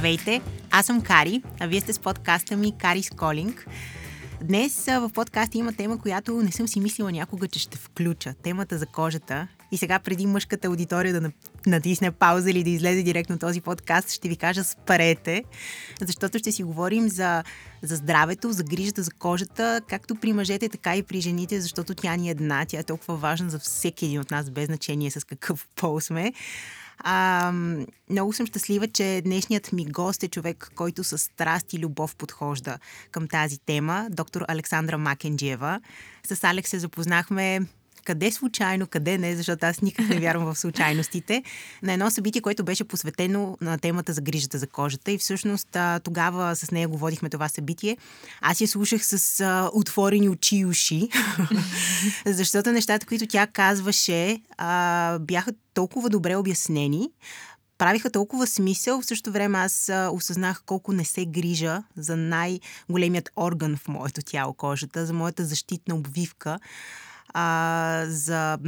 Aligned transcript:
Здравейте, 0.00 0.40
аз 0.70 0.86
съм 0.86 1.00
Кари, 1.00 1.42
а 1.60 1.66
вие 1.66 1.80
сте 1.80 1.92
с 1.92 1.98
подкаста 1.98 2.56
ми 2.56 2.78
Кари 2.78 3.02
Сколинг. 3.02 3.66
Днес 4.42 4.86
в 4.86 5.10
подкаста 5.14 5.58
има 5.58 5.72
тема, 5.72 5.98
която 5.98 6.42
не 6.42 6.52
съм 6.52 6.68
си 6.68 6.80
мислила 6.80 7.12
някога, 7.12 7.48
че 7.48 7.58
ще 7.58 7.78
включа. 7.78 8.34
Темата 8.42 8.78
за 8.78 8.86
кожата. 8.86 9.48
И 9.72 9.76
сега 9.76 9.98
преди 9.98 10.26
мъжката 10.26 10.68
аудитория 10.68 11.20
да 11.20 11.32
натисне 11.66 12.10
пауза 12.10 12.50
или 12.50 12.64
да 12.64 12.70
излезе 12.70 13.02
директно 13.02 13.38
този 13.38 13.60
подкаст, 13.60 14.12
ще 14.12 14.28
ви 14.28 14.36
кажа 14.36 14.64
спарете, 14.64 15.44
защото 16.00 16.38
ще 16.38 16.52
си 16.52 16.62
говорим 16.62 17.08
за, 17.08 17.44
за 17.82 17.96
здравето, 17.96 18.52
за 18.52 18.64
грижата 18.64 19.02
за 19.02 19.10
кожата, 19.10 19.80
както 19.88 20.14
при 20.14 20.32
мъжете, 20.32 20.68
така 20.68 20.96
и 20.96 21.02
при 21.02 21.20
жените, 21.20 21.60
защото 21.60 21.94
тя 21.94 22.16
ни 22.16 22.28
е 22.28 22.30
една, 22.30 22.64
тя 22.68 22.78
е 22.78 22.82
толкова 22.82 23.16
важна 23.16 23.50
за 23.50 23.58
всеки 23.58 24.04
един 24.04 24.20
от 24.20 24.30
нас, 24.30 24.50
без 24.50 24.66
значение 24.66 25.10
с 25.10 25.24
какъв 25.24 25.68
пол 25.76 26.00
сме. 26.00 26.32
А, 27.04 27.52
много 28.10 28.32
съм 28.32 28.46
щастлива, 28.46 28.88
че 28.88 29.22
днешният 29.24 29.72
ми 29.72 29.84
гост 29.84 30.22
е 30.22 30.28
човек, 30.28 30.72
който 30.74 31.04
с 31.04 31.18
страст 31.18 31.72
и 31.72 31.78
любов 31.78 32.16
подхожда 32.16 32.78
към 33.10 33.28
тази 33.28 33.58
тема, 33.58 34.06
доктор 34.10 34.44
Александра 34.48 34.98
Макенджиева. 34.98 35.80
С 36.26 36.44
Алекс 36.44 36.70
се 36.70 36.78
запознахме 36.78 37.60
къде 38.10 38.32
случайно, 38.32 38.86
къде 38.86 39.18
не, 39.18 39.36
защото 39.36 39.66
аз 39.66 39.80
никак 39.80 40.08
не 40.08 40.20
вярвам 40.20 40.54
в 40.54 40.58
случайностите, 40.58 41.42
на 41.82 41.92
едно 41.92 42.10
събитие, 42.10 42.42
което 42.42 42.64
беше 42.64 42.84
посветено 42.84 43.56
на 43.60 43.78
темата 43.78 44.12
за 44.12 44.20
грижата 44.20 44.58
за 44.58 44.66
кожата 44.66 45.12
и 45.12 45.18
всъщност 45.18 45.76
тогава 46.02 46.56
с 46.56 46.70
нея 46.70 46.88
го 46.88 46.98
водихме 46.98 47.30
това 47.30 47.48
събитие. 47.48 47.96
Аз 48.40 48.60
я 48.60 48.68
слушах 48.68 49.06
с 49.06 49.40
а, 49.40 49.70
отворени 49.72 50.28
очи 50.28 50.56
и 50.56 50.64
уши, 50.64 51.08
защото 52.26 52.72
нещата, 52.72 53.06
които 53.06 53.26
тя 53.26 53.46
казваше, 53.46 54.40
а, 54.58 55.18
бяха 55.18 55.52
толкова 55.74 56.10
добре 56.10 56.36
обяснени, 56.36 57.08
правиха 57.78 58.10
толкова 58.10 58.46
смисъл. 58.46 59.00
В 59.00 59.06
същото 59.06 59.32
време 59.32 59.58
аз 59.58 59.90
осъзнах 60.12 60.62
колко 60.66 60.92
не 60.92 61.04
се 61.04 61.26
грижа 61.26 61.82
за 61.96 62.16
най-големият 62.16 63.30
орган 63.36 63.76
в 63.76 63.88
моето 63.88 64.22
тяло, 64.22 64.54
кожата, 64.54 65.06
за 65.06 65.12
моята 65.12 65.44
защитна 65.44 65.94
обвивка 65.94 66.58
а, 67.34 68.04
за 68.08 68.58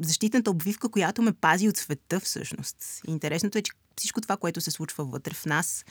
защитната 0.00 0.50
обвивка, 0.50 0.88
която 0.88 1.22
ме 1.22 1.32
пази 1.32 1.68
от 1.68 1.76
света 1.76 2.20
всъщност. 2.20 3.00
Интересното 3.06 3.58
е, 3.58 3.62
че 3.62 3.72
всичко 3.96 4.20
това, 4.20 4.36
което 4.36 4.60
се 4.60 4.70
случва 4.70 5.04
вътре 5.04 5.34
в 5.34 5.46
нас, 5.46 5.84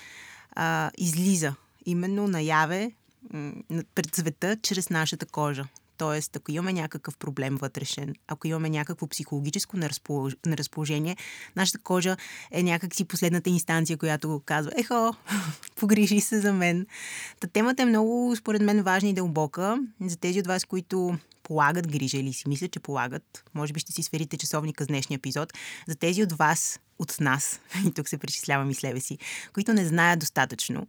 а, 0.51 0.91
излиза 0.97 1.55
именно 1.85 2.27
наяве 2.27 2.91
пред 3.95 4.15
света 4.15 4.57
чрез 4.61 4.89
нашата 4.89 5.25
кожа. 5.25 5.65
Тоест, 5.97 6.35
ако 6.35 6.51
имаме 6.51 6.73
някакъв 6.73 7.17
проблем 7.17 7.55
вътрешен, 7.55 8.15
ако 8.27 8.47
имаме 8.47 8.69
някакво 8.69 9.07
психологическо 9.07 9.77
неразположение, 10.45 11.17
нашата 11.55 11.79
кожа 11.79 12.17
е 12.51 12.63
някакси 12.63 13.05
последната 13.05 13.49
инстанция, 13.49 13.97
която 13.97 14.41
казва, 14.45 14.71
ехо, 14.75 15.15
погрижи 15.75 16.21
се 16.21 16.39
за 16.39 16.53
мен. 16.53 16.85
Та 17.39 17.47
темата 17.47 17.83
е 17.83 17.85
много, 17.85 18.35
според 18.35 18.61
мен, 18.61 18.83
важна 18.83 19.09
и 19.09 19.13
дълбока. 19.13 19.79
За 20.01 20.17
тези 20.17 20.39
от 20.39 20.47
вас, 20.47 20.65
които 20.65 21.17
полагат 21.43 21.87
грижа 21.87 22.17
или 22.17 22.33
си 22.33 22.49
мислят, 22.49 22.71
че 22.71 22.79
полагат, 22.79 23.43
може 23.53 23.73
би 23.73 23.79
ще 23.79 23.91
си 23.91 24.03
сверите 24.03 24.37
часовника 24.37 24.83
с 24.83 24.87
днешния 24.87 25.17
епизод. 25.17 25.53
За 25.87 25.95
тези 25.95 26.23
от 26.23 26.31
вас, 26.31 26.79
от 26.99 27.19
нас, 27.19 27.59
и 27.87 27.91
тук 27.91 28.09
се 28.09 28.17
причислявам 28.17 28.69
и 28.69 28.75
себе 28.75 28.99
си, 28.99 29.17
които 29.53 29.73
не 29.73 29.85
знаят 29.85 30.19
достатъчно, 30.19 30.87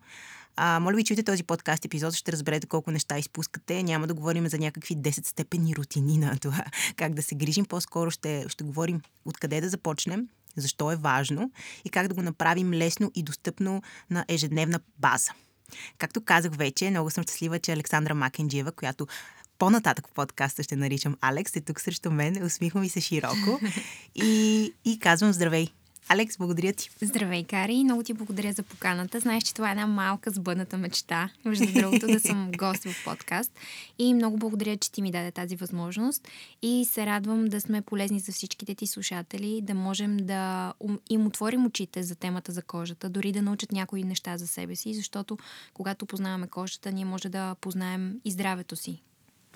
а, 0.61 0.81
моля 0.81 0.97
ви, 0.97 1.05
чуйте 1.05 1.23
този 1.23 1.43
подкаст 1.43 1.85
епизод, 1.85 2.15
ще 2.15 2.33
разберете 2.33 2.67
колко 2.67 2.91
неща 2.91 3.19
изпускате. 3.19 3.83
Няма 3.83 4.07
да 4.07 4.15
говорим 4.15 4.49
за 4.49 4.59
някакви 4.59 4.97
10 4.97 5.27
степени 5.27 5.77
рутини 5.77 6.19
на 6.19 6.39
това 6.39 6.65
как 6.97 7.15
да 7.15 7.23
се 7.23 7.35
грижим. 7.35 7.65
По-скоро 7.65 8.11
ще, 8.11 8.45
ще 8.49 8.65
говорим 8.65 9.01
откъде 9.25 9.61
да 9.61 9.69
започнем, 9.69 10.29
защо 10.57 10.93
е 10.93 10.97
важно 10.97 11.51
и 11.85 11.91
как 11.91 12.09
да 12.09 12.15
го 12.15 12.23
направим 12.23 12.73
лесно 12.73 13.13
и 13.15 13.23
достъпно 13.23 13.83
на 14.11 14.25
ежедневна 14.29 14.81
база. 14.99 15.31
Както 15.99 16.21
казах 16.21 16.57
вече, 16.57 16.91
много 16.91 17.11
съм 17.11 17.25
щастлива, 17.25 17.59
че 17.59 17.73
Александра 17.73 18.15
Макенджиева, 18.15 18.73
която 18.73 19.07
по-нататък 19.59 20.09
в 20.09 20.13
подкаста 20.13 20.63
ще 20.63 20.77
наричам 20.77 21.17
Алекс, 21.21 21.57
е 21.57 21.61
тук 21.61 21.81
срещу 21.81 22.11
мен, 22.11 22.45
усмихвам 22.45 22.85
и 22.85 22.89
се 22.89 23.01
широко 23.01 23.61
и, 24.15 24.73
и 24.85 24.99
казвам 24.99 25.33
здравей. 25.33 25.69
Алекс, 26.11 26.39
благодаря 26.39 26.73
ти. 26.73 26.91
Здравей, 27.03 27.45
Кари. 27.45 27.85
Много 27.85 28.03
ти 28.03 28.15
благодаря 28.15 28.53
за 28.53 28.63
поканата. 28.63 29.21
Знаеш, 29.21 29.43
че 29.43 29.55
това 29.55 29.69
е 29.69 29.71
една 29.71 29.87
малка 29.87 30.31
сбъдната 30.31 30.79
мечта, 30.79 31.31
между 31.45 31.67
другото, 31.75 32.07
да 32.07 32.21
съм 32.21 32.51
гост 32.59 32.85
в 32.85 33.05
подкаст. 33.05 33.53
И 33.99 34.15
много 34.15 34.37
благодаря, 34.37 34.77
че 34.77 34.93
ти 34.93 35.03
ми 35.03 35.11
даде 35.11 35.31
тази 35.31 35.57
възможност. 35.57 36.29
И 36.63 36.85
се 36.91 37.07
радвам 37.07 37.45
да 37.45 37.61
сме 37.61 37.83
полезни 37.83 38.21
за 38.21 38.33
всичките 38.33 38.75
ти 38.75 38.87
слушатели, 38.87 39.61
да 39.63 39.75
можем 39.75 40.17
да 40.17 40.73
им 41.11 41.27
отворим 41.27 41.67
очите 41.67 42.03
за 42.03 42.15
темата 42.15 42.53
за 42.53 42.63
кожата, 42.63 43.09
дори 43.09 43.33
да 43.33 43.43
научат 43.43 43.73
някои 43.73 44.05
неща 44.05 44.37
за 44.37 44.47
себе 44.47 44.77
си, 44.77 44.95
защото 44.95 45.39
когато 45.75 46.07
познаваме 46.07 46.47
кожата, 46.47 46.93
ние 46.93 47.05
може 47.05 47.29
да 47.29 47.55
познаем 47.55 48.15
и 48.25 48.31
здравето 48.31 48.77
си, 48.77 49.03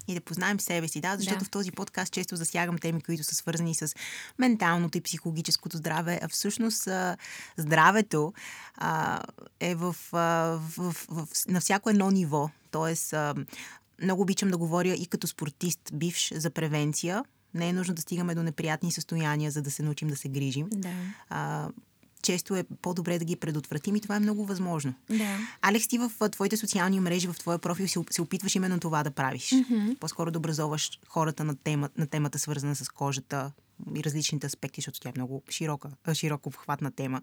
и 0.08 0.14
да 0.14 0.20
познаем 0.20 0.60
себе 0.60 0.88
си, 0.88 1.00
да, 1.00 1.16
защото 1.16 1.38
да. 1.38 1.44
в 1.44 1.50
този 1.50 1.72
подкаст 1.72 2.12
често 2.12 2.36
засягам 2.36 2.78
теми, 2.78 3.00
които 3.00 3.24
са 3.24 3.34
свързани 3.34 3.74
с 3.74 3.94
менталното 4.38 4.98
и 4.98 5.00
психологическото 5.00 5.76
здраве, 5.76 6.20
а 6.22 6.28
всъщност 6.28 6.88
здравето 7.56 8.32
а, 8.74 9.20
е 9.60 9.74
в, 9.74 9.96
а, 10.12 10.18
в, 10.18 10.96
в, 11.08 11.26
в, 11.26 11.26
на 11.48 11.60
всяко 11.60 11.90
едно 11.90 12.10
ниво. 12.10 12.50
Тоест, 12.70 13.12
а, 13.12 13.34
много 14.02 14.22
обичам 14.22 14.50
да 14.50 14.58
говоря 14.58 14.94
и 14.94 15.06
като 15.06 15.26
спортист, 15.26 15.80
бивш 15.92 16.32
за 16.34 16.50
превенция. 16.50 17.24
Не 17.54 17.68
е 17.68 17.72
нужно 17.72 17.94
да 17.94 18.02
стигаме 18.02 18.34
до 18.34 18.42
неприятни 18.42 18.92
състояния, 18.92 19.50
за 19.50 19.62
да 19.62 19.70
се 19.70 19.82
научим 19.82 20.08
да 20.08 20.16
се 20.16 20.28
грижим. 20.28 20.68
Да. 20.72 20.92
А, 21.28 21.68
често 22.22 22.56
е 22.56 22.64
по-добре 22.82 23.18
да 23.18 23.24
ги 23.24 23.36
предотвратим 23.36 23.96
и 23.96 24.00
това 24.00 24.16
е 24.16 24.20
много 24.20 24.46
възможно. 24.46 24.94
Да. 25.10 25.38
Алекс, 25.62 25.88
ти 25.88 25.98
в 25.98 26.30
твоите 26.30 26.56
социални 26.56 27.00
мрежи, 27.00 27.28
в 27.28 27.38
твоя 27.38 27.58
профил 27.58 27.88
се, 27.88 28.00
се 28.10 28.22
опитваш 28.22 28.54
именно 28.54 28.80
това 28.80 29.02
да 29.02 29.10
правиш. 29.10 29.50
Mm-hmm. 29.50 29.98
По-скоро 29.98 30.30
да 30.30 30.38
образоваш 30.38 30.90
хората 31.08 31.44
на, 31.44 31.56
тема, 31.56 31.88
на 31.96 32.06
темата, 32.06 32.38
свързана 32.38 32.76
с 32.76 32.88
кожата 32.88 33.52
и 33.96 34.04
различните 34.04 34.46
аспекти, 34.46 34.80
защото 34.80 35.00
тя 35.00 35.08
е 35.08 35.12
много 35.16 35.42
широка, 35.50 35.90
широко 36.14 36.48
обхватна 36.48 36.92
тема. 36.92 37.22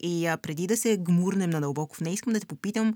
И 0.00 0.26
а, 0.26 0.36
преди 0.36 0.66
да 0.66 0.76
се 0.76 0.96
гмурнем 0.96 1.50
надълбоко 1.50 1.96
в 1.96 2.00
нея, 2.00 2.14
искам 2.14 2.32
да 2.32 2.40
те 2.40 2.46
попитам 2.46 2.94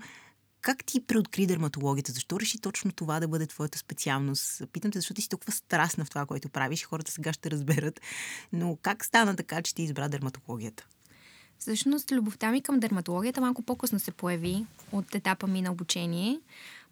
как 0.63 0.85
ти 0.85 1.05
преоткри 1.05 1.47
дерматологията? 1.47 2.11
Защо 2.11 2.39
реши 2.39 2.59
точно 2.59 2.91
това 2.91 3.19
да 3.19 3.27
бъде 3.27 3.47
твоята 3.47 3.77
специалност? 3.77 4.61
Питам 4.73 4.91
те, 4.91 4.97
защото 4.97 5.15
ти 5.15 5.21
си 5.21 5.29
толкова 5.29 5.51
страстна 5.51 6.05
в 6.05 6.09
това, 6.09 6.25
което 6.25 6.49
правиш. 6.49 6.85
Хората 6.85 7.11
сега 7.11 7.33
ще 7.33 7.51
разберат. 7.51 8.01
Но 8.53 8.77
как 8.81 9.05
стана 9.05 9.35
така, 9.35 9.61
че 9.61 9.75
ти 9.75 9.83
избра 9.83 10.07
дерматологията? 10.07 10.87
Всъщност, 11.63 12.11
любовта 12.11 12.51
ми 12.51 12.61
към 12.61 12.79
дерматологията 12.79 13.41
малко 13.41 13.61
по-късно 13.61 13.99
се 13.99 14.11
появи 14.11 14.65
от 14.91 15.15
етапа 15.15 15.47
ми 15.47 15.61
на 15.61 15.71
обучение. 15.71 16.39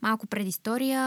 Малко 0.01 0.27
предистория, 0.27 1.01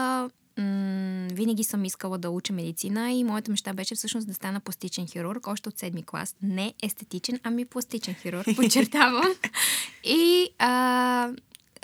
м- 0.57 1.27
винаги 1.33 1.63
съм 1.63 1.85
искала 1.85 2.17
да 2.17 2.29
уча 2.29 2.53
медицина 2.53 3.11
и 3.11 3.23
моята 3.23 3.51
мечта 3.51 3.73
беше 3.73 3.95
всъщност 3.95 4.27
да 4.27 4.33
стана 4.33 4.59
пластичен 4.59 5.07
хирург, 5.07 5.47
още 5.47 5.69
от 5.69 5.79
седми 5.79 6.03
клас. 6.03 6.35
Не 6.41 6.73
естетичен, 6.83 7.39
ами 7.43 7.65
пластичен 7.65 8.13
хирург, 8.13 8.47
подчертавам. 8.55 9.33
и 10.03 10.49
а, 10.59 11.29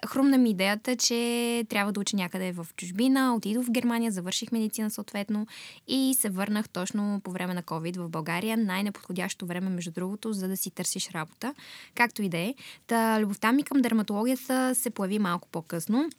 хрумна 0.07 0.37
ми 0.37 0.49
идеята, 0.49 0.95
че 0.95 1.65
трябва 1.69 1.91
да 1.91 1.99
уча 1.99 2.15
някъде 2.15 2.51
в 2.51 2.67
чужбина. 2.77 3.35
Отидох 3.35 3.65
в 3.65 3.71
Германия, 3.71 4.11
завърших 4.11 4.51
медицина 4.51 4.89
съответно 4.89 5.47
и 5.87 6.15
се 6.19 6.29
върнах 6.29 6.69
точно 6.69 7.21
по 7.23 7.31
време 7.31 7.53
на 7.53 7.63
COVID 7.63 7.99
в 7.99 8.09
България. 8.09 8.57
Най-неподходящо 8.57 9.45
време, 9.45 9.69
между 9.69 9.91
другото, 9.91 10.33
за 10.33 10.47
да 10.47 10.57
си 10.57 10.71
търсиш 10.71 11.09
работа. 11.09 11.53
Както 11.95 12.21
и 12.21 12.29
да 12.29 12.37
е. 12.37 12.55
Та 12.87 13.19
любовта 13.21 13.51
ми 13.51 13.63
към 13.63 13.81
дерматологията 13.81 14.75
се 14.75 14.89
появи 14.89 15.19
малко 15.19 15.47
по-късно. 15.47 16.09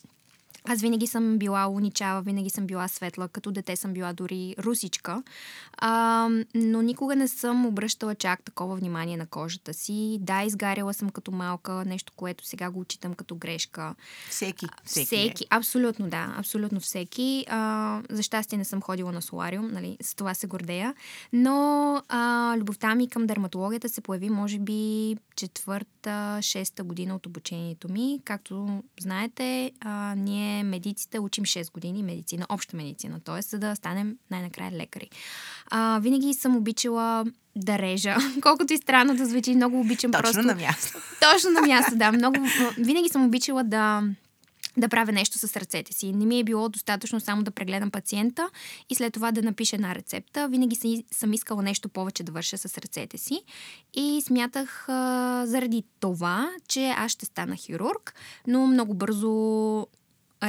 Аз 0.64 0.80
винаги 0.80 1.06
съм 1.06 1.38
била 1.38 1.68
уничава, 1.68 2.22
винаги 2.22 2.50
съм 2.50 2.66
била 2.66 2.88
светла, 2.88 3.28
като 3.28 3.50
дете 3.50 3.76
съм 3.76 3.92
била 3.92 4.12
дори 4.12 4.54
русичка, 4.58 5.22
а, 5.78 6.28
но 6.54 6.82
никога 6.82 7.16
не 7.16 7.28
съм 7.28 7.66
обръщала 7.66 8.14
чак 8.14 8.42
такова 8.42 8.76
внимание 8.76 9.16
на 9.16 9.26
кожата 9.26 9.74
си. 9.74 10.18
Да, 10.20 10.42
изгаряла 10.42 10.94
съм 10.94 11.10
като 11.10 11.32
малка, 11.32 11.84
нещо, 11.86 12.12
което 12.16 12.46
сега 12.46 12.70
го 12.70 12.80
учитам 12.80 13.14
като 13.14 13.34
грешка. 13.34 13.94
Всеки. 14.30 14.66
Всеки, 14.84 15.06
всеки 15.06 15.46
абсолютно 15.50 16.08
да, 16.08 16.34
абсолютно 16.38 16.80
всеки. 16.80 17.46
А, 17.48 18.02
за 18.10 18.22
щастие 18.22 18.58
не 18.58 18.64
съм 18.64 18.82
ходила 18.82 19.12
на 19.12 19.22
солариум, 19.22 19.68
нали, 19.72 19.96
с 20.02 20.14
това 20.14 20.34
се 20.34 20.46
гордея, 20.46 20.94
но 21.32 21.96
а, 22.08 22.54
любовта 22.58 22.94
ми 22.94 23.08
към 23.08 23.26
дерматологията 23.26 23.88
се 23.88 24.00
появи, 24.00 24.30
може 24.30 24.58
би, 24.58 25.16
четвърта, 25.36 26.38
шеста 26.42 26.84
година 26.84 27.14
от 27.14 27.26
обучението 27.26 27.88
ми. 27.88 28.20
Както 28.24 28.82
знаете, 29.00 29.72
а, 29.80 30.14
ние 30.14 30.51
медиците 30.64 31.18
учим 31.18 31.44
6 31.44 31.72
години 31.72 32.02
медицина, 32.02 32.46
обща 32.48 32.76
медицина, 32.76 33.20
т.е. 33.20 33.42
за 33.42 33.58
да 33.58 33.76
станем 33.76 34.16
най-накрая 34.30 34.72
лекари. 34.72 35.10
А, 35.70 35.98
винаги 36.02 36.34
съм 36.34 36.56
обичала 36.56 37.24
да 37.56 37.78
режа. 37.78 38.16
Колкото 38.42 38.72
и 38.72 38.76
странно 38.76 39.16
да 39.16 39.26
звучи, 39.26 39.54
много 39.54 39.80
обичам 39.80 40.10
Точно 40.10 40.22
просто... 40.22 40.42
на 40.42 40.54
място. 40.54 40.98
Точно 41.32 41.50
на 41.50 41.60
място, 41.60 41.96
да. 41.96 42.12
Много... 42.12 42.36
Винаги 42.78 43.08
съм 43.08 43.24
обичала 43.24 43.64
да 43.64 44.02
да 44.76 44.88
правя 44.88 45.12
нещо 45.12 45.38
с 45.38 45.56
ръцете 45.56 45.92
си. 45.92 46.12
Не 46.12 46.26
ми 46.26 46.38
е 46.38 46.44
било 46.44 46.68
достатъчно 46.68 47.20
само 47.20 47.42
да 47.42 47.50
прегледам 47.50 47.90
пациента 47.90 48.50
и 48.90 48.94
след 48.94 49.12
това 49.12 49.32
да 49.32 49.42
напиша 49.42 49.76
една 49.76 49.94
рецепта. 49.94 50.48
Винаги 50.48 51.04
съм 51.12 51.32
искала 51.32 51.62
нещо 51.62 51.88
повече 51.88 52.22
да 52.22 52.32
върша 52.32 52.58
с 52.58 52.78
ръцете 52.78 53.18
си. 53.18 53.42
И 53.94 54.22
смятах 54.26 54.88
а, 54.88 55.42
заради 55.46 55.84
това, 56.00 56.50
че 56.68 56.94
аз 56.96 57.12
ще 57.12 57.26
стана 57.26 57.56
хирург, 57.56 58.14
но 58.46 58.66
много 58.66 58.94
бързо 58.94 59.86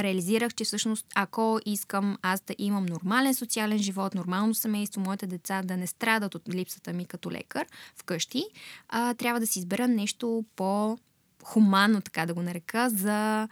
реализирах, 0.02 0.54
че 0.54 0.64
всъщност 0.64 1.06
ако 1.14 1.60
искам 1.66 2.18
аз 2.22 2.40
да 2.40 2.54
имам 2.58 2.86
нормален 2.86 3.34
социален 3.34 3.78
живот, 3.78 4.14
нормално 4.14 4.54
семейство, 4.54 5.00
моите 5.00 5.26
деца 5.26 5.62
да 5.64 5.76
не 5.76 5.86
страдат 5.86 6.34
от 6.34 6.42
липсата 6.54 6.92
ми 6.92 7.04
като 7.04 7.30
лекар 7.30 7.66
вкъщи, 7.96 8.44
а, 8.88 9.14
трябва 9.14 9.40
да 9.40 9.46
си 9.46 9.58
избера 9.58 9.88
нещо 9.88 10.44
по-хуманно, 10.56 12.00
така 12.00 12.26
да 12.26 12.34
го 12.34 12.42
нарека, 12.42 12.90
за 12.90 13.48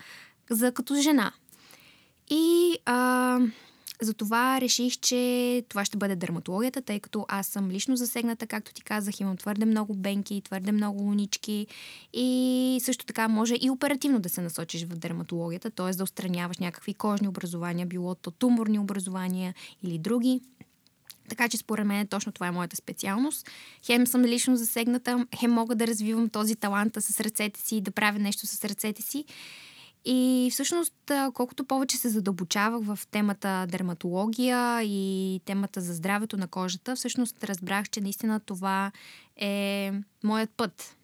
за 0.50 0.72
като 0.72 0.94
жена. 0.94 1.32
И 2.30 2.78
а, 2.84 3.38
затова 4.04 4.60
реших, 4.60 4.96
че 5.00 5.64
това 5.68 5.84
ще 5.84 5.96
бъде 5.96 6.16
дерматологията, 6.16 6.82
тъй 6.82 7.00
като 7.00 7.26
аз 7.28 7.46
съм 7.46 7.70
лично 7.70 7.96
засегната, 7.96 8.46
както 8.46 8.72
ти 8.72 8.82
казах, 8.82 9.20
имам 9.20 9.36
твърде 9.36 9.64
много 9.64 9.94
бенки, 9.94 10.42
твърде 10.44 10.72
много 10.72 11.02
лунички 11.02 11.66
и 12.12 12.78
също 12.82 13.06
така 13.06 13.28
може 13.28 13.54
и 13.60 13.70
оперативно 13.70 14.20
да 14.20 14.28
се 14.28 14.40
насочиш 14.40 14.84
в 14.84 14.98
дерматологията, 14.98 15.70
т.е. 15.70 15.90
да 15.90 16.04
устраняваш 16.04 16.58
някакви 16.58 16.94
кожни 16.94 17.28
образования, 17.28 17.86
било 17.86 18.14
то 18.14 18.30
туморни 18.30 18.78
образования 18.78 19.54
или 19.82 19.98
други. 19.98 20.40
Така 21.28 21.48
че 21.48 21.56
според 21.56 21.86
мен 21.86 22.06
точно 22.06 22.32
това 22.32 22.46
е 22.46 22.50
моята 22.50 22.76
специалност. 22.76 23.50
Хем 23.86 24.06
съм 24.06 24.24
лично 24.24 24.56
засегната, 24.56 25.26
хем 25.38 25.50
мога 25.50 25.74
да 25.74 25.86
развивам 25.86 26.28
този 26.28 26.56
талант 26.56 26.96
с 27.00 27.20
ръцете 27.20 27.60
си, 27.60 27.80
да 27.80 27.90
правя 27.90 28.18
нещо 28.18 28.46
с 28.46 28.64
ръцете 28.64 29.02
си. 29.02 29.24
И 30.04 30.48
всъщност, 30.52 30.94
колкото 31.34 31.64
повече 31.64 31.96
се 31.96 32.08
задълбочавах 32.08 32.84
в 32.84 32.98
темата 33.10 33.66
дерматология 33.68 34.82
и 34.82 35.40
темата 35.44 35.80
за 35.80 35.94
здравето 35.94 36.36
на 36.36 36.48
кожата, 36.48 36.96
всъщност 36.96 37.44
разбрах, 37.44 37.90
че 37.90 38.00
наистина 38.00 38.40
това 38.40 38.92
е 39.36 39.92
моят 40.24 40.50
път. 40.50 40.96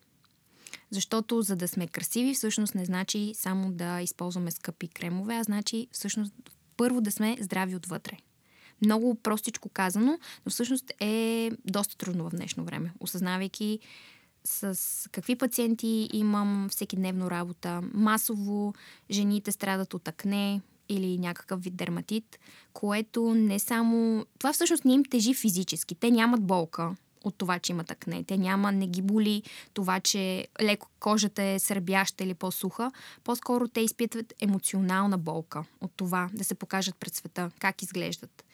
Защото 0.91 1.43
за 1.43 1.57
да 1.57 1.69
сме 1.69 1.87
красиви, 1.89 2.35
всъщност 2.35 2.75
не 2.75 2.85
значи 2.85 3.33
само 3.35 3.73
да 3.73 4.01
използваме 4.01 4.51
скъпи 4.51 4.89
кремове, 4.89 5.35
а 5.35 5.43
значи 5.43 5.87
всъщност 5.93 6.35
първо 6.77 7.01
да 7.01 7.11
сме 7.13 7.37
здрави 7.41 7.77
отвътре. 7.77 8.17
Много 8.85 9.15
простичко 9.15 9.69
казано, 9.69 10.19
но 10.47 10.51
всъщност 10.51 10.93
е 11.01 11.51
доста 11.65 11.97
трудно 11.97 12.31
в 12.31 12.31
днешно 12.31 12.65
време, 12.65 12.93
осъзнавайки 13.01 13.79
с 14.49 15.09
какви 15.13 15.37
пациенти 15.37 16.09
имам 16.13 16.69
всеки 16.71 16.97
дневно 16.97 17.31
работа. 17.31 17.81
Масово 17.95 18.75
жените 19.11 19.53
страдат 19.53 19.95
от 19.95 20.09
акне 20.09 20.61
или 20.89 21.19
някакъв 21.19 21.63
вид 21.63 21.77
дерматит, 21.77 22.39
което 22.73 23.35
не 23.35 23.59
само... 23.59 24.27
Това 24.39 24.53
всъщност 24.53 24.85
не 24.85 24.93
им 24.93 25.05
тежи 25.05 25.35
физически. 25.35 25.95
Те 25.95 26.11
нямат 26.11 26.45
болка 26.45 26.95
от 27.25 27.35
това, 27.39 27.59
че 27.59 27.73
имат 27.73 27.91
акне. 27.91 28.25
Те 28.25 28.37
няма, 28.37 28.73
не 28.73 28.87
ги 28.87 29.03
боли 29.03 29.43
това, 29.75 30.01
че 30.01 30.49
леко 30.63 30.89
кожата 31.01 31.43
е 31.43 31.59
сърбяща 31.59 32.25
или 32.25 32.35
по-суха. 32.35 32.93
По-скоро 33.25 33.69
те 33.69 33.81
изпитват 33.81 34.35
емоционална 34.41 35.19
болка 35.19 35.65
от 35.81 35.93
това 35.97 36.31
да 36.35 36.45
се 36.45 36.55
покажат 36.55 36.97
пред 36.97 37.15
света, 37.15 37.51
как 37.59 37.83
изглеждат. 37.83 38.45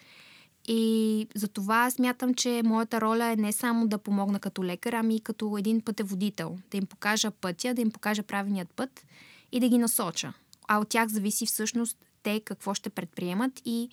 И 0.68 1.26
за 1.34 1.48
това 1.48 1.90
смятам, 1.90 2.34
че 2.34 2.62
моята 2.64 3.00
роля 3.00 3.32
е 3.32 3.36
не 3.36 3.52
само 3.52 3.88
да 3.88 3.98
помогна 3.98 4.40
като 4.40 4.64
лекар, 4.64 4.92
ами 4.92 5.16
и 5.16 5.20
като 5.20 5.58
един 5.58 5.80
пътеводител. 5.80 6.58
Да 6.70 6.76
им 6.76 6.86
покажа 6.86 7.30
пътя, 7.30 7.74
да 7.74 7.82
им 7.82 7.90
покажа 7.90 8.22
правилният 8.22 8.70
път 8.70 9.06
и 9.52 9.60
да 9.60 9.68
ги 9.68 9.78
насоча. 9.78 10.32
А 10.68 10.78
от 10.78 10.88
тях 10.88 11.08
зависи 11.08 11.46
всъщност 11.46 11.98
те 12.22 12.40
какво 12.40 12.74
ще 12.74 12.90
предприемат 12.90 13.52
и 13.64 13.88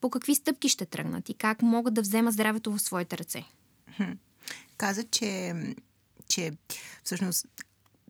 по 0.00 0.10
какви 0.10 0.34
стъпки 0.34 0.68
ще 0.68 0.86
тръгнат 0.86 1.28
и 1.28 1.34
как 1.34 1.62
могат 1.62 1.94
да 1.94 2.02
вземат 2.02 2.34
здравето 2.34 2.72
в 2.72 2.78
своите 2.78 3.18
ръце. 3.18 3.44
Каза, 4.76 5.04
че, 5.04 5.54
че 6.28 6.52
всъщност 7.04 7.46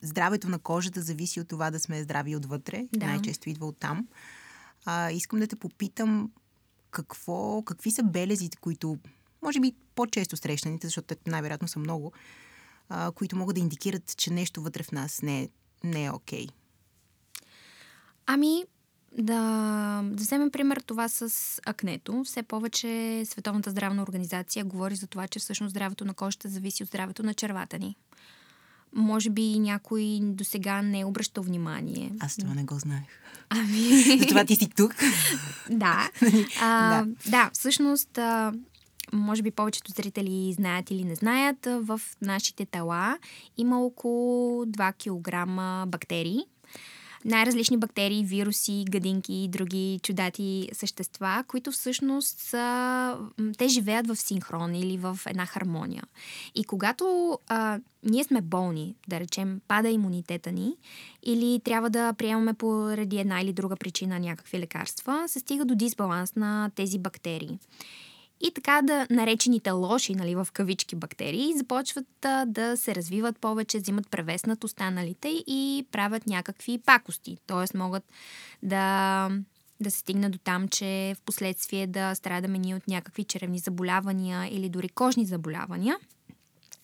здравето 0.02 0.48
на 0.48 0.58
кожата 0.58 1.02
зависи 1.02 1.40
от 1.40 1.48
това 1.48 1.70
да 1.70 1.80
сме 1.80 2.02
здрави 2.02 2.36
отвътре. 2.36 2.86
Да. 2.92 3.06
Най-често 3.06 3.48
идва 3.50 3.66
от 3.66 3.78
там. 3.78 4.08
А, 4.84 5.10
искам 5.10 5.40
да 5.40 5.46
те 5.46 5.56
попитам 5.56 6.30
какво, 6.90 7.62
какви 7.62 7.90
са 7.90 8.02
белезите, 8.02 8.56
които, 8.56 8.98
може 9.42 9.60
би 9.60 9.72
по-често 9.94 10.36
срещаните, 10.36 10.86
защото 10.86 11.14
най-вероятно 11.26 11.68
са 11.68 11.78
много, 11.78 12.12
а, 12.88 13.12
които 13.12 13.36
могат 13.36 13.54
да 13.54 13.60
индикират, 13.60 14.16
че 14.16 14.32
нещо 14.32 14.62
вътре 14.62 14.82
в 14.82 14.92
нас 14.92 15.22
не 15.22 15.42
е, 15.42 15.48
не 15.84 16.04
е 16.04 16.10
окей? 16.10 16.46
Ами, 18.26 18.64
да, 19.18 19.40
да 20.04 20.22
вземем 20.22 20.50
пример 20.50 20.80
това 20.86 21.08
с 21.08 21.60
акнето. 21.66 22.24
Все 22.24 22.42
повече 22.42 23.22
Световната 23.26 23.70
здравна 23.70 24.02
организация 24.02 24.64
говори 24.64 24.94
за 24.94 25.06
това, 25.06 25.28
че 25.28 25.38
всъщност 25.38 25.70
здравето 25.70 26.04
на 26.04 26.14
кожата 26.14 26.48
зависи 26.48 26.82
от 26.82 26.88
здравето 26.88 27.22
на 27.22 27.34
червата 27.34 27.78
ни. 27.78 27.96
Може 28.94 29.30
би 29.30 29.58
някой 29.58 30.18
до 30.22 30.44
сега 30.44 30.82
не 30.82 31.00
е 31.00 31.04
обръщал 31.04 31.44
внимание. 31.44 32.12
Аз 32.20 32.36
това 32.36 32.54
не 32.54 32.64
го 32.64 32.78
знаех. 32.78 33.20
Ами... 33.50 34.26
това 34.28 34.44
ти 34.44 34.56
си 34.56 34.68
тук. 34.76 34.94
да. 35.70 36.10
А, 36.60 37.02
да. 37.04 37.08
Да, 37.30 37.50
всъщност, 37.52 38.18
а, 38.18 38.52
може 39.12 39.42
би 39.42 39.50
повечето 39.50 39.92
зрители 39.92 40.52
знаят 40.52 40.90
или 40.90 41.04
не 41.04 41.14
знаят, 41.14 41.66
в 41.66 42.00
нашите 42.22 42.66
тела 42.66 43.18
има 43.56 43.80
около 43.84 44.64
2 44.64 44.92
кг 44.92 45.90
бактерии, 45.90 46.44
най-различни 47.24 47.76
бактерии, 47.76 48.24
вируси, 48.24 48.84
гадинки 48.90 49.34
и 49.34 49.48
други 49.48 50.00
чудати 50.02 50.68
същества, 50.72 51.44
които 51.48 51.72
всъщност 51.72 52.38
са, 52.38 53.16
те 53.58 53.68
живеят 53.68 54.06
в 54.06 54.16
синхрон 54.16 54.74
или 54.74 54.96
в 54.96 55.18
една 55.26 55.46
хармония. 55.46 56.04
И 56.54 56.64
когато 56.64 57.38
а, 57.48 57.78
ние 58.02 58.24
сме 58.24 58.40
болни, 58.40 58.94
да 59.08 59.20
речем, 59.20 59.60
пада 59.68 59.88
имунитета 59.88 60.52
ни 60.52 60.76
или 61.22 61.60
трябва 61.64 61.90
да 61.90 62.12
приемаме 62.12 62.54
поради 62.54 63.18
една 63.18 63.40
или 63.40 63.52
друга 63.52 63.76
причина 63.76 64.20
някакви 64.20 64.58
лекарства, 64.58 65.24
се 65.28 65.38
стига 65.38 65.64
до 65.64 65.74
дисбаланс 65.74 66.36
на 66.36 66.70
тези 66.74 66.98
бактерии. 66.98 67.58
И 68.40 68.50
така 68.54 68.82
да 68.82 69.06
наречените 69.10 69.70
лоши, 69.70 70.14
нали, 70.14 70.34
в 70.34 70.48
кавички 70.52 70.96
бактерии, 70.96 71.56
започват 71.56 72.24
а, 72.24 72.44
да 72.46 72.76
се 72.76 72.94
развиват 72.94 73.38
повече, 73.38 73.78
взимат 73.78 74.10
превес 74.10 74.46
над 74.46 74.64
останалите 74.64 75.28
и 75.46 75.86
правят 75.92 76.26
някакви 76.26 76.78
пакости. 76.78 77.38
Тоест 77.46 77.74
могат 77.74 78.04
да, 78.62 79.28
да 79.80 79.90
се 79.90 79.98
стигне 79.98 80.28
до 80.28 80.38
там, 80.38 80.68
че 80.68 81.14
в 81.18 81.22
последствие 81.22 81.86
да 81.86 82.14
страдаме 82.14 82.58
ние 82.58 82.74
от 82.74 82.88
някакви 82.88 83.24
черевни 83.24 83.58
заболявания 83.58 84.56
или 84.56 84.68
дори 84.68 84.88
кожни 84.88 85.24
заболявания– 85.24 85.96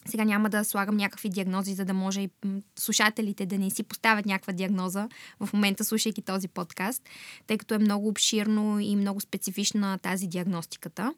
сега 0.07 0.25
няма 0.25 0.51
да 0.51 0.65
слагам 0.65 0.97
някакви 0.97 1.29
диагнози, 1.29 1.75
за 1.75 1.85
да 1.85 1.95
може 1.95 2.21
и 2.21 2.31
слушателите 2.79 3.47
да 3.47 3.59
не 3.59 3.71
си 3.71 3.83
поставят 3.83 4.27
някаква 4.27 4.53
диагноза 4.53 5.09
в 5.41 5.53
момента, 5.53 5.85
слушайки 5.85 6.23
този 6.23 6.49
подкаст, 6.49 7.03
тъй 7.47 7.59
като 7.59 7.75
е 7.75 7.79
много 7.79 8.09
обширно 8.09 8.81
и 8.81 8.97
много 8.97 9.21
специфична 9.21 9.99
тази 9.99 10.27
диагностиката. 10.27 11.15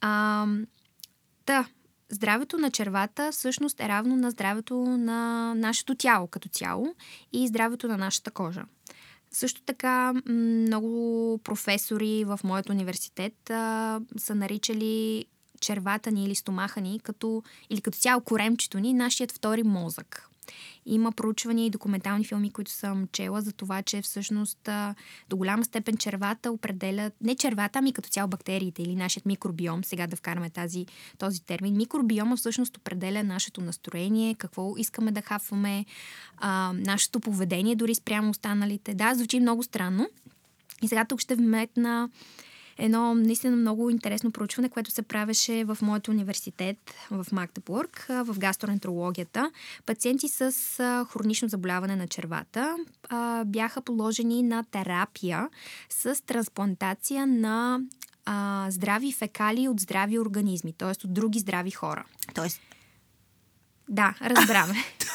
А, 0.00 0.46
да, 1.46 1.66
здравето 2.10 2.58
на 2.58 2.70
червата 2.70 3.32
всъщност 3.32 3.80
е 3.80 3.88
равно 3.88 4.16
на 4.16 4.30
здравето 4.30 4.76
на 4.76 5.54
нашето 5.54 5.94
тяло 5.94 6.26
като 6.26 6.48
цяло 6.48 6.94
и 7.32 7.48
здравето 7.48 7.88
на 7.88 7.96
нашата 7.96 8.30
кожа. 8.30 8.64
Също 9.32 9.62
така 9.62 10.12
много 10.26 11.40
професори 11.44 12.24
в 12.24 12.40
моят 12.44 12.70
университет 12.70 13.50
а, 13.50 14.00
са 14.18 14.34
наричали 14.34 15.26
червата 15.60 16.10
ни 16.10 16.24
или 16.24 16.34
стомаха 16.34 16.80
ни, 16.80 17.00
като, 17.00 17.42
или 17.70 17.80
като 17.80 17.98
цяло 17.98 18.20
коремчето 18.20 18.78
ни, 18.78 18.94
нашият 18.94 19.32
втори 19.32 19.62
мозък. 19.62 20.30
Има 20.86 21.12
проучвания 21.12 21.66
и 21.66 21.70
документални 21.70 22.24
филми, 22.24 22.50
които 22.50 22.70
съм 22.70 23.08
чела 23.12 23.40
за 23.40 23.52
това, 23.52 23.82
че 23.82 24.02
всъщност 24.02 24.68
до 25.28 25.36
голяма 25.36 25.64
степен 25.64 25.96
червата 25.96 26.52
определят, 26.52 27.14
не 27.20 27.34
червата, 27.34 27.78
ами 27.78 27.92
като 27.92 28.08
цяло 28.08 28.28
бактериите 28.28 28.82
или 28.82 28.96
нашият 28.96 29.26
микробиом, 29.26 29.84
сега 29.84 30.06
да 30.06 30.16
вкараме 30.16 30.50
тази, 30.50 30.86
този 31.18 31.42
термин. 31.42 31.76
Микробиома 31.76 32.36
всъщност 32.36 32.76
определя 32.76 33.22
нашето 33.22 33.60
настроение, 33.60 34.34
какво 34.34 34.74
искаме 34.76 35.12
да 35.12 35.22
хафваме, 35.22 35.84
а, 36.36 36.72
нашето 36.76 37.20
поведение 37.20 37.76
дори 37.76 37.94
спрямо 37.94 38.30
останалите. 38.30 38.94
Да, 38.94 39.14
звучи 39.14 39.40
много 39.40 39.62
странно. 39.62 40.08
И 40.82 40.88
сега 40.88 41.04
тук 41.04 41.20
ще 41.20 41.34
вметна 41.34 42.08
едно 42.78 43.14
наистина 43.14 43.56
много 43.56 43.90
интересно 43.90 44.32
проучване, 44.32 44.68
което 44.68 44.90
се 44.90 45.02
правеше 45.02 45.64
в 45.64 45.78
моят 45.82 46.08
университет 46.08 46.94
в 47.10 47.26
Магдебург, 47.32 48.06
в 48.08 48.38
гастроентерологията. 48.38 49.50
Пациенти 49.86 50.28
с 50.28 50.52
хронично 51.10 51.48
заболяване 51.48 51.96
на 51.96 52.08
червата 52.08 52.76
бяха 53.46 53.82
положени 53.82 54.42
на 54.42 54.64
терапия 54.64 55.48
с 55.88 56.22
трансплантация 56.26 57.26
на 57.26 57.80
здрави 58.68 59.12
фекали 59.12 59.68
от 59.68 59.80
здрави 59.80 60.18
организми, 60.18 60.72
т.е. 60.72 60.90
от 60.90 61.14
други 61.14 61.38
здрави 61.38 61.70
хора. 61.70 62.04
Тоест. 62.34 62.60
Да, 63.88 64.14
разбраме. 64.20 64.74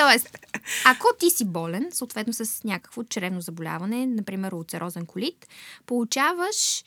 Тоест, 0.00 0.38
ако 0.84 1.06
ти 1.18 1.30
си 1.30 1.44
болен, 1.44 1.88
съответно 1.92 2.32
с 2.32 2.64
някакво 2.64 3.04
чревно 3.04 3.40
заболяване, 3.40 4.06
например 4.06 4.52
улцерозен 4.52 5.06
колит, 5.06 5.48
получаваш 5.86 6.84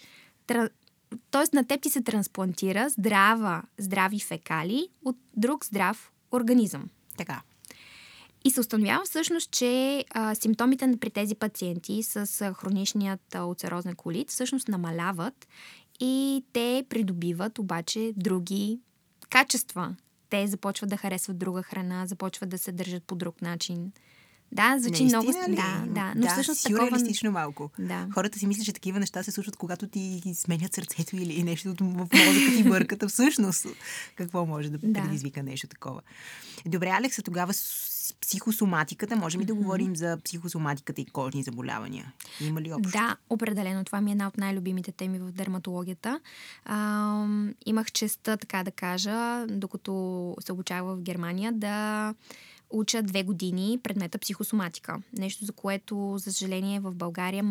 т.е. 1.32 1.56
на 1.56 1.68
теб 1.68 1.82
ти 1.82 1.90
се 1.90 2.02
трансплантира 2.02 2.90
здрава, 2.90 3.64
здрави 3.78 4.20
фекали 4.20 4.88
от 5.06 5.18
друг 5.38 5.66
здрав 5.66 6.12
организъм. 6.32 6.90
Така. 7.18 7.42
И 8.46 8.52
се 8.52 8.60
установява 8.60 9.06
всъщност, 9.06 9.52
че 9.52 10.06
а, 10.10 10.36
симптомите 10.36 10.98
при 11.02 11.10
тези 11.10 11.36
пациенти 11.36 12.04
с 12.04 12.42
а, 12.42 12.54
хроничният 12.54 13.36
улцерозен 13.36 13.96
колит 13.96 14.30
всъщност 14.30 14.68
намаляват 14.68 15.48
и 16.00 16.44
те 16.54 16.86
придобиват 16.90 17.60
обаче 17.60 18.14
други 18.16 18.80
качества. 19.30 19.96
Те 20.34 20.48
започват 20.48 20.90
да 20.90 20.98
харесват 20.98 21.38
друга 21.38 21.64
храна, 21.64 22.06
започват 22.06 22.50
да 22.50 22.58
се 22.58 22.72
държат 22.72 23.04
по 23.04 23.16
друг 23.16 23.42
начин. 23.42 23.92
Да, 24.52 24.76
звучи 24.80 25.04
много... 25.04 25.28
Ли? 25.28 25.56
Да, 25.56 25.84
да. 25.88 26.14
Но 26.16 26.22
да, 26.22 26.30
всъщност 26.30 26.62
сюрреалистично 26.62 27.28
такова... 27.28 27.40
малко. 27.40 27.70
Да. 27.80 28.08
Хората 28.14 28.40
си 28.40 28.48
мислят, 28.48 28.66
че 28.66 28.74
такива 28.74 29.00
неща 29.00 29.24
се 29.24 29.32
случват, 29.32 29.56
когато 29.56 29.88
ти 29.88 30.22
сменят 30.34 30.74
сърцето 30.74 31.16
или 31.16 31.44
нещо 31.44 31.76
в 31.80 31.84
мозъка 31.84 32.58
ти 32.58 32.64
бърката. 32.64 33.08
Всъщност, 33.08 33.68
какво 34.16 34.46
може 34.46 34.70
да, 34.70 34.78
да 34.78 35.02
предизвика 35.02 35.44
нещо 35.44 35.68
такова? 35.68 36.02
Добре, 36.66 36.90
Алекса, 36.90 37.22
тогава 37.22 37.54
психосоматиката. 38.22 39.16
Можем 39.16 39.42
ли 39.42 39.46
да 39.46 39.54
говорим 39.54 39.96
за 39.96 40.18
психосоматиката 40.26 41.02
и 41.02 41.06
кожни 41.06 41.44
заболявания? 41.44 42.14
Има 42.42 42.62
ли 42.62 42.74
общо? 42.74 42.92
Да, 42.92 43.18
определено. 43.30 43.84
Това 43.84 44.02
ми 44.02 44.12
е 44.12 44.14
една 44.14 44.28
от 44.28 44.38
най-любимите 44.38 44.92
теми 44.92 45.20
в 45.20 45.32
дерматологията. 45.32 46.20
А, 46.66 47.28
имах 47.66 47.92
честа, 47.92 48.38
така 48.38 48.64
да 48.64 48.72
кажа, 48.72 49.46
докато 49.48 50.36
се 50.40 50.52
обучава 50.52 50.96
в 50.96 51.02
Германия, 51.02 51.52
да 51.52 52.16
уча 52.70 53.04
две 53.04 53.24
години 53.24 53.80
предмета 53.84 54.18
психосоматика. 54.18 55.02
Нещо, 55.18 55.46
за 55.46 55.52
което, 55.52 56.16
за 56.18 56.34
съжаление, 56.34 56.80
в 56.80 56.96
България 56.96 57.44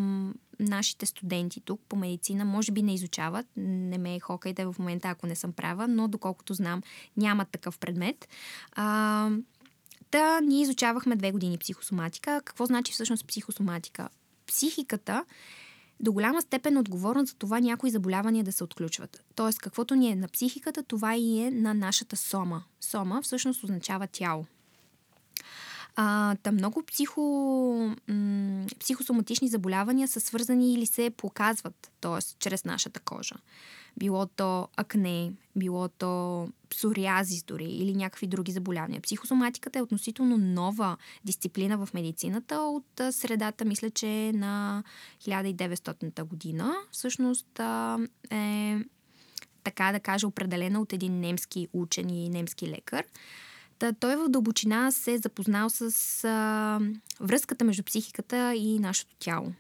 нашите 0.61 1.07
студенти 1.07 1.61
тук 1.61 1.81
по 1.89 1.97
медицина 1.97 2.45
може 2.45 2.73
би 2.73 2.83
не 2.83 2.95
изучават. 2.95 3.47
Не 3.57 3.99
ме 3.99 4.15
е 4.15 4.21
хокайте 4.21 4.65
в 4.65 4.75
момента, 4.79 5.09
ако 5.09 5.27
не 5.27 5.37
съм 5.37 5.53
права, 5.53 5.89
но 5.89 6.09
доколкото 6.09 6.55
знам, 6.55 6.83
нямат 7.17 7.49
такъв 7.49 7.79
предмет. 7.79 8.29
А, 8.73 9.31
Та 10.13 10.41
ние 10.41 10.63
изучавахме 10.63 11.17
две 11.17 11.33
години 11.33 11.59
психосоматика. 11.59 12.43
Какво 12.45 12.67
значи 12.67 12.93
всъщност 12.93 13.27
психосоматика? 13.27 14.09
Психиката 14.47 15.25
до 16.01 16.13
голяма 16.13 16.43
степен 16.43 16.77
е 16.77 16.81
отговорна 16.81 17.25
за 17.25 17.35
това 17.35 17.61
някои 17.61 17.91
заболявания 17.91 18.45
да 18.45 18.53
се 18.53 18.65
отключват. 18.65 19.25
Тоест, 19.35 19.59
каквото 19.59 19.95
ни 19.95 20.11
е 20.11 20.17
на 20.17 20.29
психиката, 20.29 20.83
това 20.83 21.17
и 21.17 21.41
е 21.41 21.51
на 21.51 21.75
нашата 21.75 22.17
сома. 22.17 22.63
Сома 22.81 23.23
всъщност 23.23 23.65
означава 23.65 24.07
тяло. 24.07 24.47
А, 25.97 26.37
та 26.43 26.53
много 26.53 26.83
психо, 26.83 27.21
м- 28.09 28.67
психосоматични 28.81 29.49
заболявания 29.49 30.09
са 30.09 30.21
свързани 30.21 30.75
или 30.75 30.87
се 30.87 31.11
показват, 31.11 31.91
т.е. 32.01 32.35
чрез 32.39 32.65
нашата 32.65 33.01
кожа. 33.01 33.35
Било 33.97 34.27
то 34.27 34.69
акне, 34.77 35.33
било 35.57 35.89
то 35.89 36.49
псориазис 36.71 37.43
дори 37.43 37.65
или 37.65 37.95
някакви 37.95 38.27
други 38.27 38.53
заболявания. 38.53 39.01
Психосоматиката 39.01 39.79
е 39.79 39.83
относително 39.83 40.39
нова 40.39 40.97
дисциплина 41.25 41.87
в 41.87 41.95
медицината 41.95 42.57
от 42.57 43.01
средата, 43.11 43.65
мисля, 43.65 43.91
че 43.91 44.33
на 44.35 44.85
1900 45.25 46.23
година. 46.25 46.75
Всъщност 46.91 47.61
е 48.31 48.79
така 49.65 49.93
да 49.93 50.01
кажа, 50.01 50.27
определена 50.27 50.81
от 50.81 50.93
един 50.93 51.21
немски 51.21 51.69
учен 51.73 52.11
и 52.11 52.29
немски 52.29 52.69
лекар. 52.69 53.05
Той 54.01 54.17
в 54.17 54.29
дълбочина 54.29 54.93
се 54.93 55.13
е 55.13 55.19
запознал 55.19 55.71
с 55.71 55.83
а, 56.25 56.81
връзката 57.21 57.65
между 57.65 57.83
психиката 57.83 58.55
и 58.55 58.79
нашето 58.79 59.17
тяло. 59.19 59.53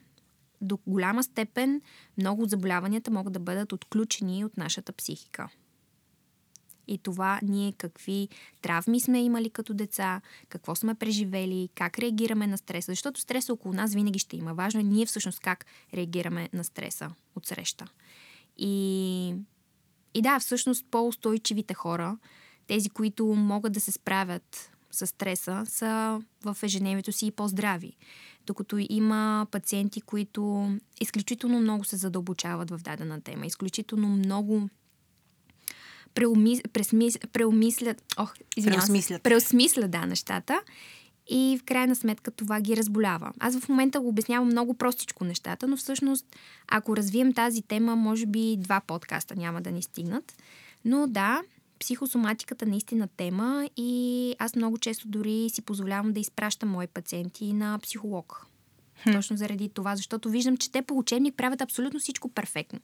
До 0.61 0.79
голяма 0.87 1.23
степен 1.23 1.81
много 2.19 2.45
заболяванията 2.45 3.11
могат 3.11 3.33
да 3.33 3.39
бъдат 3.39 3.73
отключени 3.73 4.45
от 4.45 4.57
нашата 4.57 4.93
психика. 4.93 5.49
И 6.89 6.99
това 6.99 7.41
ние 7.43 7.73
какви 7.73 8.29
травми 8.63 9.01
сме 9.01 9.23
имали 9.23 9.51
като 9.51 9.75
деца, 9.75 10.21
какво 10.49 10.75
сме 10.75 10.95
преживели, 10.95 11.69
как 11.75 11.99
реагираме 11.99 12.47
на 12.47 12.59
стреса. 12.59 12.93
Защото 12.93 13.21
стреса 13.21 13.53
около 13.53 13.75
нас 13.75 13.95
винаги 13.95 14.19
ще 14.19 14.37
има. 14.37 14.55
Важно 14.55 14.81
е 14.81 14.85
ние 14.85 15.07
всъщност 15.07 15.41
как 15.41 15.67
реагираме 15.95 16.49
на 16.53 16.65
стреса 16.65 17.11
от 17.37 17.47
среща. 17.47 17.87
И, 18.59 19.35
и 20.15 20.23
да, 20.23 20.41
всъщност 20.41 20.87
по-устойчивите 20.91 21.75
хора 21.75 22.19
тези, 22.73 22.91
които 22.91 23.27
могат 23.27 23.73
да 23.73 23.81
се 23.81 23.93
справят 23.93 24.71
с 24.91 25.07
стреса, 25.07 25.63
са 25.67 26.21
в 26.45 26.57
ежедневието 26.63 27.13
си 27.13 27.27
и 27.27 27.31
по-здрави. 27.31 27.97
Докато 28.47 28.77
има 28.89 29.47
пациенти, 29.51 30.01
които 30.01 30.71
изключително 31.01 31.61
много 31.61 31.85
се 31.85 31.97
задълбочават 31.97 32.71
в 32.71 32.79
дадена 32.79 33.21
тема, 33.21 33.47
изключително 33.47 34.09
много 34.09 34.69
преумислят, 37.33 38.03
ох, 38.19 38.35
преосмислят. 38.65 39.23
преосмислят 39.23 39.91
да, 39.91 40.07
нещата 40.07 40.63
и 41.31 41.59
в 41.61 41.65
крайна 41.65 41.97
сметка 41.97 42.31
това 42.31 42.61
ги 42.61 42.77
разболява. 42.77 43.33
Аз 43.39 43.59
в 43.59 43.69
момента 43.69 44.01
го 44.01 44.09
обяснявам 44.09 44.49
много 44.49 44.75
простичко 44.75 45.25
нещата, 45.25 45.69
но 45.69 45.77
всъщност 45.77 46.27
ако 46.69 46.97
развием 46.97 47.33
тази 47.33 47.63
тема, 47.63 47.97
може 47.97 48.27
би 48.27 48.57
два 48.59 48.81
подкаста 48.81 49.37
няма 49.37 49.61
да 49.61 49.71
ни 49.71 49.83
стигнат. 49.83 50.35
Но 50.85 51.07
да, 51.07 51.43
психосоматиката 51.83 52.67
наистина 52.67 53.09
тема 53.17 53.69
и 53.77 54.35
аз 54.39 54.57
много 54.57 54.79
често 54.79 55.09
дори 55.09 55.51
си 55.51 55.63
позволявам 55.63 56.13
да 56.13 56.21
изпращам 56.21 56.69
мои 56.69 56.87
пациенти 56.87 57.53
на 57.53 57.79
психолог. 57.79 58.47
Точно 59.13 59.37
заради 59.37 59.69
това, 59.69 59.97
защото 59.97 60.31
виждам, 60.31 60.57
че 60.57 60.73
те 60.73 60.83
по 60.83 60.99
учебник 60.99 61.37
правят 61.37 61.61
абсолютно 61.61 62.01
всичко 62.01 62.29
перфектно. 62.29 62.81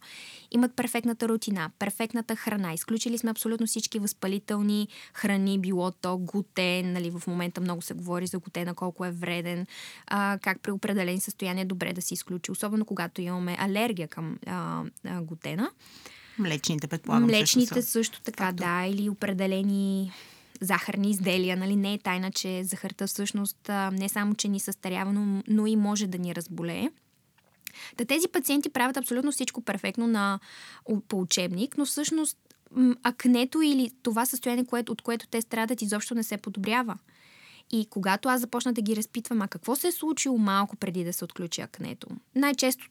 Имат 0.51 0.77
перфектната 0.77 1.29
рутина, 1.29 1.71
перфектната 1.79 2.37
храна. 2.37 2.73
Изключили 2.73 3.19
сме 3.19 3.31
абсолютно 3.31 3.67
всички 3.67 3.99
възпалителни 3.99 4.89
храни, 5.15 5.59
било 5.59 5.91
то 5.91 6.19
глутен, 6.19 6.93
нали, 6.93 7.11
в 7.11 7.27
момента 7.27 7.61
много 7.61 7.83
се 7.83 7.95
говори 7.95 8.27
за 8.27 8.39
глутена, 8.39 8.75
колко 8.75 9.05
е 9.05 9.11
вреден, 9.11 9.67
а, 10.07 10.39
как 10.43 10.61
при 10.61 10.71
определени 10.71 11.21
състояния 11.21 11.63
е 11.63 11.67
добре 11.67 11.93
да 11.93 12.03
се 12.03 12.15
изключи, 12.15 12.51
особено 12.51 12.85
когато 12.85 13.21
имаме 13.21 13.57
алергия 13.61 14.09
към 14.09 14.39
а, 14.47 14.85
а, 15.05 15.23
глутена. 15.23 15.71
Млечните, 16.39 16.87
предполагам. 16.87 17.27
Млечните 17.27 17.75
също, 17.75 17.91
също 17.91 18.21
така, 18.21 18.45
Факто. 18.45 18.63
да, 18.63 18.87
или 18.87 19.09
определени 19.09 20.13
захарни 20.61 21.11
изделия. 21.11 21.57
Нали? 21.57 21.77
Не 21.77 21.95
е 21.95 21.99
тайна, 21.99 22.31
че 22.31 22.65
захарта 22.65 23.07
всъщност 23.07 23.71
не 23.93 24.09
само, 24.09 24.35
че 24.35 24.49
ни 24.49 24.61
състарява, 24.61 25.13
но, 25.13 25.43
но 25.49 25.67
и 25.67 25.77
може 25.77 26.07
да 26.07 26.19
ни 26.19 26.35
разболее. 26.35 26.91
Та 27.97 28.05
тези 28.05 28.29
пациенти 28.29 28.69
правят 28.69 28.97
абсолютно 28.97 29.33
всичко 29.33 29.61
перфектно 29.61 30.07
на, 30.07 30.39
по 31.09 31.21
учебник, 31.21 31.79
но 31.79 31.87
всъщност 31.87 32.39
акнето 33.03 33.63
или 33.63 33.91
това 34.03 34.27
състояние, 34.27 34.65
което, 34.65 34.93
от 34.93 35.03
което 35.03 35.27
те 35.27 35.43
страдат, 35.43 35.83
изобщо 35.83 36.15
не 36.15 36.23
се 36.23 36.37
подобрява. 36.37 36.99
И 37.73 37.87
когато 37.91 38.29
аз 38.29 38.41
започна 38.41 38.73
да 38.73 38.83
ги 38.83 38.97
разпитвам, 38.97 39.43
а 39.43 39.49
какво 39.49 39.77
се 39.77 39.89
е 39.89 39.93
случило 39.93 40.39
малко 40.39 40.77
преди 40.77 41.05
да 41.05 41.13
се 41.13 41.25
отключи 41.25 41.61
акнето? 41.61 42.09
Най-често 42.35 42.89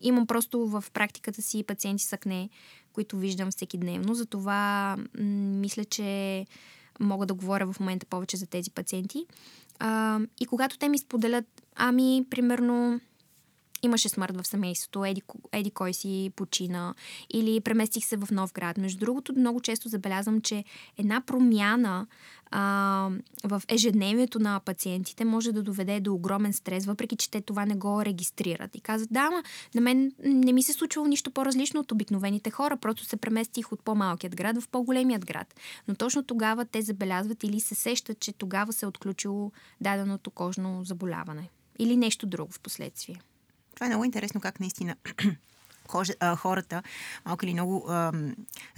имам 0.00 0.26
просто 0.26 0.66
в 0.66 0.84
практиката 0.92 1.42
си 1.42 1.64
пациенти 1.64 2.04
с 2.04 2.12
акне, 2.12 2.48
които 2.92 3.16
виждам 3.16 3.50
всеки 3.50 3.78
дневно. 3.78 4.14
Затова 4.14 4.96
мисля, 5.18 5.84
че 5.84 6.46
мога 7.00 7.26
да 7.26 7.34
говоря 7.34 7.72
в 7.72 7.80
момента 7.80 8.06
повече 8.06 8.36
за 8.36 8.46
тези 8.46 8.70
пациенти. 8.70 9.26
А, 9.78 10.20
и 10.40 10.46
когато 10.46 10.78
те 10.78 10.88
ми 10.88 10.98
споделят, 10.98 11.62
ами, 11.74 12.26
примерно, 12.30 13.00
имаше 13.86 14.08
смърт 14.08 14.40
в 14.40 14.46
семейството, 14.46 15.04
еди, 15.04 15.22
еди 15.52 15.70
кой 15.70 15.94
си 15.94 16.32
почина 16.36 16.94
или 17.30 17.60
преместих 17.60 18.04
се 18.04 18.16
в 18.16 18.28
нов 18.30 18.52
град. 18.52 18.78
Между 18.78 18.98
другото, 18.98 19.32
много 19.36 19.60
често 19.60 19.88
забелязвам, 19.88 20.40
че 20.40 20.64
една 20.98 21.20
промяна 21.20 22.06
а, 22.50 23.10
в 23.44 23.62
ежедневието 23.68 24.38
на 24.38 24.60
пациентите 24.60 25.24
може 25.24 25.52
да 25.52 25.62
доведе 25.62 26.00
до 26.00 26.14
огромен 26.14 26.52
стрес, 26.52 26.86
въпреки 26.86 27.16
че 27.16 27.30
те 27.30 27.40
това 27.40 27.66
не 27.66 27.74
го 27.74 28.04
регистрират. 28.04 28.76
И 28.76 28.80
казват, 28.80 29.12
да, 29.12 29.30
ма, 29.30 29.42
на 29.74 29.80
мен 29.80 30.12
не 30.24 30.52
ми 30.52 30.62
се 30.62 30.72
случвало 30.72 31.08
нищо 31.08 31.30
по-различно 31.30 31.80
от 31.80 31.92
обикновените 31.92 32.50
хора, 32.50 32.76
просто 32.76 33.04
се 33.04 33.16
преместих 33.16 33.72
от 33.72 33.80
по-малкият 33.80 34.36
град 34.36 34.62
в 34.62 34.68
по-големият 34.68 35.26
град. 35.26 35.54
Но 35.88 35.94
точно 35.94 36.22
тогава 36.22 36.64
те 36.64 36.82
забелязват 36.82 37.44
или 37.44 37.60
се 37.60 37.74
сещат, 37.74 38.20
че 38.20 38.32
тогава 38.32 38.72
се 38.72 38.84
е 38.84 38.88
отключило 38.88 39.52
даденото 39.80 40.30
кожно 40.30 40.84
заболяване. 40.84 41.48
Или 41.78 41.96
нещо 41.96 42.26
друго 42.26 42.52
в 42.52 42.60
последствие. 42.60 43.20
Това 43.76 43.86
е 43.86 43.88
много 43.90 44.04
интересно 44.04 44.40
как 44.40 44.60
наистина 44.60 44.96
хората 46.36 46.82
малко 47.26 47.44
или 47.44 47.52
много 47.52 47.84
а, 47.88 48.12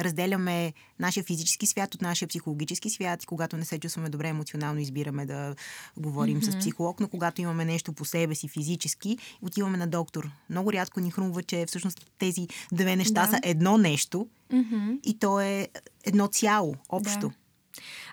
разделяме 0.01 0.73
нашия 0.99 1.25
физически 1.25 1.67
свят 1.67 1.95
от 1.95 2.03
нашия 2.03 2.29
психологически 2.29 2.91
свят 2.91 3.23
и 3.23 3.27
когато 3.27 3.57
не 3.57 3.65
се 3.65 3.79
чувстваме 3.79 4.09
добре 4.09 4.29
емоционално 4.29 4.81
избираме 4.81 5.27
да 5.27 5.55
говорим 5.97 6.41
mm-hmm. 6.41 6.51
с 6.51 6.59
психолог, 6.59 7.01
но 7.01 7.09
когато 7.09 7.41
имаме 7.41 7.65
нещо 7.65 7.93
по 7.93 8.05
себе 8.05 8.35
си 8.35 8.49
физически, 8.49 9.19
отиваме 9.43 9.79
на 9.79 9.87
доктор. 9.87 10.31
Много 10.51 10.73
рядко 10.73 11.01
ни 11.01 11.11
хрумва, 11.11 11.43
че 11.43 11.67
всъщност 11.67 12.11
тези 12.19 12.49
две 12.73 12.97
неща 12.97 13.27
да. 13.27 13.31
са 13.31 13.41
едно 13.43 13.79
нещо 13.79 14.29
mm-hmm. 14.51 15.01
и 15.03 15.19
то 15.19 15.41
е 15.41 15.69
едно 16.05 16.27
цяло, 16.27 16.75
общо. 16.89 17.29
Да. 17.29 17.35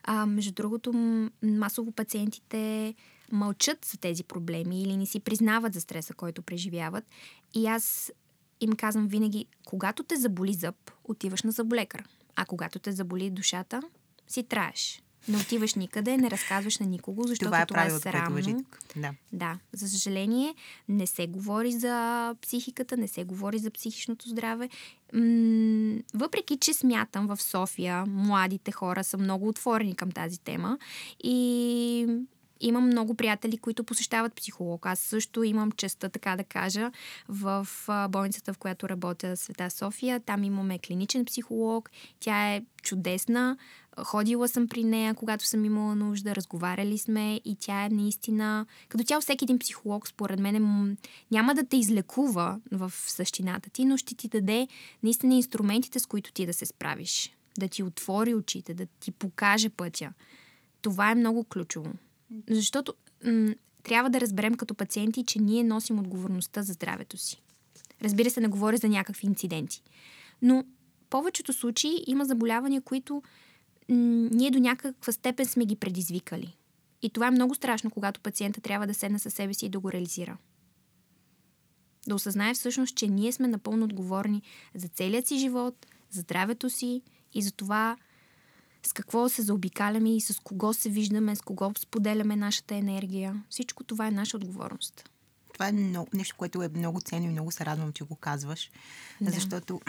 А, 0.04 0.26
между 0.26 0.52
другото, 0.52 0.94
масово 1.44 1.92
пациентите 1.92 2.94
мълчат 3.32 3.86
за 3.86 3.98
тези 3.98 4.24
проблеми 4.24 4.82
или 4.82 4.98
не 4.98 5.06
си 5.06 5.20
признават 5.20 5.74
за 5.74 5.82
стреса, 5.82 6.14
който 6.14 6.42
преживяват. 6.42 7.04
И 7.54 7.68
аз 7.68 8.12
им 8.62 8.74
казвам 8.74 9.08
винаги, 9.08 9.46
когато 9.66 10.04
те 10.04 10.16
заболи 10.16 10.54
зъб, 10.54 10.92
отиваш 11.04 11.44
на 11.44 11.52
зъболекар. 11.52 12.04
А 12.36 12.46
когато 12.46 12.80
те 12.80 12.92
заболи 12.92 13.30
душата, 13.30 13.82
си 14.28 14.44
траеш. 14.44 15.02
Не 15.28 15.38
отиваш 15.38 15.74
никъде, 15.74 16.18
не 16.18 16.32
разказваш 16.32 16.78
на 16.78 16.86
никого, 16.86 17.28
защото 17.28 17.48
това 17.48 17.62
е, 17.62 17.66
това 17.66 17.86
е 17.86 17.90
срамно. 17.90 18.64
Да. 18.96 19.14
да. 19.34 19.60
За 19.74 19.90
съжаление, 19.90 20.56
не 20.90 21.08
се 21.08 21.28
говори 21.28 21.72
за 21.72 22.36
психиката, 22.42 22.98
не 22.98 23.08
се 23.08 23.24
говори 23.24 23.60
за 23.60 23.72
психичното 23.72 24.30
здраве. 24.30 24.70
М- 25.14 26.00
въпреки, 26.14 26.58
че 26.58 26.74
смятам 26.74 27.28
в 27.28 27.42
София, 27.42 28.06
младите 28.06 28.72
хора 28.72 29.04
са 29.04 29.18
много 29.18 29.48
отворени 29.48 29.96
към 29.96 30.12
тази 30.12 30.40
тема 30.40 30.78
и 31.24 32.08
Имам 32.66 32.86
много 32.86 33.16
приятели, 33.16 33.58
които 33.58 33.84
посещават 33.84 34.36
психолог. 34.36 34.86
Аз 34.86 35.00
също 35.00 35.44
имам 35.44 35.72
честа, 35.72 36.10
така 36.10 36.36
да 36.36 36.44
кажа, 36.44 36.92
в 37.28 37.68
болницата, 38.10 38.54
в 38.54 38.58
която 38.58 38.90
работя 38.90 39.38
Света 39.38 39.70
София. 39.70 40.20
Там 40.20 40.44
имаме 40.44 40.80
клиничен 40.80 41.26
психолог. 41.26 41.90
Тя 42.20 42.54
е 42.54 42.64
чудесна. 42.84 43.58
Ходила 44.04 44.48
съм 44.48 44.68
при 44.68 44.84
нея, 44.84 45.14
когато 45.14 45.46
съм 45.46 45.66
имала 45.66 45.96
нужда, 45.96 46.36
разговаряли 46.36 46.98
сме 46.98 47.42
и 47.46 47.56
тя 47.60 47.86
е 47.86 47.90
наистина... 47.90 48.66
Като 48.90 49.04
цяло 49.04 49.22
всеки 49.22 49.46
един 49.46 49.60
психолог, 49.60 50.08
според 50.08 50.40
мен, 50.40 50.98
няма 51.32 51.56
да 51.56 51.66
те 51.66 51.78
излекува 51.78 52.60
в 52.72 52.94
същината 52.96 53.70
ти, 53.70 53.86
но 53.86 53.98
ще 53.98 54.16
ти 54.16 54.28
даде 54.28 54.68
наистина 55.04 55.36
инструментите, 55.36 56.00
с 56.00 56.06
които 56.06 56.34
ти 56.34 56.46
да 56.46 56.54
се 56.54 56.66
справиш. 56.66 57.34
Да 57.58 57.68
ти 57.68 57.84
отвори 57.84 58.34
очите, 58.34 58.74
да 58.74 58.86
ти 58.86 59.12
покаже 59.12 59.70
пътя. 59.70 60.14
Това 60.82 61.12
е 61.12 61.16
много 61.16 61.44
ключово. 61.44 61.94
Защото 62.50 62.94
м- 63.26 63.54
трябва 63.84 64.10
да 64.10 64.22
разберем 64.22 64.56
като 64.56 64.76
пациенти, 64.76 65.24
че 65.24 65.40
ние 65.40 65.64
носим 65.64 66.00
отговорността 66.00 66.64
за 66.64 66.74
здравето 66.74 67.18
си. 67.18 67.42
Разбира 68.02 68.30
се, 68.30 68.42
не 68.42 68.48
говоря 68.48 68.78
за 68.78 68.90
някакви 68.90 69.28
инциденти. 69.28 69.84
Но 70.42 70.64
в 71.02 71.08
повечето 71.10 71.54
случаи 71.54 72.04
има 72.08 72.26
заболявания, 72.26 72.82
които 72.82 73.24
м- 73.90 74.30
ние 74.32 74.52
до 74.52 74.60
някаква 74.60 75.14
степен 75.14 75.46
сме 75.46 75.66
ги 75.66 75.76
предизвикали. 75.76 76.58
И 77.02 77.10
това 77.10 77.28
е 77.28 77.32
много 77.32 77.56
страшно, 77.56 77.92
когато 77.92 78.20
пациента 78.20 78.62
трябва 78.62 78.88
да 78.88 78.94
седне 78.94 79.20
със 79.20 79.34
себе 79.34 79.54
си 79.54 79.66
и 79.66 79.70
да 79.70 79.80
го 79.80 79.92
реализира. 79.92 80.38
Да 82.08 82.16
осъзнае 82.16 82.54
всъщност, 82.54 82.96
че 82.96 83.08
ние 83.08 83.32
сме 83.32 83.48
напълно 83.48 83.86
отговорни 83.86 84.42
за 84.76 84.88
целият 84.88 85.28
си 85.28 85.38
живот, 85.38 85.86
за 86.12 86.22
здравето 86.22 86.70
си 86.70 87.02
и 87.34 87.42
за 87.42 87.52
това 87.52 87.98
с 88.88 88.94
какво 88.94 89.30
се 89.30 89.42
заобикаляме 89.42 90.16
и 90.16 90.22
с 90.22 90.40
кого 90.44 90.74
се 90.74 90.90
виждаме, 90.90 91.36
с 91.36 91.42
кого 91.42 91.72
споделяме 91.80 92.36
нашата 92.36 92.76
енергия. 92.76 93.44
Всичко 93.50 93.84
това 93.84 94.08
е 94.08 94.12
наша 94.12 94.38
отговорност. 94.38 95.10
Това 95.54 95.68
е 95.68 95.72
много, 95.72 96.08
нещо, 96.14 96.36
което 96.38 96.64
е 96.64 96.70
много 96.76 97.02
ценно 97.02 97.26
и 97.26 97.30
много 97.30 97.52
се 97.52 97.66
радвам, 97.66 97.94
че 97.94 98.04
го 98.04 98.16
казваш. 98.16 98.72
Да. 99.22 99.32
Защото 99.32 99.82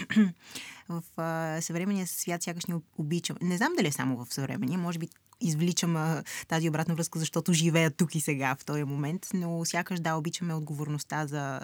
в 0.88 1.02
а, 1.16 1.60
съвременния 1.60 2.06
свят 2.06 2.42
сякаш 2.42 2.66
ни 2.66 2.74
обичам. 2.98 3.36
Не 3.42 3.56
знам 3.56 3.72
дали 3.76 3.88
е 3.88 3.92
само 3.92 4.24
в 4.24 4.34
съвременния, 4.34 4.78
може 4.78 4.98
би 4.98 5.08
извличам 5.40 5.96
а, 5.96 6.22
тази 6.48 6.68
обратна 6.68 6.94
връзка, 6.94 7.18
защото 7.18 7.52
живея 7.52 7.90
тук 7.90 8.14
и 8.14 8.20
сега 8.20 8.56
в 8.60 8.64
този 8.64 8.84
момент, 8.84 9.26
но 9.34 9.64
сякаш 9.64 10.00
да, 10.00 10.14
обичаме 10.14 10.54
отговорността 10.54 11.26
за 11.26 11.60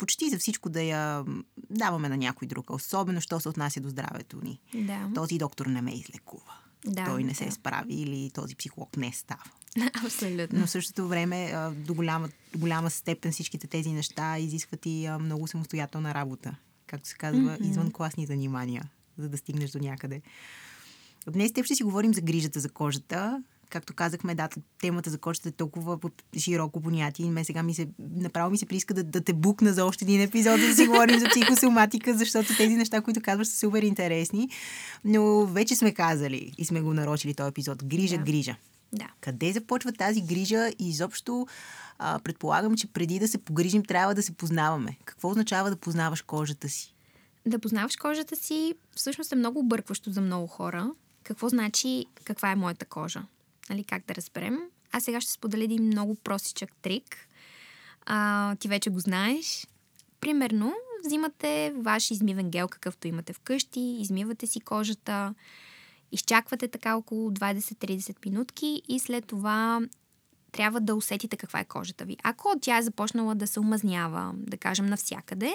почти 0.00 0.30
за 0.30 0.38
всичко 0.38 0.68
да 0.68 0.82
я 0.82 1.24
даваме 1.70 2.08
на 2.08 2.16
някой 2.16 2.48
друг, 2.48 2.70
особено 2.70 3.20
що 3.20 3.40
се 3.40 3.48
отнася 3.48 3.80
до 3.80 3.88
здравето 3.88 4.40
ни. 4.42 4.60
Да. 4.74 5.10
Този 5.14 5.38
доктор 5.38 5.66
не 5.66 5.82
ме 5.82 5.94
излекува. 5.94 6.52
Да, 6.86 7.04
Той 7.04 7.24
не 7.24 7.34
се 7.34 7.44
да. 7.44 7.50
справи 7.50 7.94
или 7.94 8.30
този 8.34 8.56
психолог 8.56 8.96
не 8.96 9.12
става. 9.12 9.44
Абсолютно. 10.04 10.58
Но 10.58 10.66
в 10.66 10.70
същото 10.70 11.08
време 11.08 11.52
до 11.76 11.94
голяма, 11.94 12.28
до 12.52 12.58
голяма 12.58 12.90
степен 12.90 13.32
всичките 13.32 13.66
тези 13.66 13.92
неща 13.92 14.38
изискват 14.38 14.86
и 14.86 15.08
много 15.20 15.46
самостоятелна 15.46 16.14
работа. 16.14 16.56
Както 16.86 17.08
се 17.08 17.14
казва, 17.14 17.40
mm-hmm. 17.40 17.70
извън 17.70 17.92
класни 17.92 18.26
занимания, 18.26 18.90
за 19.18 19.28
да 19.28 19.36
стигнеш 19.36 19.70
до 19.70 19.78
някъде. 19.78 20.22
Днес 21.30 21.52
теб 21.52 21.64
ще 21.64 21.74
си 21.74 21.82
говорим 21.82 22.14
за 22.14 22.20
грижата 22.20 22.60
за 22.60 22.68
кожата, 22.68 23.42
както 23.70 23.94
казахме, 23.94 24.34
да, 24.34 24.48
темата 24.80 25.10
за 25.10 25.18
кожата 25.18 25.48
е 25.48 25.52
толкова 25.52 25.98
широко 26.38 26.80
понятие 26.80 27.30
ме 27.30 27.44
сега 27.44 27.62
ми 27.62 27.74
се, 27.74 27.88
направо 27.98 28.50
ми 28.50 28.58
се 28.58 28.66
прииска 28.66 28.94
да, 28.94 29.04
да 29.04 29.20
те 29.20 29.32
букна 29.32 29.72
за 29.72 29.84
още 29.84 30.04
един 30.04 30.20
епизод, 30.20 30.60
да 30.60 30.74
си 30.74 30.86
говорим 30.86 31.18
за 31.18 31.28
психосоматика, 31.28 32.14
защото 32.14 32.56
тези 32.56 32.74
неща, 32.74 33.00
които 33.00 33.20
казваш, 33.20 33.48
са 33.48 33.58
супер 33.58 33.82
интересни. 33.82 34.48
Но 35.04 35.46
вече 35.46 35.76
сме 35.76 35.94
казали 35.94 36.52
и 36.58 36.64
сме 36.64 36.80
го 36.80 36.94
нарочили 36.94 37.34
този 37.34 37.48
епизод. 37.48 37.84
Грижа, 37.84 38.16
Да. 38.16 38.22
грижа. 38.22 38.56
Да. 38.92 39.08
Къде 39.20 39.52
започва 39.52 39.92
тази 39.92 40.20
грижа 40.20 40.68
и 40.78 40.88
изобщо 40.88 41.46
а, 41.98 42.18
предполагам, 42.18 42.76
че 42.76 42.86
преди 42.86 43.18
да 43.18 43.28
се 43.28 43.38
погрижим, 43.38 43.84
трябва 43.84 44.14
да 44.14 44.22
се 44.22 44.32
познаваме. 44.32 44.96
Какво 45.04 45.30
означава 45.30 45.70
да 45.70 45.76
познаваш 45.76 46.22
кожата 46.22 46.68
си? 46.68 46.94
Да 47.46 47.58
познаваш 47.58 47.96
кожата 47.96 48.36
си 48.36 48.74
всъщност 48.96 49.32
е 49.32 49.36
много 49.36 49.58
объркващо 49.58 50.10
за 50.10 50.20
много 50.20 50.46
хора. 50.46 50.90
Какво 51.22 51.48
значи 51.48 52.06
каква 52.24 52.50
е 52.50 52.56
моята 52.56 52.84
кожа? 52.84 53.22
Нали, 53.70 53.84
как 53.84 54.06
да 54.06 54.14
разберем? 54.14 54.58
Аз 54.92 55.04
сега 55.04 55.20
ще 55.20 55.32
споделя 55.32 55.64
един 55.64 55.82
много 55.82 56.14
простичък 56.14 56.70
трик. 56.82 57.28
А, 58.06 58.56
ти 58.56 58.68
вече 58.68 58.90
го 58.90 59.00
знаеш. 59.00 59.66
Примерно, 60.20 60.74
взимате 61.04 61.72
ваш 61.76 62.10
измивен 62.10 62.50
гел, 62.50 62.68
какъвто 62.68 63.08
имате 63.08 63.32
вкъщи, 63.32 63.80
измивате 63.80 64.46
си 64.46 64.60
кожата, 64.60 65.34
изчаквате 66.12 66.68
така 66.68 66.96
около 66.96 67.30
20-30 67.30 68.26
минутки 68.26 68.82
и 68.88 68.98
след 68.98 69.26
това 69.26 69.80
трябва 70.52 70.80
да 70.80 70.94
усетите 70.94 71.36
каква 71.36 71.60
е 71.60 71.64
кожата 71.64 72.04
ви. 72.04 72.16
Ако 72.22 72.54
тя 72.60 72.78
е 72.78 72.82
започнала 72.82 73.34
да 73.34 73.46
се 73.46 73.60
омазнява, 73.60 74.32
да 74.34 74.56
кажем 74.56 74.86
навсякъде, 74.86 75.54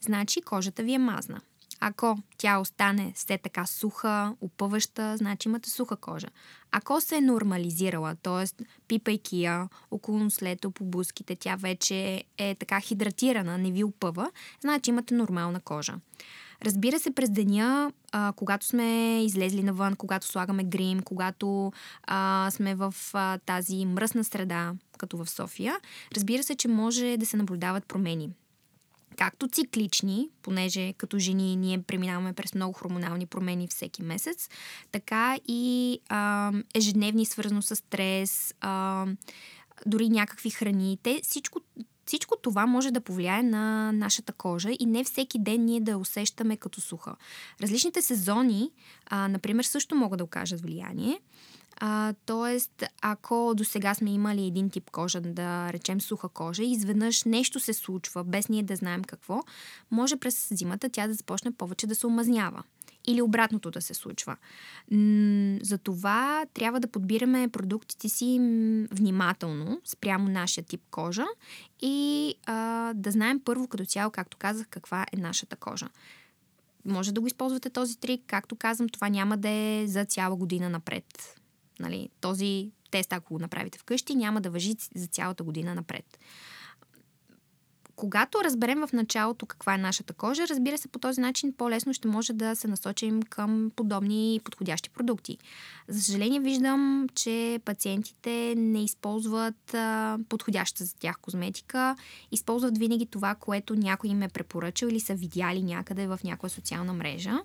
значи 0.00 0.42
кожата 0.42 0.82
ви 0.82 0.92
е 0.92 0.98
мазна. 0.98 1.40
Ако 1.80 2.18
тя 2.38 2.58
остане 2.58 3.12
все 3.14 3.38
така 3.38 3.66
суха, 3.66 4.36
опъваща, 4.40 5.16
значи 5.16 5.48
имате 5.48 5.70
суха 5.70 5.96
кожа. 5.96 6.28
Ако 6.76 7.00
се 7.00 7.16
е 7.16 7.20
нормализирала, 7.20 8.16
т.е. 8.22 8.64
пипайки 8.88 9.42
я 9.42 9.68
около 9.90 10.18
нослето 10.18 10.70
по 10.70 10.84
буските, 10.84 11.36
тя 11.36 11.56
вече 11.56 12.24
е 12.38 12.54
така 12.54 12.80
хидратирана, 12.80 13.58
не 13.58 13.70
ви 13.70 13.84
опъва, 13.84 14.30
значи 14.60 14.90
имате 14.90 15.14
нормална 15.14 15.60
кожа. 15.60 15.94
Разбира 16.64 16.98
се, 16.98 17.10
през 17.10 17.30
деня, 17.30 17.92
а, 18.12 18.32
когато 18.36 18.66
сме 18.66 19.20
излезли 19.24 19.62
навън, 19.62 19.96
когато 19.96 20.26
слагаме 20.26 20.64
грим, 20.64 21.00
когато 21.00 21.72
а, 22.02 22.50
сме 22.50 22.74
в 22.74 22.94
а, 23.12 23.38
тази 23.38 23.86
мръсна 23.86 24.24
среда, 24.24 24.72
като 24.98 25.16
в 25.16 25.30
София, 25.30 25.76
разбира 26.16 26.42
се, 26.42 26.54
че 26.54 26.68
може 26.68 27.16
да 27.16 27.26
се 27.26 27.36
наблюдават 27.36 27.86
промени. 27.86 28.30
Както 29.16 29.48
циклични, 29.48 30.28
понеже 30.42 30.92
като 30.92 31.18
жени 31.18 31.56
ние 31.56 31.82
преминаваме 31.82 32.32
през 32.32 32.54
много 32.54 32.72
хормонални 32.72 33.26
промени 33.26 33.68
всеки 33.68 34.02
месец, 34.02 34.48
така 34.92 35.36
и 35.48 35.98
а, 36.08 36.52
ежедневни, 36.74 37.26
свързано 37.26 37.62
с 37.62 37.76
стрес, 37.76 38.54
а, 38.60 39.06
дори 39.86 40.08
някакви 40.08 40.50
храни. 40.50 40.98
Всичко, 41.22 41.60
всичко 42.06 42.36
това 42.42 42.66
може 42.66 42.90
да 42.90 43.00
повлияе 43.00 43.42
на 43.42 43.92
нашата 43.92 44.32
кожа 44.32 44.70
и 44.78 44.86
не 44.86 45.04
всеки 45.04 45.38
ден 45.38 45.64
ние 45.64 45.80
да 45.80 45.98
усещаме 45.98 46.56
като 46.56 46.80
суха. 46.80 47.16
Различните 47.62 48.02
сезони, 48.02 48.70
а, 49.06 49.28
например, 49.28 49.64
също 49.64 49.94
могат 49.94 50.18
да 50.18 50.24
окажат 50.24 50.60
влияние. 50.60 51.20
А, 51.76 52.14
тоест, 52.26 52.84
ако 53.02 53.52
до 53.56 53.64
сега 53.64 53.94
сме 53.94 54.10
имали 54.10 54.46
един 54.46 54.70
тип 54.70 54.90
кожа, 54.90 55.20
да 55.20 55.72
речем 55.72 56.00
суха 56.00 56.28
кожа, 56.28 56.62
и 56.62 56.72
изведнъж 56.72 57.24
нещо 57.24 57.60
се 57.60 57.72
случва, 57.72 58.24
без 58.24 58.48
ние 58.48 58.62
да 58.62 58.76
знаем 58.76 59.04
какво, 59.04 59.40
може 59.90 60.16
през 60.16 60.48
зимата 60.50 60.88
тя 60.88 61.06
да 61.06 61.14
започне 61.14 61.52
повече 61.52 61.86
да 61.86 61.94
се 61.94 62.06
омазнява. 62.06 62.62
Или 63.06 63.22
обратното 63.22 63.70
да 63.70 63.82
се 63.82 63.94
случва. 63.94 64.36
М- 64.90 65.58
Затова 65.62 66.46
трябва 66.54 66.80
да 66.80 66.88
подбираме 66.88 67.48
продуктите 67.48 68.08
си 68.08 68.38
внимателно, 68.92 69.80
спрямо 69.84 70.28
нашия 70.28 70.64
тип 70.64 70.80
кожа 70.90 71.24
и 71.82 72.34
а, 72.46 72.92
да 72.94 73.10
знаем 73.10 73.40
първо 73.44 73.68
като 73.68 73.84
цяло, 73.84 74.10
както 74.10 74.36
казах, 74.36 74.66
каква 74.70 75.06
е 75.12 75.16
нашата 75.16 75.56
кожа 75.56 75.88
може 76.84 77.12
да 77.12 77.20
го 77.20 77.26
използвате 77.26 77.70
този 77.70 78.00
трик. 78.00 78.22
Както 78.26 78.56
казвам, 78.56 78.88
това 78.88 79.08
няма 79.08 79.36
да 79.36 79.48
е 79.48 79.84
за 79.86 80.04
цяла 80.04 80.36
година 80.36 80.70
напред. 80.70 81.40
Нали, 81.80 82.08
този 82.20 82.70
тест, 82.90 83.12
ако 83.12 83.34
го 83.34 83.40
направите 83.40 83.78
вкъщи, 83.78 84.14
няма 84.14 84.40
да 84.40 84.50
въжи 84.50 84.74
за 84.94 85.06
цялата 85.06 85.44
година 85.44 85.74
напред. 85.74 86.18
Когато 87.96 88.44
разберем 88.44 88.86
в 88.86 88.92
началото 88.92 89.46
каква 89.46 89.74
е 89.74 89.78
нашата 89.78 90.12
кожа, 90.12 90.48
разбира 90.48 90.78
се, 90.78 90.88
по 90.88 90.98
този 90.98 91.20
начин 91.20 91.52
по-лесно 91.52 91.94
ще 91.94 92.08
може 92.08 92.32
да 92.32 92.56
се 92.56 92.68
насочим 92.68 93.22
към 93.22 93.70
подобни 93.76 94.40
подходящи 94.44 94.90
продукти. 94.90 95.38
За 95.88 96.02
съжаление, 96.02 96.40
виждам, 96.40 97.06
че 97.14 97.60
пациентите 97.64 98.54
не 98.56 98.84
използват 98.84 99.74
а, 99.74 100.18
подходяща 100.28 100.84
за 100.84 100.94
тях 100.96 101.18
козметика, 101.20 101.96
използват 102.32 102.78
винаги 102.78 103.06
това, 103.06 103.34
което 103.34 103.74
някой 103.74 104.10
им 104.10 104.22
е 104.22 104.28
препоръчал 104.28 104.88
или 104.88 105.00
са 105.00 105.14
видяли 105.14 105.62
някъде 105.62 106.06
в 106.06 106.20
някоя 106.24 106.50
социална 106.50 106.92
мрежа. 106.92 107.40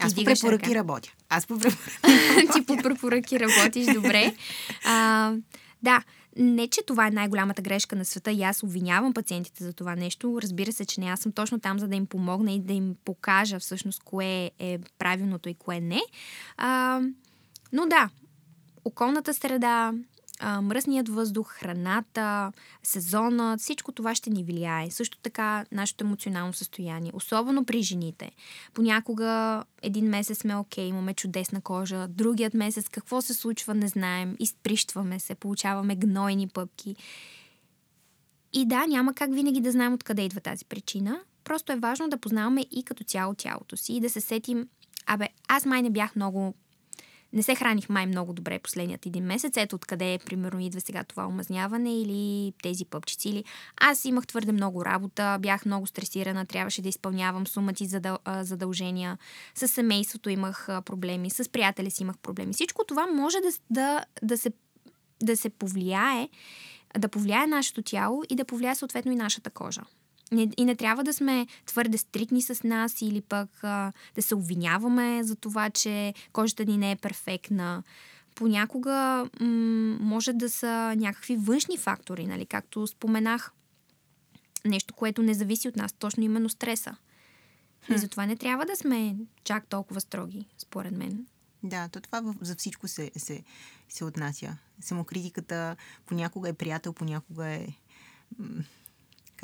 Аз 0.00 0.14
по 0.14 0.24
препоръки 0.24 0.74
работя. 0.74 1.12
Аз 1.28 1.46
по 1.46 1.58
препоръки. 1.58 2.52
Ти 2.54 2.66
по 2.66 2.76
препоръки 2.76 3.40
работиш 3.40 3.86
добре. 3.94 4.34
А, 4.84 5.32
да, 5.82 6.02
не, 6.36 6.68
че 6.68 6.80
това 6.86 7.06
е 7.06 7.10
най-голямата 7.10 7.62
грешка 7.62 7.96
на 7.96 8.04
света 8.04 8.32
и 8.32 8.42
аз 8.42 8.62
обвинявам 8.62 9.14
пациентите 9.14 9.64
за 9.64 9.72
това 9.72 9.96
нещо. 9.96 10.38
Разбира 10.42 10.72
се, 10.72 10.84
че 10.84 11.00
не. 11.00 11.06
Аз 11.06 11.20
съм 11.20 11.32
точно 11.32 11.60
там, 11.60 11.78
за 11.78 11.88
да 11.88 11.96
им 11.96 12.06
помогна 12.06 12.52
и 12.52 12.60
да 12.60 12.72
им 12.72 12.96
покажа 13.04 13.58
всъщност 13.58 14.02
кое 14.02 14.50
е 14.58 14.78
правилното 14.98 15.48
и 15.48 15.54
кое 15.54 15.80
не. 15.80 16.00
А, 16.56 17.00
но 17.72 17.86
да, 17.86 18.10
околната 18.84 19.34
среда, 19.34 19.92
а, 20.40 20.60
мръсният 20.60 21.08
въздух, 21.08 21.52
храната, 21.52 22.52
сезона, 22.82 23.56
всичко 23.58 23.92
това 23.92 24.14
ще 24.14 24.30
ни 24.30 24.44
влияе. 24.44 24.90
Също 24.90 25.18
така 25.18 25.64
нашето 25.72 26.04
емоционално 26.04 26.52
състояние, 26.52 27.12
особено 27.14 27.64
при 27.64 27.82
жените. 27.82 28.30
Понякога 28.74 29.64
един 29.82 30.08
месец 30.08 30.38
сме 30.38 30.56
окей, 30.56 30.84
имаме 30.84 31.14
чудесна 31.14 31.60
кожа, 31.60 32.08
другият 32.08 32.54
месец 32.54 32.88
какво 32.88 33.22
се 33.22 33.34
случва 33.34 33.74
не 33.74 33.88
знаем, 33.88 34.36
изприщваме 34.38 35.20
се, 35.20 35.34
получаваме 35.34 35.96
гнойни 35.96 36.48
пъпки. 36.48 36.96
И 38.52 38.66
да, 38.66 38.86
няма 38.86 39.14
как 39.14 39.34
винаги 39.34 39.60
да 39.60 39.72
знаем 39.72 39.92
откъде 39.92 40.22
идва 40.22 40.40
тази 40.40 40.64
причина. 40.64 41.20
Просто 41.44 41.72
е 41.72 41.76
важно 41.76 42.08
да 42.08 42.18
познаваме 42.18 42.66
и 42.70 42.82
като 42.82 43.04
цяло 43.04 43.34
тялото 43.34 43.76
си 43.76 43.92
и 43.92 44.00
да 44.00 44.10
се 44.10 44.20
сетим, 44.20 44.68
абе, 45.06 45.28
аз 45.48 45.66
май 45.66 45.82
не 45.82 45.90
бях 45.90 46.16
много 46.16 46.54
не 47.34 47.42
се 47.42 47.54
храних 47.54 47.88
май 47.88 48.06
много 48.06 48.32
добре 48.32 48.58
последният 48.58 49.06
един 49.06 49.24
месец. 49.24 49.56
Ето 49.56 49.76
откъде, 49.76 50.18
примерно, 50.26 50.60
идва 50.60 50.80
сега 50.80 51.04
това 51.04 51.26
омазняване 51.26 52.00
или 52.00 52.52
тези 52.62 52.84
пъпчици. 52.84 53.28
Или 53.28 53.44
аз 53.76 54.04
имах 54.04 54.26
твърде 54.26 54.52
много 54.52 54.84
работа, 54.84 55.38
бях 55.40 55.66
много 55.66 55.86
стресирана, 55.86 56.46
трябваше 56.46 56.82
да 56.82 56.88
изпълнявам 56.88 57.46
сумати 57.46 57.86
задъл... 57.86 58.18
задължения. 58.40 59.18
С 59.54 59.68
семейството 59.68 60.30
имах 60.30 60.66
проблеми, 60.84 61.30
с 61.30 61.48
приятели 61.48 61.90
си 61.90 62.02
имах 62.02 62.18
проблеми. 62.18 62.52
Всичко 62.52 62.84
това 62.84 63.06
може 63.06 63.36
да, 63.40 63.50
да, 63.70 64.04
да, 64.22 64.38
се, 64.38 64.52
да 65.22 65.36
се 65.36 65.50
повлияе, 65.50 66.28
да 66.98 67.08
повлияе 67.08 67.46
нашето 67.46 67.82
тяло 67.82 68.22
и 68.30 68.36
да 68.36 68.44
повлияе 68.44 68.74
съответно 68.74 69.12
и 69.12 69.16
нашата 69.16 69.50
кожа. 69.50 69.82
И 70.32 70.64
не 70.64 70.76
трябва 70.76 71.04
да 71.04 71.12
сме 71.12 71.46
твърде 71.66 71.98
стрикни 71.98 72.42
с 72.42 72.64
нас 72.64 73.02
или 73.02 73.20
пък 73.20 73.48
а, 73.62 73.92
да 74.14 74.22
се 74.22 74.34
обвиняваме 74.34 75.24
за 75.24 75.36
това, 75.36 75.70
че 75.70 76.14
кожата 76.32 76.64
ни 76.64 76.76
не 76.76 76.90
е 76.90 76.96
перфектна. 76.96 77.82
Понякога 78.34 79.28
м- 79.40 79.96
може 80.00 80.32
да 80.32 80.50
са 80.50 80.94
някакви 80.96 81.36
външни 81.36 81.78
фактори, 81.78 82.26
нали? 82.26 82.46
както 82.46 82.86
споменах. 82.86 83.52
Нещо, 84.64 84.94
което 84.94 85.22
не 85.22 85.34
зависи 85.34 85.68
от 85.68 85.76
нас, 85.76 85.92
точно 85.92 86.22
именно 86.22 86.48
стреса. 86.48 86.96
Хм. 87.86 87.94
И 87.94 87.98
затова 87.98 88.26
не 88.26 88.36
трябва 88.36 88.66
да 88.66 88.76
сме 88.76 89.16
чак 89.44 89.66
толкова 89.66 90.00
строги, 90.00 90.46
според 90.58 90.92
мен. 90.92 91.26
Да, 91.62 91.88
то 91.88 92.00
това 92.00 92.34
за 92.40 92.56
всичко 92.56 92.88
се, 92.88 93.10
се, 93.16 93.42
се 93.88 94.04
отнася. 94.04 94.56
Самокритиката 94.80 95.76
понякога 96.06 96.48
е 96.48 96.52
приятел, 96.52 96.92
понякога 96.92 97.46
е 97.46 97.68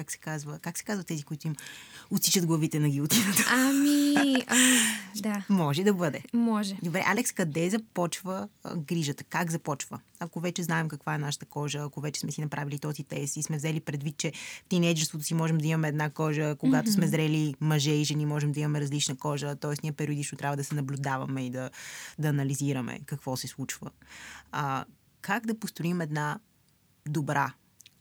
как 0.01 0.13
се 0.13 0.19
казва, 0.19 0.59
как 0.59 0.79
се 0.79 0.85
казва 0.85 1.05
тези, 1.05 1.23
които 1.23 1.47
им 1.47 1.57
отсичат 2.11 2.47
главите 2.47 2.79
на 2.81 2.89
гилотината? 2.89 3.45
Ами, 3.51 4.15
а, 4.47 4.57
да. 5.17 5.45
Може 5.49 5.85
да 5.85 5.95
бъде. 5.95 6.23
Може. 6.33 6.77
Добре, 6.83 7.05
Алекс, 7.07 7.33
къде 7.33 7.71
започва 7.71 8.49
а, 8.65 8.77
грижата? 8.77 9.25
Как 9.25 9.51
започва? 9.51 10.01
Ако 10.21 10.41
вече 10.41 10.63
знаем 10.63 10.89
каква 10.89 11.15
е 11.15 11.19
нашата 11.19 11.47
кожа, 11.47 11.79
ако 11.79 12.01
вече 12.01 12.21
сме 12.21 12.33
си 12.33 12.41
направили 12.41 12.79
този 12.79 13.05
тест 13.05 13.37
и 13.37 13.43
сме 13.43 13.57
взели 13.57 13.81
предвид, 13.81 14.17
че 14.17 14.33
в 14.67 14.69
тинейджерството 14.69 15.25
си 15.25 15.35
можем 15.35 15.59
да 15.59 15.67
имаме 15.67 15.89
една 15.89 16.11
кожа, 16.11 16.57
когато 16.59 16.91
mm-hmm. 16.91 16.95
сме 16.95 17.07
зрели 17.07 17.55
мъже 17.61 17.91
и 17.91 18.05
жени 18.05 18.27
можем 18.27 18.53
да 18.53 18.61
имаме 18.61 18.81
различна 18.81 19.17
кожа, 19.17 19.57
т.е. 19.57 19.75
ние 19.83 19.93
периодично 19.93 20.39
трябва 20.39 20.57
да 20.57 20.65
се 20.65 20.75
наблюдаваме 20.75 21.47
и 21.47 21.51
да, 21.51 21.71
да 22.19 22.29
анализираме 22.29 23.01
какво 23.07 23.37
се 23.37 23.49
случва. 23.49 23.91
А, 24.53 24.85
как 25.21 25.47
да 25.47 25.59
построим 25.59 26.01
една 26.01 26.39
добра 27.09 27.53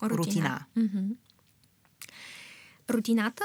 рутина? 0.03 0.17
рутина? 0.17 0.65
Mm-hmm. 0.77 1.15
Рутината 2.89 3.43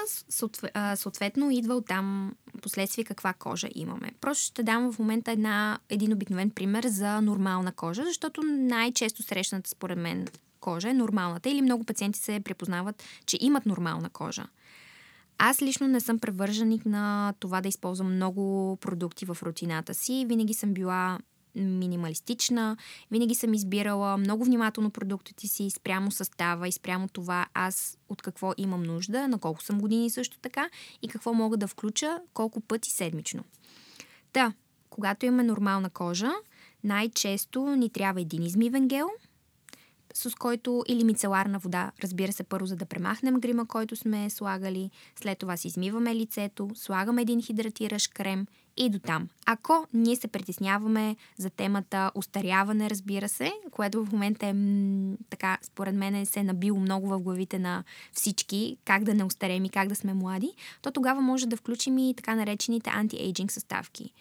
съответно 0.96 1.50
идва 1.50 1.74
от 1.74 1.87
там 1.87 2.33
последствие 2.62 3.04
каква 3.04 3.33
кожа 3.33 3.68
имаме. 3.74 4.12
Просто 4.20 4.44
ще 4.44 4.62
дам 4.62 4.92
в 4.92 4.98
момента 4.98 5.30
една, 5.30 5.78
един 5.88 6.12
обикновен 6.12 6.50
пример 6.50 6.85
за 6.87 7.20
нормална 7.20 7.72
кожа, 7.72 8.04
защото 8.04 8.42
най-често 8.42 9.22
срещаната 9.22 9.70
според 9.70 9.98
мен 9.98 10.26
кожа 10.61 10.90
е 10.90 10.94
нормалната 10.94 11.50
или 11.50 11.62
много 11.62 11.85
пациенти 11.85 12.18
се 12.18 12.40
препознават, 12.44 13.02
че 13.26 13.38
имат 13.40 13.66
нормална 13.66 14.11
кожа. 14.11 14.46
Аз 15.38 15.62
лично 15.62 15.88
не 15.88 16.00
съм 16.00 16.18
превърженик 16.18 16.87
на 16.87 17.35
това 17.40 17.61
да 17.61 17.68
използвам 17.68 18.14
много 18.14 18.76
продукти 18.80 19.26
в 19.26 19.38
рутината 19.42 19.94
си. 19.94 20.24
Винаги 20.28 20.54
съм 20.54 20.74
била 20.74 21.18
минималистична. 21.55 22.77
Винаги 23.11 23.35
съм 23.35 23.55
избирала 23.55 24.17
много 24.17 24.45
внимателно 24.45 24.90
продуктите 24.90 25.47
си, 25.47 25.71
спрямо 25.71 26.11
състава 26.11 26.69
и 26.69 26.73
спрямо 26.73 27.09
това 27.09 27.47
аз 27.55 27.99
от 28.09 28.23
какво 28.23 28.53
имам 28.57 28.83
нужда, 28.83 29.29
на 29.29 29.38
колко 29.38 29.62
съм 29.62 29.81
години 29.81 30.11
също 30.11 30.38
така 30.38 30.69
и 31.03 31.09
какво 31.09 31.35
мога 31.35 31.57
да 31.57 31.69
включа 31.69 32.19
колко 32.35 32.61
пъти 32.61 32.90
седмично. 32.90 33.45
Та, 34.33 34.53
когато 34.90 35.27
имаме 35.27 35.43
нормална 35.43 35.90
кожа, 35.90 36.31
най-често 36.85 37.77
ни 37.77 37.90
трябва 37.90 38.21
един 38.21 38.43
измивен 38.43 38.88
гел– 38.88 39.09
с 40.14 40.35
който 40.35 40.85
или 40.88 41.05
мицеларна 41.05 41.59
вода, 41.59 41.93
разбира 42.03 42.33
се, 42.33 42.43
първо 42.43 42.67
за 42.67 42.77
да 42.77 42.87
премахнем 42.87 43.40
грима, 43.40 43.67
който 43.67 43.97
сме 43.97 44.31
слагали, 44.31 44.90
след 45.17 45.38
това 45.38 45.57
си 45.57 45.69
измиваме 45.69 46.14
лицето, 46.14 46.71
слагаме 46.75 47.23
един 47.23 47.43
хидратиращ 47.43 48.14
крем 48.14 48.47
и 48.77 48.91
до 48.91 48.99
там. 48.99 49.29
Ако 49.47 49.87
ние 49.95 50.17
се 50.17 50.29
притесняваме 50.29 51.17
за 51.39 51.51
темата 51.51 52.11
устаряване, 52.15 52.91
разбира 52.91 53.29
се, 53.29 53.53
което 53.71 54.05
в 54.05 54.13
момента 54.13 54.47
е 54.47 54.53
м- 54.53 55.17
така, 55.31 55.59
според 55.63 55.95
мен 55.95 56.27
се 56.27 56.41
е 56.41 56.45
набило 56.45 56.81
много 56.81 57.09
в 57.09 57.21
главите 57.21 57.59
на 57.59 57.85
всички, 58.13 58.77
как 58.85 59.05
да 59.05 59.15
не 59.15 59.25
устарем 59.25 59.65
и 59.65 59.69
как 59.69 59.89
да 59.89 59.95
сме 59.95 60.15
млади, 60.15 60.53
то 60.83 60.91
тогава 60.91 61.21
може 61.21 61.47
да 61.47 61.57
включим 61.57 61.99
и 61.99 62.15
така 62.17 62.35
наречените 62.35 62.91
анти-ейджинг 62.91 63.51
съставки. 63.51 64.13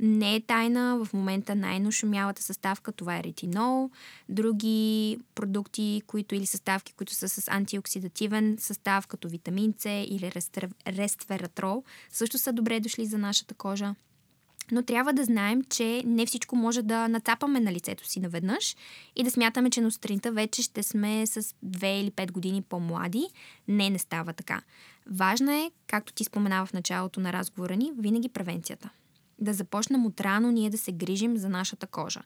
Не 0.00 0.34
е 0.34 0.40
тайна, 0.40 1.04
в 1.04 1.12
момента 1.12 1.54
най-нашумялата 1.54 2.42
съставка 2.42 2.92
това 2.92 3.16
е 3.18 3.22
ретинол, 3.22 3.90
други 4.28 5.18
продукти, 5.34 6.02
които 6.06 6.34
или 6.34 6.46
съставки, 6.46 6.92
които 6.92 7.14
са 7.14 7.28
с 7.28 7.48
антиоксидативен 7.48 8.56
състав, 8.60 9.06
като 9.06 9.28
витамин 9.28 9.74
С 9.78 9.90
или 9.90 10.32
рествератрол, 10.86 11.84
също 12.10 12.38
са 12.38 12.52
добре 12.52 12.80
дошли 12.80 13.06
за 13.06 13.18
нашата 13.18 13.54
кожа. 13.54 13.94
Но 14.72 14.82
трябва 14.82 15.12
да 15.12 15.24
знаем, 15.24 15.62
че 15.64 16.02
не 16.06 16.26
всичко 16.26 16.56
може 16.56 16.82
да 16.82 17.08
нацапаме 17.08 17.60
на 17.60 17.72
лицето 17.72 18.08
си 18.08 18.20
наведнъж 18.20 18.76
и 19.16 19.22
да 19.22 19.30
смятаме, 19.30 19.70
че 19.70 19.80
на 19.80 19.90
сутринта 19.90 20.32
вече 20.32 20.62
ще 20.62 20.82
сме 20.82 21.26
с 21.26 21.42
2 21.42 22.00
или 22.00 22.10
5 22.10 22.32
години 22.32 22.62
по-млади. 22.62 23.26
Не, 23.68 23.90
не 23.90 23.98
става 23.98 24.32
така. 24.32 24.62
Важно 25.06 25.50
е, 25.50 25.70
както 25.86 26.12
ти 26.12 26.24
споменава 26.24 26.66
в 26.66 26.72
началото 26.72 27.20
на 27.20 27.32
разговора 27.32 27.76
ни, 27.76 27.92
винаги 27.98 28.28
превенцията 28.28 28.90
да 29.44 29.54
започнем 29.54 30.06
от 30.06 30.20
рано 30.20 30.50
ние 30.50 30.70
да 30.70 30.78
се 30.78 30.92
грижим 30.92 31.36
за 31.36 31.48
нашата 31.48 31.86
кожа. 31.86 32.22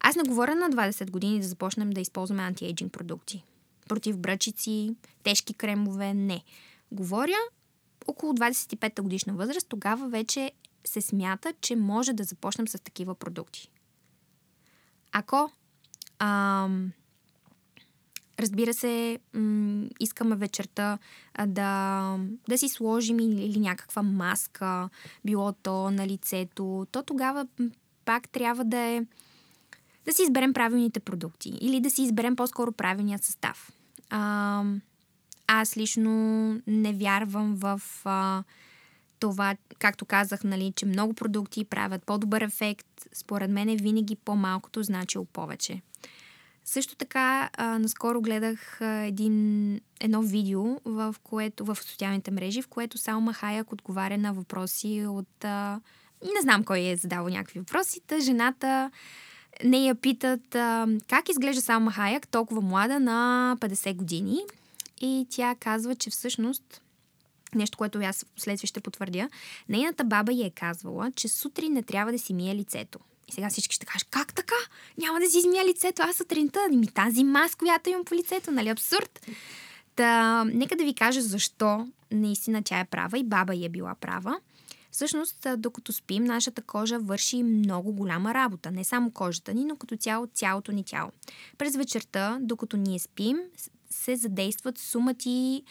Аз 0.00 0.16
не 0.16 0.22
говоря 0.22 0.54
на 0.54 0.70
20 0.70 1.10
години 1.10 1.40
да 1.40 1.46
започнем 1.46 1.90
да 1.90 2.00
използваме 2.00 2.42
антиейджинг 2.42 2.92
продукти. 2.92 3.44
Против 3.88 4.18
бръчици, 4.18 4.94
тежки 5.22 5.54
кремове, 5.54 6.14
не. 6.14 6.42
Говоря 6.92 7.36
около 8.06 8.32
25-та 8.32 9.02
годишна 9.02 9.32
възраст, 9.32 9.68
тогава 9.68 10.08
вече 10.08 10.52
се 10.84 11.00
смята, 11.00 11.54
че 11.60 11.76
може 11.76 12.12
да 12.12 12.24
започнем 12.24 12.68
с 12.68 12.82
такива 12.82 13.14
продукти. 13.14 13.70
Ако 15.12 15.50
ам, 16.18 16.92
Разбира 18.40 18.74
се, 18.74 19.18
м- 19.34 19.88
искаме 20.00 20.36
вечерта 20.36 20.98
да, 21.46 22.18
да 22.48 22.58
си 22.58 22.68
сложим 22.68 23.18
или 23.20 23.60
някаква 23.60 24.02
маска, 24.02 24.88
било 25.24 25.52
то 25.52 25.90
на 25.90 26.06
лицето, 26.06 26.86
то 26.92 27.02
тогава 27.02 27.46
пак 28.04 28.28
трябва 28.28 28.64
да 28.64 28.78
е 28.78 29.02
да 30.04 30.12
си 30.12 30.22
изберем 30.22 30.52
правилните 30.52 31.00
продукти 31.00 31.58
или 31.60 31.80
да 31.80 31.90
си 31.90 32.02
изберем 32.02 32.36
по-скоро 32.36 32.72
правилният 32.72 33.24
състав. 33.24 33.72
А, 34.10 34.64
аз 35.46 35.76
лично 35.76 36.12
не 36.66 36.92
вярвам 36.92 37.56
в 37.56 37.80
а, 38.04 38.44
това, 39.18 39.56
както 39.78 40.04
казах, 40.04 40.44
нали, 40.44 40.72
че 40.76 40.86
много 40.86 41.14
продукти 41.14 41.64
правят 41.64 42.04
по-добър 42.04 42.40
ефект. 42.40 42.86
Според 43.12 43.50
мен 43.50 43.68
е 43.68 43.76
винаги 43.76 44.16
по-малкото 44.16 44.82
значило 44.82 45.24
повече. 45.24 45.82
Също 46.64 46.96
така, 46.96 47.50
а, 47.56 47.78
наскоро 47.78 48.20
гледах 48.20 48.80
а, 48.80 48.86
един, 48.86 49.80
едно 50.00 50.22
видео 50.22 50.80
в, 50.84 51.14
което, 51.22 51.64
в 51.64 51.76
социалните 51.76 52.30
мрежи, 52.30 52.62
в 52.62 52.68
което 52.68 52.98
Салма 52.98 53.32
Хаяк 53.32 53.72
отговаря 53.72 54.18
на 54.18 54.32
въпроси 54.32 55.04
от... 55.08 55.44
А, 55.44 55.80
не 56.22 56.40
знам 56.42 56.64
кой 56.64 56.80
е 56.80 56.96
задавал 56.96 57.28
някакви 57.28 57.58
въпроси. 57.58 58.00
Та 58.06 58.20
жената 58.20 58.90
не 59.64 59.78
я 59.78 59.94
питат 59.94 60.54
а, 60.54 60.86
как 61.08 61.28
изглежда 61.28 61.62
Салма 61.62 61.92
Хаяк 61.92 62.28
толкова 62.28 62.60
млада 62.60 63.00
на 63.00 63.56
50 63.60 63.94
години. 63.94 64.38
И 65.00 65.26
тя 65.30 65.54
казва, 65.60 65.94
че 65.94 66.10
всъщност 66.10 66.82
нещо, 67.54 67.78
което 67.78 67.98
аз 67.98 68.26
следствие 68.36 68.68
ще 68.68 68.80
потвърдя, 68.80 69.28
нейната 69.68 70.04
баба 70.04 70.32
й 70.32 70.42
е 70.42 70.50
казвала, 70.50 71.12
че 71.16 71.28
сутрин 71.28 71.72
не 71.72 71.82
трябва 71.82 72.12
да 72.12 72.18
си 72.18 72.34
мие 72.34 72.54
лицето. 72.54 72.98
Сега 73.34 73.50
всички 73.50 73.74
ще 73.74 73.86
кажат, 73.86 74.08
как 74.10 74.34
така? 74.34 74.54
Няма 74.98 75.20
да 75.20 75.30
си 75.30 75.38
измия 75.38 75.64
лицето, 75.64 76.02
аз 76.02 76.16
сутринта, 76.16 76.68
ми 76.70 76.86
тази 76.86 77.24
мас, 77.24 77.54
която 77.54 77.90
имам 77.90 78.04
по 78.04 78.14
лицето, 78.14 78.50
нали 78.50 78.68
абсурд? 78.68 79.26
Та, 79.96 80.44
нека 80.44 80.76
да 80.76 80.84
ви 80.84 80.94
кажа 80.94 81.22
защо 81.22 81.86
наистина 82.10 82.62
тя 82.62 82.80
е 82.80 82.84
права 82.84 83.18
и 83.18 83.24
баба 83.24 83.54
й 83.54 83.64
е 83.64 83.68
била 83.68 83.94
права. 83.94 84.40
Всъщност, 84.90 85.46
докато 85.56 85.92
спим, 85.92 86.24
нашата 86.24 86.62
кожа 86.62 86.98
върши 86.98 87.42
много 87.42 87.92
голяма 87.92 88.34
работа. 88.34 88.70
Не 88.70 88.84
само 88.84 89.10
кожата 89.10 89.54
ни, 89.54 89.64
но 89.64 89.76
като 89.76 89.96
цяло 89.96 90.26
цялото 90.34 90.72
ни 90.72 90.84
тяло. 90.84 91.10
През 91.58 91.76
вечерта, 91.76 92.38
докато 92.40 92.76
ние 92.76 92.98
спим, 92.98 93.38
се 93.90 94.16
задействат 94.16 94.78
сумати 94.78 95.62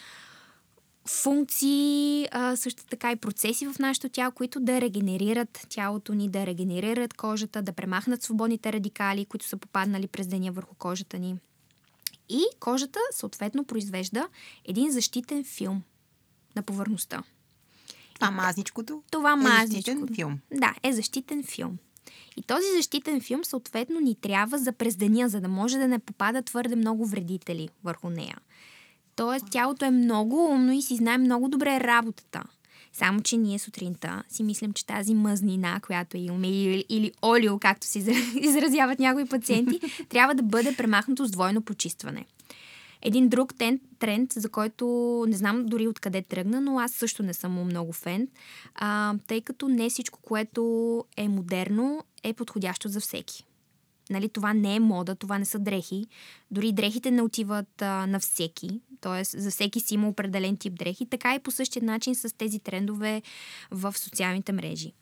функции, 1.08 2.28
а, 2.32 2.56
също 2.56 2.86
така 2.86 3.12
и 3.12 3.16
процеси 3.16 3.68
в 3.68 3.80
нашето 3.80 4.10
тяло, 4.10 4.32
които 4.32 4.60
да 4.60 4.82
регенерират 4.82 5.66
тялото 5.70 6.14
ни, 6.14 6.30
да 6.30 6.46
регенерират 6.46 7.14
кожата, 7.14 7.62
да 7.62 7.74
премахнат 7.74 8.24
свободните 8.24 8.74
радикали, 8.74 9.26
които 9.26 9.46
са 9.46 9.58
попаднали 9.58 10.08
през 10.08 10.28
деня 10.28 10.52
върху 10.52 10.76
кожата 10.76 11.20
ни. 11.20 11.36
И 12.30 12.44
кожата 12.60 13.00
съответно 13.12 13.64
произвежда 13.64 14.28
един 14.66 14.92
защитен 14.92 15.44
филм 15.44 15.82
на 16.56 16.62
повърхността. 16.62 17.24
Това 18.14 18.32
мазничкото? 18.32 19.04
Това 19.12 19.32
е 19.32 19.36
мазничко. 19.36 19.92
защитен 19.92 20.16
филм. 20.16 20.40
Да, 20.54 20.76
е 20.84 20.94
защитен 20.94 21.44
филм. 21.44 21.78
И 22.38 22.42
този 22.42 22.66
защитен 22.76 23.22
филм 23.22 23.44
съответно 23.44 24.00
ни 24.00 24.16
трябва 24.16 24.58
за 24.58 24.72
през 24.72 24.96
деня, 24.96 25.30
за 25.30 25.42
да 25.42 25.48
може 25.48 25.78
да 25.78 25.88
не 25.88 26.00
попада 26.00 26.42
твърде 26.42 26.76
много 26.76 27.06
вредители 27.06 27.70
върху 27.84 28.10
нея. 28.10 28.38
Тоест, 29.15 29.45
тялото 29.52 29.86
е 29.86 29.91
много 29.91 30.45
умно 30.45 30.71
и 30.71 30.82
си 30.82 30.95
знае 30.95 31.17
много 31.17 31.50
добре 31.50 31.80
работата. 31.80 32.43
Само, 32.93 33.21
че 33.21 33.38
ние 33.38 33.60
сутринта 33.60 34.24
си 34.30 34.43
мислим, 34.43 34.74
че 34.74 34.86
тази 34.86 35.13
мъзнина, 35.13 35.80
която 35.80 36.17
имаме, 36.17 36.47
или, 36.47 36.86
или 36.89 37.12
олио, 37.24 37.60
както 37.60 37.88
се 37.88 38.00
изразяват 38.41 39.00
някои 39.00 39.26
пациенти, 39.26 39.80
трябва 40.10 40.36
да 40.36 40.43
бъде 40.43 40.76
премахнато 40.76 41.26
с 41.26 41.32
двойно 41.32 41.62
почистване. 41.62 42.26
Един 43.02 43.30
друг 43.30 43.56
тренд, 43.56 43.82
тренд, 44.00 44.34
за 44.34 44.50
който 44.50 44.86
не 45.28 45.38
знам 45.38 45.65
дори 45.65 45.88
откъде 45.88 46.21
тръгна, 46.21 46.62
но 46.62 46.80
аз 46.80 46.91
също 46.91 47.24
не 47.24 47.34
съм 47.34 47.65
много 47.65 47.93
фен, 47.93 48.28
а, 48.76 49.15
тъй 49.28 49.41
като 49.41 49.67
не 49.67 49.89
всичко, 49.89 50.19
което 50.21 51.06
е 51.17 51.28
модерно, 51.28 52.04
е 52.24 52.34
подходящо 52.34 52.89
за 52.89 53.00
всеки. 53.00 53.45
Нали, 54.12 54.30
това 54.30 54.54
не 54.54 54.76
е 54.76 54.80
мода, 54.80 55.15
това 55.15 55.38
не 55.38 55.45
са 55.45 55.60
дрехи. 55.60 56.08
Дори 56.52 56.71
дрехите 56.71 57.12
не 57.12 57.21
отиват 57.21 57.82
а, 57.82 58.08
на 58.08 58.19
всеки, 58.19 58.82
т.е. 59.02 59.24
за 59.24 59.52
всеки 59.52 59.80
си 59.80 59.93
има 59.93 60.10
определен 60.10 60.58
тип 60.58 60.74
дрехи. 60.74 61.06
Така 61.06 61.36
и 61.36 61.39
по 61.39 61.52
същия 61.52 61.84
начин 61.84 62.15
с 62.15 62.38
тези 62.38 62.60
трендове 62.60 63.21
в 63.71 63.97
социалните 63.97 64.52
мрежи. 64.52 64.93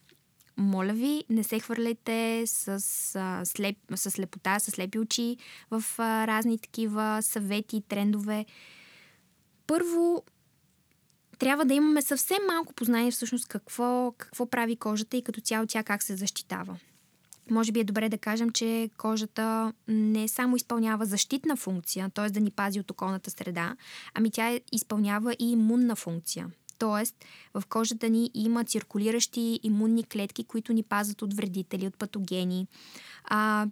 Моля 0.57 0.93
ви, 0.93 1.23
не 1.29 1.43
се 1.43 1.59
хвърляйте 1.59 2.43
с, 2.47 2.69
а, 3.15 3.45
слеп, 3.45 3.77
с 3.95 4.11
слепота, 4.11 4.59
с 4.59 4.71
слепи 4.71 4.99
очи 4.99 5.37
в 5.71 5.83
а, 5.97 6.27
разни 6.27 6.59
такива 6.59 7.19
съвети, 7.21 7.81
трендове. 7.87 8.45
Първо, 9.67 10.23
трябва 11.39 11.65
да 11.65 11.73
имаме 11.73 12.01
съвсем 12.01 12.37
малко 12.47 12.73
познание 12.73 13.11
всъщност 13.11 13.47
какво, 13.47 14.13
какво 14.17 14.45
прави 14.45 14.75
кожата 14.75 15.17
и 15.17 15.23
като 15.23 15.41
цяло 15.41 15.65
тя 15.67 15.83
как 15.83 16.03
се 16.03 16.15
защитава 16.15 16.77
може 17.51 17.71
би 17.71 17.79
е 17.79 17.83
добре 17.83 18.09
да 18.09 18.17
кажем, 18.17 18.49
че 18.49 18.89
кожата 18.97 19.73
не 19.87 20.27
само 20.27 20.55
изпълнява 20.55 21.05
защитна 21.05 21.55
функция, 21.55 22.09
т.е. 22.09 22.29
да 22.29 22.39
ни 22.39 22.51
пази 22.51 22.79
от 22.79 22.91
околната 22.91 23.31
среда, 23.31 23.75
ами 24.13 24.31
тя 24.31 24.59
изпълнява 24.71 25.35
и 25.39 25.51
имунна 25.51 25.95
функция. 25.95 26.47
Тоест, 26.79 27.15
в 27.53 27.63
кожата 27.69 28.09
ни 28.09 28.31
има 28.33 28.63
циркулиращи 28.63 29.59
имунни 29.63 30.03
клетки, 30.03 30.43
които 30.43 30.73
ни 30.73 30.83
пазят 30.83 31.21
от 31.21 31.33
вредители, 31.33 31.87
от 31.87 31.97
патогени. 31.97 32.67
А, 33.23 33.67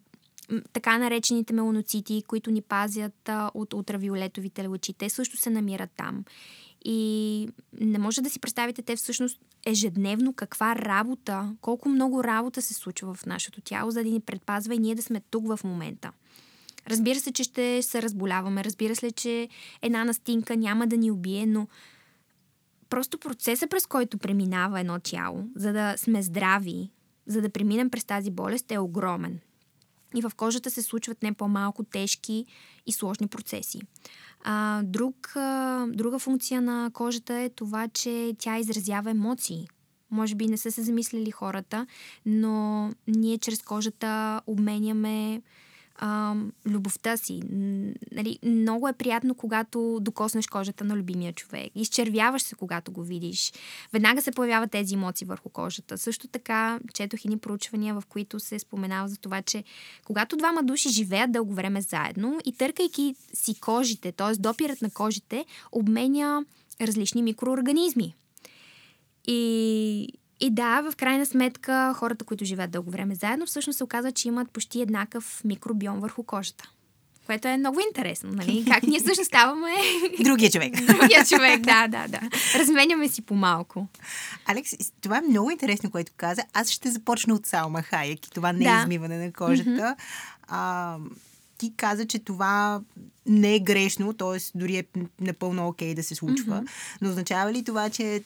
така 0.73 0.97
наречените 0.97 1.53
меланоцити, 1.53 2.23
които 2.27 2.51
ни 2.51 2.61
пазят 2.61 3.29
от 3.53 3.73
ултравиолетовите 3.73 4.67
лъчи, 4.67 4.93
те 4.93 5.09
също 5.09 5.37
се 5.37 5.49
намират 5.49 5.89
там. 5.97 6.23
И 6.89 7.49
не 7.81 7.99
може 7.99 8.21
да 8.21 8.29
си 8.29 8.39
представите 8.39 8.81
те 8.81 8.95
всъщност 8.95 9.39
ежедневно 9.65 10.33
каква 10.33 10.75
работа, 10.75 11.55
колко 11.61 11.89
много 11.89 12.23
работа 12.23 12.61
се 12.61 12.73
случва 12.73 13.13
в 13.13 13.25
нашето 13.25 13.61
тяло, 13.61 13.91
за 13.91 14.03
да 14.03 14.09
ни 14.09 14.19
предпазва 14.19 14.75
и 14.75 14.79
ние 14.79 14.95
да 14.95 15.01
сме 15.01 15.21
тук 15.31 15.47
в 15.47 15.59
момента. 15.63 16.11
Разбира 16.89 17.19
се, 17.19 17.31
че 17.31 17.43
ще 17.43 17.81
се 17.81 18.01
разболяваме, 18.01 18.63
разбира 18.63 18.95
се, 18.95 19.11
че 19.11 19.49
една 19.81 20.03
настинка 20.03 20.57
няма 20.57 20.87
да 20.87 20.97
ни 20.97 21.11
убие, 21.11 21.45
но 21.45 21.67
просто 22.89 23.17
процеса, 23.17 23.67
през 23.67 23.85
който 23.85 24.17
преминава 24.17 24.79
едно 24.79 24.99
тяло, 24.99 25.45
за 25.55 25.73
да 25.73 25.97
сме 25.97 26.23
здрави, 26.23 26.89
за 27.25 27.41
да 27.41 27.49
преминем 27.49 27.89
през 27.89 28.05
тази 28.05 28.31
болест, 28.31 28.71
е 28.71 28.79
огромен. 28.79 29.39
И 30.15 30.21
в 30.21 30.31
кожата 30.37 30.71
се 30.71 30.81
случват 30.81 31.23
не 31.23 31.33
по-малко 31.33 31.83
тежки 31.83 32.45
и 32.85 32.91
сложни 32.91 33.27
процеси. 33.27 33.81
А, 34.43 34.81
друг, 34.83 35.35
а, 35.35 35.85
друга 35.87 36.19
функция 36.19 36.61
на 36.61 36.91
кожата 36.93 37.33
е 37.33 37.49
това, 37.49 37.87
че 37.87 38.33
тя 38.39 38.57
изразява 38.57 39.11
емоции. 39.11 39.67
Може 40.11 40.35
би 40.35 40.47
не 40.47 40.57
са 40.57 40.71
се 40.71 40.81
замислили 40.81 41.31
хората, 41.31 41.87
но 42.25 42.89
ние 43.07 43.37
чрез 43.37 43.61
кожата 43.61 44.41
обменяме 44.47 45.41
а, 45.97 46.35
любовта 46.65 47.17
си. 47.17 47.41
Нали, 48.11 48.39
много 48.43 48.87
е 48.87 48.93
приятно, 48.93 49.35
когато 49.35 49.99
докоснеш 50.01 50.47
кожата 50.47 50.83
на 50.83 50.95
любимия 50.95 51.33
човек. 51.33 51.71
Изчервяваш 51.75 52.41
се, 52.41 52.55
когато 52.55 52.91
го 52.91 53.03
видиш. 53.03 53.53
Веднага 53.93 54.21
се 54.21 54.31
появяват 54.31 54.71
тези 54.71 54.93
емоции 54.93 55.27
върху 55.27 55.49
кожата. 55.49 55.97
Също 55.97 56.27
така, 56.27 56.79
четох 56.93 57.25
едни 57.25 57.37
проучвания, 57.37 57.93
в 57.93 58.03
които 58.09 58.39
се 58.39 58.59
споменава 58.59 59.07
за 59.07 59.17
това, 59.17 59.41
че 59.41 59.63
когато 60.05 60.37
двама 60.37 60.63
души 60.63 60.89
живеят 60.89 61.31
дълго 61.31 61.53
време 61.53 61.81
заедно 61.81 62.39
и 62.45 62.53
търкайки 62.53 63.15
си 63.33 63.59
кожите, 63.59 64.11
т.е. 64.11 64.41
допират 64.41 64.81
на 64.81 64.89
кожите, 64.89 65.45
обменя 65.71 66.45
различни 66.81 67.21
микроорганизми. 67.21 68.15
И 69.27 70.09
и 70.39 70.49
да, 70.49 70.81
в 70.81 70.95
крайна 70.95 71.25
сметка, 71.25 71.93
хората, 71.93 72.25
които 72.25 72.45
живеят 72.45 72.71
дълго 72.71 72.91
време 72.91 73.15
заедно, 73.15 73.45
всъщност 73.45 73.77
се 73.77 73.83
оказва, 73.83 74.11
че 74.11 74.27
имат 74.27 74.51
почти 74.51 74.81
еднакъв 74.81 75.41
микробиом 75.45 75.99
върху 75.99 76.23
кожата. 76.23 76.69
Което 77.25 77.47
е 77.47 77.57
много 77.57 77.79
интересно, 77.79 78.29
нали? 78.33 78.65
Как 78.67 78.83
ние 78.83 78.99
всъщност 78.99 79.27
ставаме... 79.27 79.71
Другия 80.23 80.51
човек. 80.51 80.85
Другия 80.85 81.25
човек, 81.25 81.61
да, 81.61 81.87
да, 81.87 82.07
да. 82.07 82.19
Разменяме 82.55 83.09
си 83.09 83.21
по-малко. 83.21 83.87
Алекс, 84.45 84.71
това 85.01 85.17
е 85.17 85.21
много 85.21 85.51
интересно, 85.51 85.91
което 85.91 86.11
каза. 86.17 86.41
Аз 86.53 86.69
ще 86.69 86.91
започна 86.91 87.33
от 87.33 87.45
Салма 87.45 87.81
Хайек 87.81 88.27
и 88.27 88.29
това 88.29 88.53
не 88.53 88.65
е 88.65 88.67
да. 88.67 88.79
измиване 88.81 89.25
на 89.25 89.33
кожата. 89.33 89.69
Mm-hmm. 89.69 89.95
А, 90.47 90.97
ти 91.57 91.73
каза, 91.77 92.07
че 92.07 92.19
това 92.19 92.81
не 93.25 93.55
е 93.55 93.59
грешно, 93.59 94.13
т.е. 94.13 94.39
дори 94.55 94.77
е 94.77 94.85
напълно 95.21 95.67
окей 95.67 95.91
okay 95.91 95.95
да 95.95 96.03
се 96.03 96.15
случва, 96.15 96.55
mm-hmm. 96.55 96.69
но 97.01 97.09
означава 97.09 97.53
ли 97.53 97.63
това, 97.63 97.89
че 97.89 98.23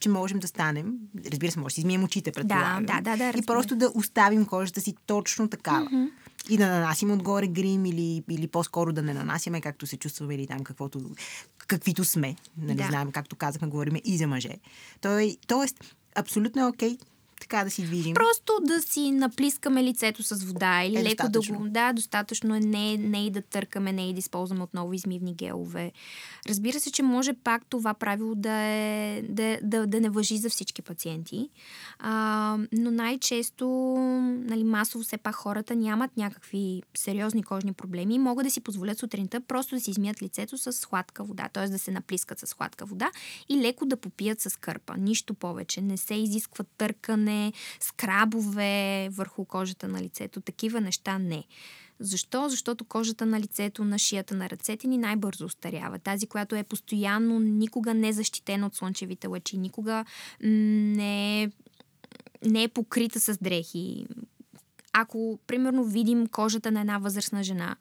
че 0.00 0.08
можем 0.08 0.38
да 0.38 0.48
станем. 0.48 0.92
Разбира 1.32 1.50
се, 1.50 1.58
може 1.58 1.72
да 1.72 1.74
си 1.74 1.80
измием 1.80 2.04
очите, 2.04 2.32
предполагам. 2.32 2.84
Да, 2.84 3.00
да, 3.00 3.16
да, 3.16 3.32
да. 3.32 3.38
И 3.38 3.46
просто 3.46 3.76
да 3.76 3.90
оставим 3.94 4.46
кожата 4.46 4.80
си 4.80 4.94
точно 5.06 5.48
такава. 5.48 5.86
Mm-hmm. 5.86 6.10
И 6.50 6.56
да 6.56 6.66
нанасим 6.66 7.10
отгоре 7.10 7.46
грим 7.46 7.86
или, 7.86 8.24
или 8.30 8.48
по-скоро 8.48 8.92
да 8.92 9.02
не 9.02 9.14
нанасяме 9.14 9.60
както 9.60 9.86
се 9.86 9.96
чувстваме 9.96 10.34
или 10.34 10.46
там 10.46 10.64
каквото, 10.64 11.10
каквито 11.58 12.04
сме. 12.04 12.36
Нали, 12.58 12.76
да. 12.76 12.86
знаем, 12.86 13.12
както 13.12 13.36
казахме, 13.36 13.68
говориме 13.68 14.02
и 14.04 14.16
за 14.16 14.26
мъже. 14.26 14.54
Той, 15.00 15.36
тоест, 15.46 15.96
абсолютно 16.14 16.62
е 16.62 16.66
окей 16.66 16.96
okay 16.96 17.02
така 17.40 17.64
да 17.64 17.70
си 17.70 17.82
движим. 17.82 18.14
Просто 18.14 18.52
да 18.62 18.82
си 18.82 19.10
наплискаме 19.10 19.84
лицето 19.84 20.22
с 20.22 20.44
вода 20.44 20.82
или 20.84 20.98
е 20.98 21.04
леко 21.04 21.28
да 21.28 21.40
го... 21.40 21.68
Да, 21.68 21.92
достатъчно 21.92 22.54
е 22.54 22.60
не, 22.60 22.96
не 22.96 23.26
и 23.26 23.30
да 23.30 23.42
търкаме, 23.42 23.92
не 23.92 24.08
и 24.08 24.12
да 24.12 24.18
използваме 24.18 24.62
отново 24.62 24.92
измивни 24.92 25.34
гелове. 25.34 25.92
Разбира 26.48 26.80
се, 26.80 26.90
че 26.90 27.02
може 27.02 27.32
пак 27.32 27.66
това 27.66 27.94
правило 27.94 28.34
да, 28.34 28.52
е, 28.52 29.22
да, 29.28 29.58
да, 29.62 29.86
да 29.86 30.00
не 30.00 30.10
въжи 30.10 30.38
за 30.38 30.50
всички 30.50 30.82
пациенти, 30.82 31.48
а, 31.98 32.58
но 32.72 32.90
най-често, 32.90 33.66
нали, 34.28 34.64
масово 34.64 35.04
все 35.04 35.16
пак 35.16 35.34
хората 35.34 35.76
нямат 35.76 36.16
някакви 36.16 36.82
сериозни 36.96 37.42
кожни 37.42 37.72
проблеми 37.72 38.14
и 38.14 38.18
могат 38.18 38.44
да 38.44 38.50
си 38.50 38.60
позволят 38.60 38.98
сутринта 38.98 39.40
просто 39.40 39.74
да 39.74 39.80
си 39.80 39.90
измият 39.90 40.22
лицето 40.22 40.58
с 40.58 40.72
сладка 40.72 41.24
вода, 41.24 41.48
т.е. 41.52 41.68
да 41.68 41.78
се 41.78 41.90
наплискат 41.90 42.38
с 42.38 42.46
сладка 42.46 42.84
вода 42.84 43.10
и 43.48 43.56
леко 43.56 43.86
да 43.86 43.96
попият 43.96 44.40
с 44.40 44.58
кърпа. 44.60 44.96
Нищо 44.96 45.34
повече. 45.34 45.80
Не 45.80 45.96
се 45.96 46.14
изисква 46.14 46.64
търкане 46.78 47.25
пръскане, 47.26 47.52
скрабове 47.80 49.08
върху 49.12 49.44
кожата 49.44 49.88
на 49.88 50.02
лицето. 50.02 50.40
Такива 50.40 50.80
неща 50.80 51.18
не. 51.18 51.44
Защо? 52.00 52.48
Защото 52.48 52.84
кожата 52.84 53.26
на 53.26 53.40
лицето, 53.40 53.84
на 53.84 53.98
шията, 53.98 54.34
на 54.34 54.50
ръцете 54.50 54.86
ни 54.86 54.98
най-бързо 54.98 55.44
устарява. 55.44 55.98
Тази, 55.98 56.26
която 56.26 56.56
е 56.56 56.62
постоянно, 56.62 57.40
никога 57.40 57.94
не 57.94 58.12
защитена 58.12 58.66
от 58.66 58.74
слънчевите 58.74 59.26
лъчи, 59.26 59.58
никога 59.58 60.04
не 60.42 61.42
е, 61.42 61.50
не 62.46 62.62
е 62.62 62.68
покрита 62.68 63.20
с 63.20 63.38
дрехи. 63.42 64.06
Ако, 64.98 65.38
примерно, 65.46 65.84
видим 65.84 66.26
кожата 66.26 66.70
на 66.70 66.80
една 66.80 66.98
възрастна 66.98 67.42
жена, 67.42 67.76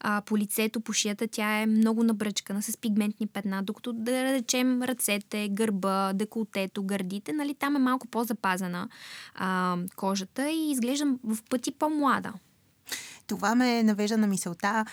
а, 0.00 0.20
по 0.20 0.38
лицето, 0.38 0.80
по 0.80 0.92
шията, 0.92 1.28
тя 1.28 1.60
е 1.60 1.66
много 1.66 2.02
набръчкана 2.02 2.62
с 2.62 2.76
пигментни 2.76 3.26
петна, 3.26 3.62
докато 3.62 3.92
да 3.92 4.24
речем 4.24 4.82
ръцете, 4.82 5.48
гърба, 5.48 6.12
деколтето, 6.12 6.82
гърдите, 6.82 7.32
нали, 7.32 7.54
там 7.54 7.76
е 7.76 7.78
малко 7.78 8.06
по-запазена 8.06 8.88
а, 9.34 9.76
кожата 9.96 10.50
и 10.50 10.70
изглежда 10.70 11.06
в 11.24 11.38
пъти 11.50 11.72
по-млада. 11.72 12.32
Това 13.26 13.54
ме 13.54 13.82
навежда 13.82 14.16
на 14.16 14.26
мисълта 14.26 14.84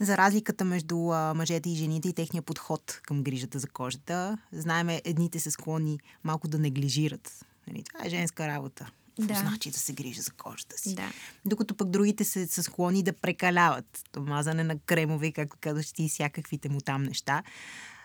за 0.00 0.16
разликата 0.16 0.64
между 0.64 1.10
а, 1.10 1.34
мъжете 1.34 1.70
и 1.70 1.74
жените 1.74 2.08
и 2.08 2.12
техния 2.12 2.42
подход 2.42 3.00
към 3.02 3.22
грижата 3.22 3.58
за 3.58 3.68
кожата. 3.68 4.38
Знаеме, 4.52 5.02
едните 5.04 5.40
са 5.40 5.50
склонни 5.50 5.98
малко 6.24 6.48
да 6.48 6.58
неглижират. 6.58 7.46
Нали, 7.68 7.82
това 7.82 8.06
е 8.06 8.10
женска 8.10 8.46
работа. 8.48 8.90
Да. 9.18 9.34
значи 9.34 9.70
да 9.70 9.78
се 9.78 9.92
грижа 9.92 10.22
за 10.22 10.30
кожата 10.30 10.78
си. 10.78 10.94
Да. 10.94 11.12
Докато 11.44 11.74
пък 11.74 11.90
другите 11.90 12.24
са, 12.24 12.46
са 12.46 12.62
склонни 12.62 13.02
да 13.02 13.12
прекаляват. 13.12 14.00
Мазане 14.18 14.64
на 14.64 14.78
кремове, 14.78 15.32
както 15.32 15.56
казваш 15.60 15.92
ти, 15.92 16.08
всякаквите 16.08 16.68
му 16.68 16.80
там 16.80 17.02
неща. 17.02 17.42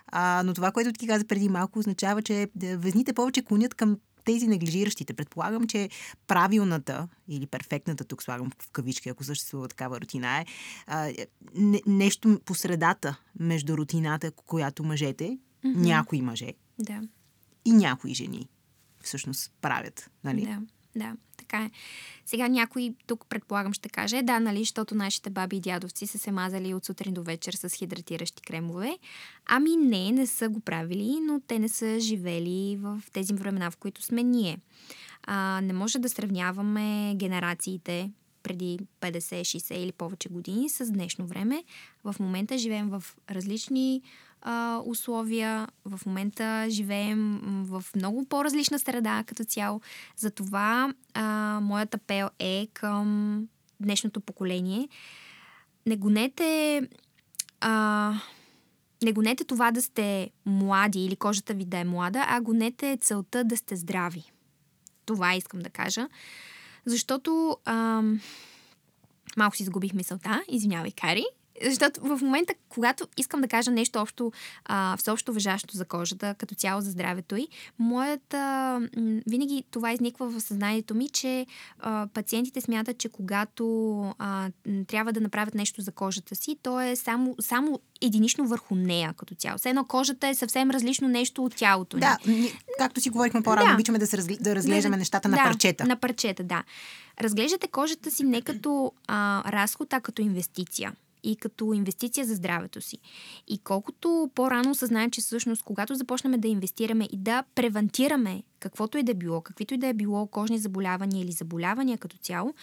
А, 0.08 0.43
но 0.46 0.54
това, 0.54 0.72
което 0.72 0.93
ти 0.93 1.08
каза 1.08 1.26
преди 1.26 1.50
малко, 1.50 1.80
означава, 1.80 2.22
че 2.22 2.50
везните 2.56 3.13
повече 3.13 3.41
клонят 3.41 3.74
към 3.74 3.98
тези 4.26 4.48
неглижиращите. 4.48 5.13
Предполагам, 5.13 5.67
че 5.67 5.89
правилната 6.28 7.08
или 7.28 7.46
перфектната, 7.46 8.04
тук 8.04 8.24
слагам 8.24 8.52
в 8.60 8.72
кавички, 8.72 9.10
ако 9.10 9.24
съществува 9.24 9.67
такава 9.67 10.02
рутина, 10.02 10.39
е 10.39 10.46
а, 10.88 11.13
не, 11.56 11.82
нещо 11.86 12.39
по 12.46 12.56
средата 12.56 13.20
между 13.39 13.78
рутината, 13.78 14.32
която 14.32 14.84
мъжете, 14.84 15.24
mm-hmm. 15.24 15.76
някои 15.76 16.22
мъже 16.22 16.54
да. 16.80 17.02
и 17.65 17.72
някои 17.72 18.13
жени 18.13 18.48
всъщност 19.04 19.52
правят. 19.62 20.10
Нали? 20.24 20.41
Да. 20.41 20.62
Да, 20.95 21.15
така 21.38 21.63
е. 21.63 21.71
Сега 22.26 22.47
някой 22.47 22.93
тук 23.08 23.26
предполагам 23.30 23.73
ще 23.73 23.89
каже, 23.89 24.21
да, 24.21 24.39
нали, 24.39 24.60
защото 24.60 24.95
нашите 24.95 25.30
баби 25.30 25.58
и 25.58 25.60
дядовци 25.60 26.08
са 26.08 26.17
се 26.17 26.32
мазали 26.32 26.73
от 26.73 26.86
сутрин 26.86 27.13
до 27.13 27.23
вечер 27.23 27.54
с 27.54 27.69
хидратиращи 27.69 28.41
кремове. 28.41 28.97
Ами 29.45 29.76
не, 29.76 30.12
не 30.12 30.28
са 30.28 30.50
го 30.50 30.60
правили, 30.60 31.19
но 31.21 31.41
те 31.47 31.60
не 31.60 31.69
са 31.69 32.00
живели 32.00 32.78
в 32.82 33.04
тези 33.13 33.34
времена, 33.34 33.71
в 33.71 33.78
които 33.78 34.02
сме 34.02 34.23
ние. 34.23 34.58
А, 35.23 35.62
не 35.62 35.73
може 35.73 36.00
да 36.00 36.10
сравняваме 36.10 37.15
генерациите 37.15 38.12
преди 38.43 38.80
50, 39.02 39.41
60 39.41 39.73
или 39.73 39.91
повече 39.91 40.30
години 40.30 40.69
с 40.69 40.91
днешно 40.91 41.28
време. 41.28 41.63
В 42.04 42.15
момента 42.19 42.58
живеем 42.58 42.89
в 42.89 43.04
различни 43.32 44.02
а, 44.41 44.82
условия. 44.86 45.67
В 45.86 46.06
момента 46.06 46.65
живеем 46.69 47.39
в 47.43 47.84
много 47.95 48.26
по-различна 48.26 48.80
среда 48.80 49.23
като 49.28 49.43
цяло. 49.43 49.82
Затова 50.17 50.93
а, 51.13 51.60
моят 51.63 51.95
апел 51.95 52.30
е 52.39 52.67
към 52.73 53.47
днешното 53.80 54.21
поколение. 54.21 54.89
Не 55.86 55.97
гонете, 55.97 56.82
а, 57.62 58.13
не 59.04 59.13
гонете 59.13 59.43
това 59.43 59.71
да 59.71 59.82
сте 59.82 60.30
млади 60.45 61.06
или 61.06 61.15
кожата 61.15 61.54
ви 61.54 61.65
да 61.65 61.78
е 61.78 61.84
млада, 61.84 62.26
а 62.28 62.41
гонете 62.41 62.97
целта 63.02 63.43
да 63.43 63.58
сте 63.58 63.76
здрави. 63.76 64.32
Това 65.06 65.36
искам 65.36 65.60
да 65.60 65.69
кажа. 65.69 66.08
Защото 66.86 67.58
а, 67.65 68.04
малко 69.38 69.56
си 69.56 69.63
изгубих 69.63 69.93
мисълта, 69.93 70.43
извинявай, 70.47 70.91
Кари. 70.91 71.26
Защото 71.65 72.02
в 72.02 72.20
момента, 72.22 72.54
когато 72.70 73.08
искам 73.17 73.41
да 73.41 73.48
кажа 73.48 73.72
нещо 73.72 74.00
общо, 74.00 74.32
а, 74.65 74.98
всеобщо 74.98 75.34
въжащо 75.34 75.78
за 75.78 75.86
кожата, 75.86 76.36
като 76.38 76.56
цяло 76.56 76.82
за 76.82 76.91
здравето 76.91 77.36
й, 77.36 77.48
моята, 77.80 78.82
винаги 79.28 79.63
това 79.72 79.91
изниква 79.91 80.30
в 80.30 80.41
съзнанието 80.41 80.96
ми, 80.96 81.10
че 81.10 81.46
а, 81.80 82.08
пациентите 82.13 82.62
смятат, 82.62 82.98
че 82.98 83.10
когато 83.10 83.65
а, 84.20 84.50
трябва 84.88 85.13
да 85.13 85.22
направят 85.22 85.56
нещо 85.56 85.82
за 85.82 85.91
кожата 85.91 86.36
си, 86.36 86.58
то 86.63 86.82
е 86.82 86.96
само, 86.96 87.36
само 87.39 87.80
единично 88.02 88.48
върху 88.48 88.76
нея 88.76 89.13
като 89.17 89.36
цяло. 89.36 89.58
Все 89.58 89.70
едно 89.70 89.86
кожата 89.86 90.28
е 90.28 90.36
съвсем 90.36 90.72
различно 90.72 91.08
нещо 91.08 91.46
от 91.46 91.56
тялото. 91.56 91.98
Да, 91.98 92.17
както 92.78 93.02
си 93.02 93.10
говорихме 93.10 93.41
по-рано, 93.41 93.67
да. 93.67 93.74
обичаме 93.74 94.00
да, 94.00 94.08
се 94.08 94.17
разгл... 94.17 94.34
да 94.39 94.56
разглеждаме 94.56 94.96
да, 94.96 95.00
нещата 95.00 95.30
на 95.30 95.38
да, 95.38 95.43
парчета. 95.43 95.86
На 95.86 95.96
парчета, 95.96 96.43
да. 96.43 96.63
Разглеждате 97.22 97.67
кожата 97.67 98.12
си 98.12 98.24
не 98.24 98.41
като 98.41 98.91
а, 99.08 99.43
разход, 99.52 99.93
а 99.93 100.02
като 100.02 100.22
инвестиция 100.22 100.93
и 101.23 101.36
като 101.36 101.73
инвестиция 101.73 102.25
за 102.25 102.36
здравето 102.36 102.82
си. 102.82 102.97
И 103.47 103.58
колкото 103.58 104.30
по-рано 104.36 104.71
осъзнаем, 104.71 105.12
че 105.12 105.21
всъщност, 105.21 105.63
когато 105.63 105.95
започнем 105.95 106.39
да 106.39 106.47
инвестираме 106.47 107.08
и 107.12 107.17
да 107.17 107.43
превентираме 107.56 108.43
каквото 108.60 108.97
и 108.97 109.03
да 109.03 109.13
било, 109.13 109.41
каквито 109.41 109.73
и 109.73 109.77
да 109.77 109.88
е 109.88 109.93
било 109.93 110.27
кожни 110.27 110.58
заболявания 110.58 111.23
или 111.23 111.32
заболявания 111.32 111.97
като 111.97 112.17
цяло, 112.17 112.53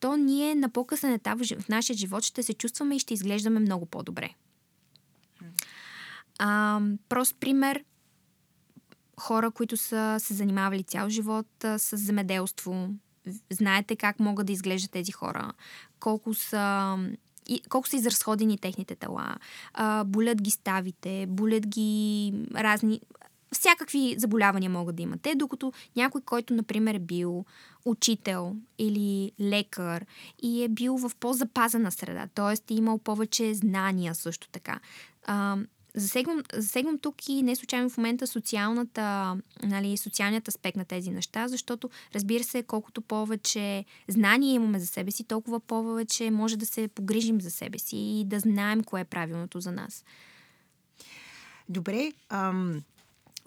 то 0.00 0.16
ние 0.16 0.54
на 0.54 0.68
по-късен 0.68 1.12
етап 1.12 1.38
в 1.60 1.68
нашия 1.68 1.96
живот 1.96 2.24
ще 2.24 2.42
се 2.42 2.54
чувстваме 2.54 2.96
и 2.96 2.98
ще 2.98 3.14
изглеждаме 3.14 3.60
много 3.60 3.86
по-добре. 3.86 4.30
А, 6.38 6.80
прост 7.08 7.36
пример 7.40 7.84
хора, 9.20 9.50
които 9.50 9.76
са 9.76 10.16
се 10.18 10.34
занимавали 10.34 10.82
цял 10.82 11.08
живот 11.08 11.46
с 11.62 11.96
земеделство. 11.96 12.88
Знаете 13.50 13.96
как 13.96 14.20
могат 14.20 14.46
да 14.46 14.52
изглеждат 14.52 14.90
тези 14.90 15.12
хора, 15.12 15.52
колко 16.00 16.34
са 16.34 16.96
колко 17.68 17.88
са 17.88 17.96
изразходени 17.96 18.58
техните 18.58 18.94
тела. 18.94 19.36
А, 19.74 20.04
болят 20.04 20.42
ги 20.42 20.50
ставите, 20.50 21.26
болят 21.28 21.66
ги 21.66 22.32
разни... 22.54 23.00
Всякакви 23.54 24.14
заболявания 24.18 24.70
могат 24.70 24.96
да 24.96 25.02
имате, 25.02 25.34
докато 25.34 25.72
някой, 25.96 26.20
който, 26.20 26.54
например, 26.54 26.94
е 26.94 26.98
бил 26.98 27.44
учител 27.84 28.56
или 28.78 29.32
лекар 29.40 30.06
и 30.42 30.64
е 30.64 30.68
бил 30.68 30.96
в 30.96 31.10
по-запазена 31.20 31.92
среда, 31.92 32.28
т.е. 32.34 32.74
е 32.74 32.76
имал 32.76 32.98
повече 32.98 33.54
знания 33.54 34.14
също 34.14 34.48
така. 34.48 34.80
А, 35.26 35.56
Засегвам, 35.94 36.42
засегвам 36.54 36.98
тук 36.98 37.28
и 37.28 37.42
не 37.42 37.56
случайно 37.56 37.90
в 37.90 37.96
момента 37.96 38.26
социалната, 38.26 39.36
нали, 39.62 39.96
социалният 39.96 40.48
аспект 40.48 40.76
на 40.76 40.84
тези 40.84 41.10
неща, 41.10 41.48
защото 41.48 41.90
разбира 42.14 42.44
се, 42.44 42.62
колкото 42.62 43.00
повече 43.00 43.84
знания 44.08 44.54
имаме 44.54 44.80
за 44.80 44.86
себе 44.86 45.10
си, 45.10 45.24
толкова 45.24 45.60
повече 45.60 46.30
може 46.30 46.56
да 46.56 46.66
се 46.66 46.88
погрижим 46.88 47.40
за 47.40 47.50
себе 47.50 47.78
си 47.78 47.96
и 47.96 48.24
да 48.24 48.40
знаем 48.40 48.84
кое 48.84 49.00
е 49.00 49.04
правилното 49.04 49.60
за 49.60 49.72
нас. 49.72 50.04
Добре, 51.68 52.12
ам, 52.28 52.82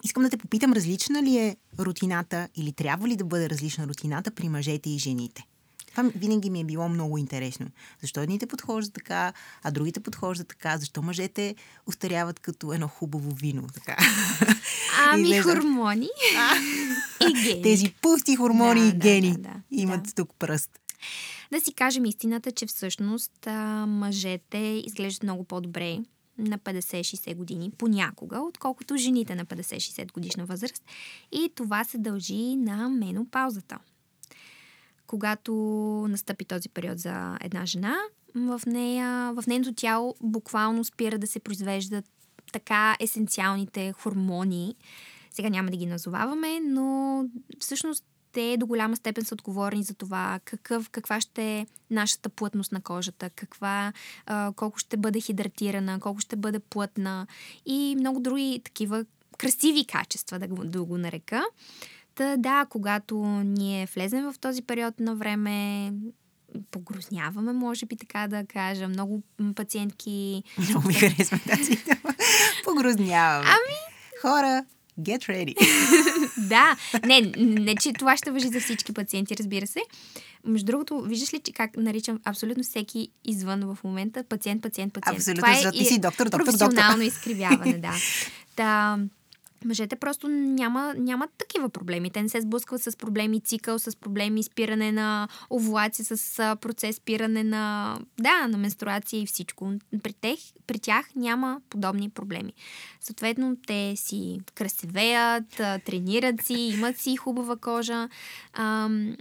искам 0.04 0.22
да 0.22 0.30
те 0.30 0.36
попитам, 0.36 0.72
различна 0.72 1.22
ли 1.22 1.36
е 1.36 1.56
рутината 1.78 2.48
или 2.56 2.72
трябва 2.72 3.08
ли 3.08 3.16
да 3.16 3.24
бъде 3.24 3.50
различна 3.50 3.86
рутината 3.86 4.30
при 4.30 4.48
мъжете 4.48 4.90
и 4.90 4.98
жените? 4.98 5.46
Това 5.96 6.10
винаги 6.16 6.50
ми 6.50 6.60
е 6.60 6.64
било 6.64 6.88
много 6.88 7.18
интересно. 7.18 7.66
Защо 8.00 8.20
едните 8.20 8.46
подхождат 8.46 8.94
така, 8.94 9.32
а 9.62 9.70
другите 9.70 10.00
подхождат 10.00 10.48
така? 10.48 10.78
Защо 10.78 11.02
мъжете 11.02 11.54
устаряват 11.86 12.40
като 12.40 12.72
едно 12.72 12.88
хубаво 12.88 13.30
вино? 13.30 13.62
Така. 13.74 13.96
Ами 15.12 15.22
Излежда... 15.22 15.54
хормони 15.54 16.08
и 17.28 17.42
гени. 17.42 17.62
Тези 17.62 17.94
пусти 18.02 18.36
хормони 18.36 18.80
да, 18.80 18.86
и 18.86 18.92
гени 18.92 19.32
да, 19.32 19.38
да, 19.38 19.48
да, 19.48 19.60
имат 19.70 20.02
да. 20.02 20.12
тук 20.12 20.30
пръст. 20.38 20.70
Да 21.52 21.60
си 21.60 21.74
кажем 21.74 22.04
истината, 22.04 22.52
че 22.52 22.66
всъщност 22.66 23.46
а, 23.46 23.86
мъжете 23.86 24.82
изглеждат 24.86 25.22
много 25.22 25.44
по-добре 25.44 25.98
на 26.38 26.58
50-60 26.58 27.34
години 27.34 27.70
понякога, 27.78 28.40
отколкото 28.40 28.96
жените 28.96 29.34
на 29.34 29.46
50-60 29.46 30.12
годишна 30.12 30.44
възраст. 30.46 30.84
И 31.32 31.50
това 31.54 31.84
се 31.84 31.98
дължи 31.98 32.56
на 32.56 32.88
менопаузата 32.88 33.78
когато 35.06 35.52
настъпи 36.08 36.44
този 36.44 36.68
период 36.68 36.98
за 36.98 37.36
една 37.40 37.66
жена, 37.66 37.96
в, 38.34 38.60
нея, 38.66 39.32
в 39.36 39.46
нейното 39.46 39.74
тяло 39.74 40.14
буквално 40.20 40.84
спира 40.84 41.18
да 41.18 41.26
се 41.26 41.40
произвеждат 41.40 42.04
така 42.52 42.96
есенциалните 43.00 43.92
хормони. 43.92 44.74
Сега 45.30 45.48
няма 45.48 45.70
да 45.70 45.76
ги 45.76 45.86
назоваваме, 45.86 46.60
но 46.60 47.24
всъщност 47.60 48.04
те 48.32 48.56
до 48.56 48.66
голяма 48.66 48.96
степен 48.96 49.24
са 49.24 49.34
отговорни 49.34 49.82
за 49.82 49.94
това 49.94 50.40
какъв, 50.44 50.90
каква 50.90 51.20
ще 51.20 51.58
е 51.58 51.66
нашата 51.90 52.28
плътност 52.28 52.72
на 52.72 52.80
кожата, 52.80 53.30
каква, 53.30 53.92
колко 54.56 54.78
ще 54.78 54.96
бъде 54.96 55.20
хидратирана, 55.20 56.00
колко 56.00 56.20
ще 56.20 56.36
бъде 56.36 56.58
плътна 56.58 57.26
и 57.66 57.96
много 57.98 58.20
други 58.20 58.60
такива 58.64 59.04
красиви 59.38 59.84
качества, 59.84 60.38
да 60.38 60.48
го, 60.48 60.64
да 60.64 60.84
го 60.84 60.98
нарека. 60.98 61.44
Та, 62.16 62.36
да, 62.36 62.66
когато 62.68 63.16
ние 63.44 63.88
влезем 63.94 64.32
в 64.32 64.38
този 64.40 64.62
период 64.62 65.00
на 65.00 65.14
време, 65.14 65.92
погрузняваме, 66.70 67.52
може 67.52 67.86
би 67.86 67.96
така 67.96 68.28
да 68.28 68.46
кажа. 68.46 68.88
Много 68.88 69.22
пациентки... 69.56 70.42
Много 70.70 70.88
ми 70.88 70.94
харесва 70.94 71.38
тази 71.48 71.76
тема. 71.76 72.14
Погрузняваме. 72.64 73.46
Ами... 73.48 73.76
Хора, 74.22 74.64
get 75.00 75.18
ready. 75.18 75.54
да, 76.48 76.76
не, 77.04 77.32
не, 77.36 77.76
че 77.76 77.92
това 77.92 78.16
ще 78.16 78.30
въжи 78.30 78.48
за 78.48 78.60
всички 78.60 78.92
пациенти, 78.92 79.36
разбира 79.36 79.66
се. 79.66 79.80
Между 80.44 80.66
другото, 80.66 81.00
виждаш 81.00 81.34
ли, 81.34 81.40
че 81.40 81.52
как 81.52 81.76
наричам 81.76 82.20
абсолютно 82.24 82.62
всеки 82.62 83.08
извън 83.24 83.74
в 83.74 83.78
момента 83.84 84.24
пациент, 84.24 84.62
пациент, 84.62 84.92
пациент. 84.92 85.18
Абсолютно, 85.18 85.42
това 85.42 85.68
е 85.68 85.72
ти 85.72 85.84
си 85.84 85.98
доктор, 85.98 86.24
доктор, 86.24 86.44
професионално 86.44 87.04
доктор. 87.04 87.06
изкривяване, 87.06 87.78
да. 87.78 87.92
Та, 88.56 88.98
Мъжете 89.64 89.96
просто 89.96 90.28
няма, 90.28 90.94
нямат 90.98 91.30
такива 91.38 91.68
проблеми. 91.68 92.10
Те 92.10 92.22
не 92.22 92.28
се 92.28 92.40
сблъскват 92.40 92.82
с 92.82 92.96
проблеми 92.96 93.40
цикъл, 93.40 93.78
с 93.78 93.96
проблеми 93.96 94.42
спиране 94.42 94.92
на 94.92 95.28
овулация, 95.50 96.04
с 96.04 96.56
процес 96.60 96.96
спиране 96.96 97.44
на, 97.44 97.96
да, 98.20 98.48
на 98.48 98.58
менструация 98.58 99.20
и 99.20 99.26
всичко. 99.26 99.72
При, 100.02 100.12
тех, 100.12 100.38
при 100.66 100.78
тях 100.78 101.06
няма 101.16 101.60
подобни 101.70 102.10
проблеми. 102.10 102.52
Съответно, 103.00 103.56
те 103.66 103.94
си 103.96 104.40
красивеят, 104.54 105.48
тренират 105.84 106.42
си, 106.42 106.54
имат 106.54 106.98
си 106.98 107.16
хубава 107.16 107.56
кожа. 107.56 108.08
Ам, 108.52 109.16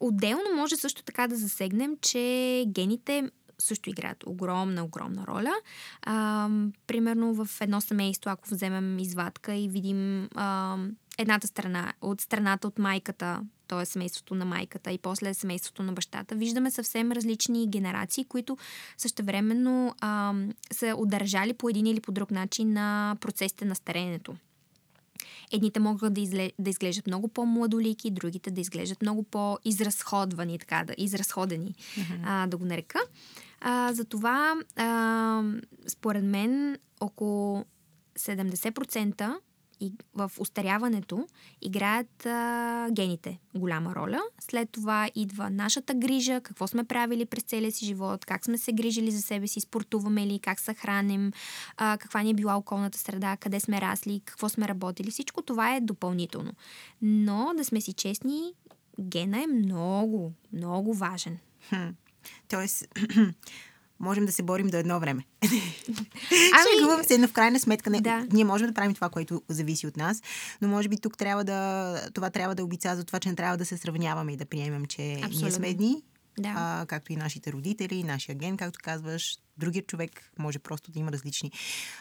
отделно 0.00 0.56
може 0.56 0.76
също 0.76 1.02
така 1.02 1.28
да 1.28 1.36
засегнем, 1.36 1.96
че 2.02 2.64
гените 2.68 3.30
също 3.64 3.90
играят 3.90 4.24
огромна, 4.26 4.84
огромна 4.84 5.26
роля. 5.26 5.54
А, 6.02 6.48
примерно 6.86 7.34
в 7.34 7.48
едно 7.60 7.80
семейство, 7.80 8.30
ако 8.30 8.48
вземем 8.48 8.98
извадка 8.98 9.54
и 9.54 9.68
видим 9.68 10.28
а, 10.34 10.78
едната 11.18 11.46
страна, 11.46 11.92
от 12.00 12.20
страната 12.20 12.68
от 12.68 12.78
майката, 12.78 13.40
т.е. 13.68 13.86
семейството 13.86 14.34
на 14.34 14.44
майката 14.44 14.92
и 14.92 14.98
после 14.98 15.34
семейството 15.34 15.82
на 15.82 15.92
бащата, 15.92 16.34
виждаме 16.34 16.70
съвсем 16.70 17.12
различни 17.12 17.68
генерации, 17.68 18.24
които 18.24 18.56
същевременно 18.96 19.94
а, 20.00 20.34
са 20.72 20.94
удържали 20.96 21.52
по 21.52 21.68
един 21.68 21.86
или 21.86 22.00
по 22.00 22.12
друг 22.12 22.30
начин 22.30 22.72
на 22.72 23.16
процесите 23.20 23.64
на 23.64 23.74
старенето. 23.74 24.34
Едните 25.52 25.80
могат 25.80 26.14
да, 26.14 26.20
изле, 26.20 26.52
да 26.58 26.70
изглеждат 26.70 27.06
много 27.06 27.28
по-младолики, 27.28 28.10
другите 28.10 28.50
да 28.50 28.60
изглеждат 28.60 29.02
много 29.02 29.22
по-изразходвани, 29.22 30.58
така 30.58 30.84
да, 30.86 30.94
изразходени, 30.98 31.74
mm-hmm. 31.74 32.20
а, 32.24 32.46
да 32.46 32.56
го 32.56 32.64
нарека. 32.64 32.98
А, 33.66 33.92
затова, 33.92 34.54
а, 34.76 35.42
според 35.88 36.24
мен, 36.24 36.78
около 37.00 37.64
70% 38.18 39.36
и 39.80 39.92
в 40.14 40.30
устаряването 40.38 41.26
играят 41.62 42.26
а, 42.26 42.88
гените 42.90 43.40
голяма 43.54 43.94
роля. 43.94 44.20
След 44.40 44.70
това 44.70 45.08
идва 45.14 45.50
нашата 45.50 45.94
грижа, 45.94 46.40
какво 46.40 46.66
сме 46.66 46.84
правили 46.84 47.24
през 47.24 47.42
целия 47.42 47.72
си 47.72 47.84
живот, 47.84 48.24
как 48.24 48.44
сме 48.44 48.58
се 48.58 48.72
грижили 48.72 49.10
за 49.10 49.22
себе 49.22 49.46
си, 49.46 49.60
спортуваме 49.60 50.26
ли, 50.26 50.38
как 50.38 50.60
се 50.60 50.74
храним, 50.74 51.32
а, 51.76 51.98
каква 52.00 52.22
ни 52.22 52.30
е 52.30 52.34
била 52.34 52.56
околната 52.56 52.98
среда, 52.98 53.36
къде 53.36 53.60
сме 53.60 53.80
расли, 53.80 54.20
какво 54.24 54.48
сме 54.48 54.68
работили. 54.68 55.10
Всичко 55.10 55.42
това 55.42 55.76
е 55.76 55.80
допълнително. 55.80 56.52
Но, 57.02 57.52
да 57.56 57.64
сме 57.64 57.80
си 57.80 57.92
честни, 57.92 58.52
гена 59.00 59.42
е 59.42 59.46
много, 59.46 60.32
много 60.52 60.94
важен. 60.94 61.38
Хм. 61.68 61.88
Тоест, 62.48 62.84
можем 64.00 64.26
да 64.26 64.32
се 64.32 64.42
борим 64.42 64.66
до 64.66 64.76
едно 64.76 65.00
време. 65.00 65.24
Ами... 65.44 66.78
Шегувам 66.78 67.04
се, 67.04 67.18
но 67.18 67.28
в 67.28 67.32
крайна 67.32 67.60
сметка 67.60 67.90
не, 67.90 68.00
Да. 68.00 68.26
ние 68.32 68.44
можем 68.44 68.66
да 68.66 68.74
правим 68.74 68.94
това, 68.94 69.08
което 69.08 69.42
зависи 69.48 69.86
от 69.86 69.96
нас, 69.96 70.22
но 70.62 70.68
може 70.68 70.88
би 70.88 70.96
тук 70.98 71.18
трябва 71.18 71.44
да, 71.44 72.00
това 72.14 72.30
трябва 72.30 72.54
да 72.54 72.64
обица 72.64 72.96
за 72.96 73.04
това, 73.04 73.20
че 73.20 73.28
не 73.28 73.34
трябва 73.36 73.56
да 73.56 73.64
се 73.64 73.76
сравняваме 73.76 74.32
и 74.32 74.36
да 74.36 74.44
приемем, 74.44 74.86
че 74.86 75.02
ние 75.02 75.22
Абсолютно. 75.24 75.52
сме 75.52 75.68
едни, 75.68 76.02
Да. 76.38 76.54
а, 76.56 76.86
както 76.86 77.12
и 77.12 77.16
нашите 77.16 77.52
родители, 77.52 78.04
нашия 78.04 78.34
ген, 78.34 78.56
както 78.56 78.78
казваш, 78.82 79.38
другият 79.58 79.86
човек 79.86 80.30
може 80.38 80.58
просто 80.58 80.90
да 80.90 80.98
има 80.98 81.12
различни, 81.12 81.52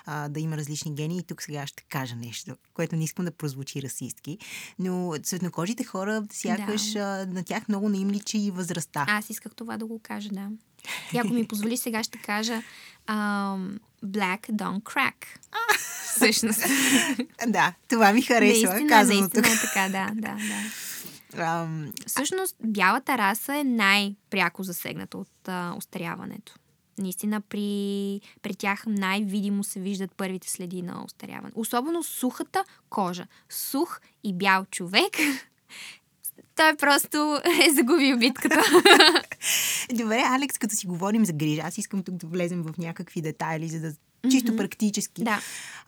а, 0.06 0.30
да 0.30 0.40
има 0.40 0.58
различни 0.58 0.96
гени. 0.96 1.18
И 1.18 1.24
тук 1.24 1.42
сега 1.42 1.68
ще 1.68 1.84
кажа 1.84 2.16
нещо, 2.16 2.56
което 2.74 2.96
не 2.96 3.04
искам 3.04 3.26
да 3.26 3.32
прозвучи 3.32 3.82
расистки, 3.82 4.38
но 4.80 5.14
цветнокожите 5.24 5.84
хора, 5.84 6.24
сякаш 6.32 6.96
а, 6.96 7.26
на 7.26 7.44
тях 7.44 7.68
много 7.70 7.90
не 7.90 7.98
им 7.98 8.10
личи 8.10 8.38
и 8.38 8.52
възрастта. 8.52 9.06
Аз 9.08 9.30
исках 9.30 9.56
това 9.56 9.78
да 9.78 9.86
го 9.86 10.00
кажа, 10.04 10.30
да. 10.30 10.50
И 11.14 11.18
ако 11.18 11.34
ми 11.34 11.48
позволи, 11.48 11.78
сега 11.78 12.04
ще 12.04 12.18
кажа 12.18 12.62
um, 13.08 13.80
Black 14.06 14.52
don't 14.52 14.82
crack. 14.82 15.26
Всъщност. 16.16 16.62
Да, 17.48 17.74
това 17.88 18.14
ми 18.14 18.22
харесва, 18.22 18.70
наистина, 18.70 18.90
казано 18.90 19.20
наистина 19.20 19.44
тук. 19.44 19.54
е 19.54 19.62
така, 19.62 19.90
да, 19.90 20.12
да, 20.16 20.36
да. 20.36 20.64
Ам, 21.38 21.92
Всъщност, 22.08 22.56
бялата 22.64 23.18
раса 23.18 23.56
е 23.56 23.64
най-пряко 23.64 24.64
засегната 24.64 25.18
от 25.18 25.48
а, 25.48 25.74
остаряването. 25.78 26.54
Наистина 26.98 27.42
при, 27.42 28.22
при 28.42 28.56
тях 28.56 28.84
най-видимо 28.88 29.64
се 29.64 29.80
виждат 29.80 30.12
първите 30.18 30.50
следи 30.50 30.82
на 30.82 31.04
остаряване. 31.06 31.52
Особено 31.56 32.04
сухата 32.04 32.64
кожа. 32.90 33.28
Сух 33.50 34.02
и 34.24 34.34
бял 34.34 34.66
човек. 34.72 35.12
Той 36.56 36.76
просто 36.76 37.40
е 37.68 37.74
загубил 37.74 38.18
битката. 38.20 38.62
Добре, 39.94 40.24
Алекс, 40.26 40.58
като 40.58 40.76
си 40.76 40.88
говорим 40.88 41.26
за 41.26 41.34
грижа, 41.34 41.62
аз 41.62 41.78
искам 41.78 42.04
тук 42.04 42.16
да 42.16 42.28
влезем 42.28 42.64
в 42.64 42.78
някакви 42.78 43.22
детайли, 43.22 43.70
за 43.70 43.80
да 43.80 43.94
чисто 44.32 44.52
Мгм. 44.52 44.58
практически. 44.58 45.24
да. 45.24 45.40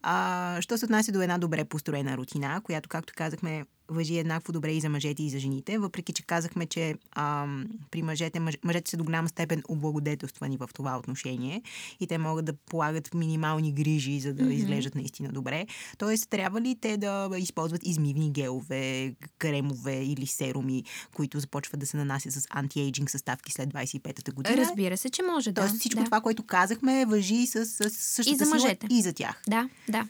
А, 0.01 0.57
що 0.61 0.77
се 0.77 0.85
отнася 0.85 1.11
до 1.11 1.21
една 1.21 1.37
добре 1.37 1.65
построена 1.65 2.17
рутина, 2.17 2.61
която, 2.63 2.89
както 2.89 3.13
казахме, 3.17 3.65
въжи 3.87 4.17
еднакво 4.17 4.53
добре 4.53 4.71
и 4.71 4.81
за 4.81 4.89
мъжете, 4.89 5.23
и 5.23 5.29
за 5.29 5.39
жените, 5.39 5.77
въпреки 5.77 6.13
че 6.13 6.23
казахме, 6.23 6.65
че 6.65 6.95
ам, 7.11 7.65
при 7.91 8.01
мъжете, 8.01 8.39
мъж, 8.39 8.57
мъжете 8.63 8.91
са 8.91 8.97
до 8.97 9.03
голяма 9.03 9.29
степен 9.29 9.63
облагодетелствани 9.69 10.57
в 10.57 10.69
това 10.73 10.97
отношение 10.97 11.61
и 11.99 12.07
те 12.07 12.17
могат 12.17 12.45
да 12.45 12.53
полагат 12.53 13.13
минимални 13.13 13.73
грижи, 13.73 14.19
за 14.19 14.33
да 14.33 14.43
Мгм. 14.43 14.51
изглеждат 14.53 14.95
наистина 14.95 15.29
добре. 15.29 15.65
Тоест, 15.97 16.29
трябва 16.29 16.61
ли 16.61 16.75
те 16.81 16.97
да 16.97 17.29
използват 17.37 17.81
измивни 17.83 18.31
гелове, 18.31 19.15
кремове 19.37 20.03
или 20.03 20.27
серуми, 20.27 20.83
които 21.13 21.39
започват 21.39 21.79
да 21.79 21.85
се 21.85 21.97
нанасят 21.97 22.33
с 22.33 22.47
антиейджинг 22.49 23.09
съставки 23.11 23.51
след 23.51 23.69
25-та 23.69 24.31
година? 24.31 24.57
Разбира 24.57 24.97
се, 24.97 25.09
че 25.09 25.23
може 25.23 25.51
да. 25.51 25.61
Тоест 25.61 25.79
всичко 25.79 25.99
да. 25.99 26.05
това, 26.05 26.21
което 26.21 26.43
казахме, 26.43 27.05
въжи 27.05 27.47
с, 27.47 27.65
с 27.65 27.89
същата 27.89 28.43
И 28.43 28.45
за 28.45 28.45
мъжете. 28.45 28.87
и 28.91 29.01
за 29.01 29.13
тях. 29.13 29.41
Да, 29.49 29.69
да. 29.89 30.07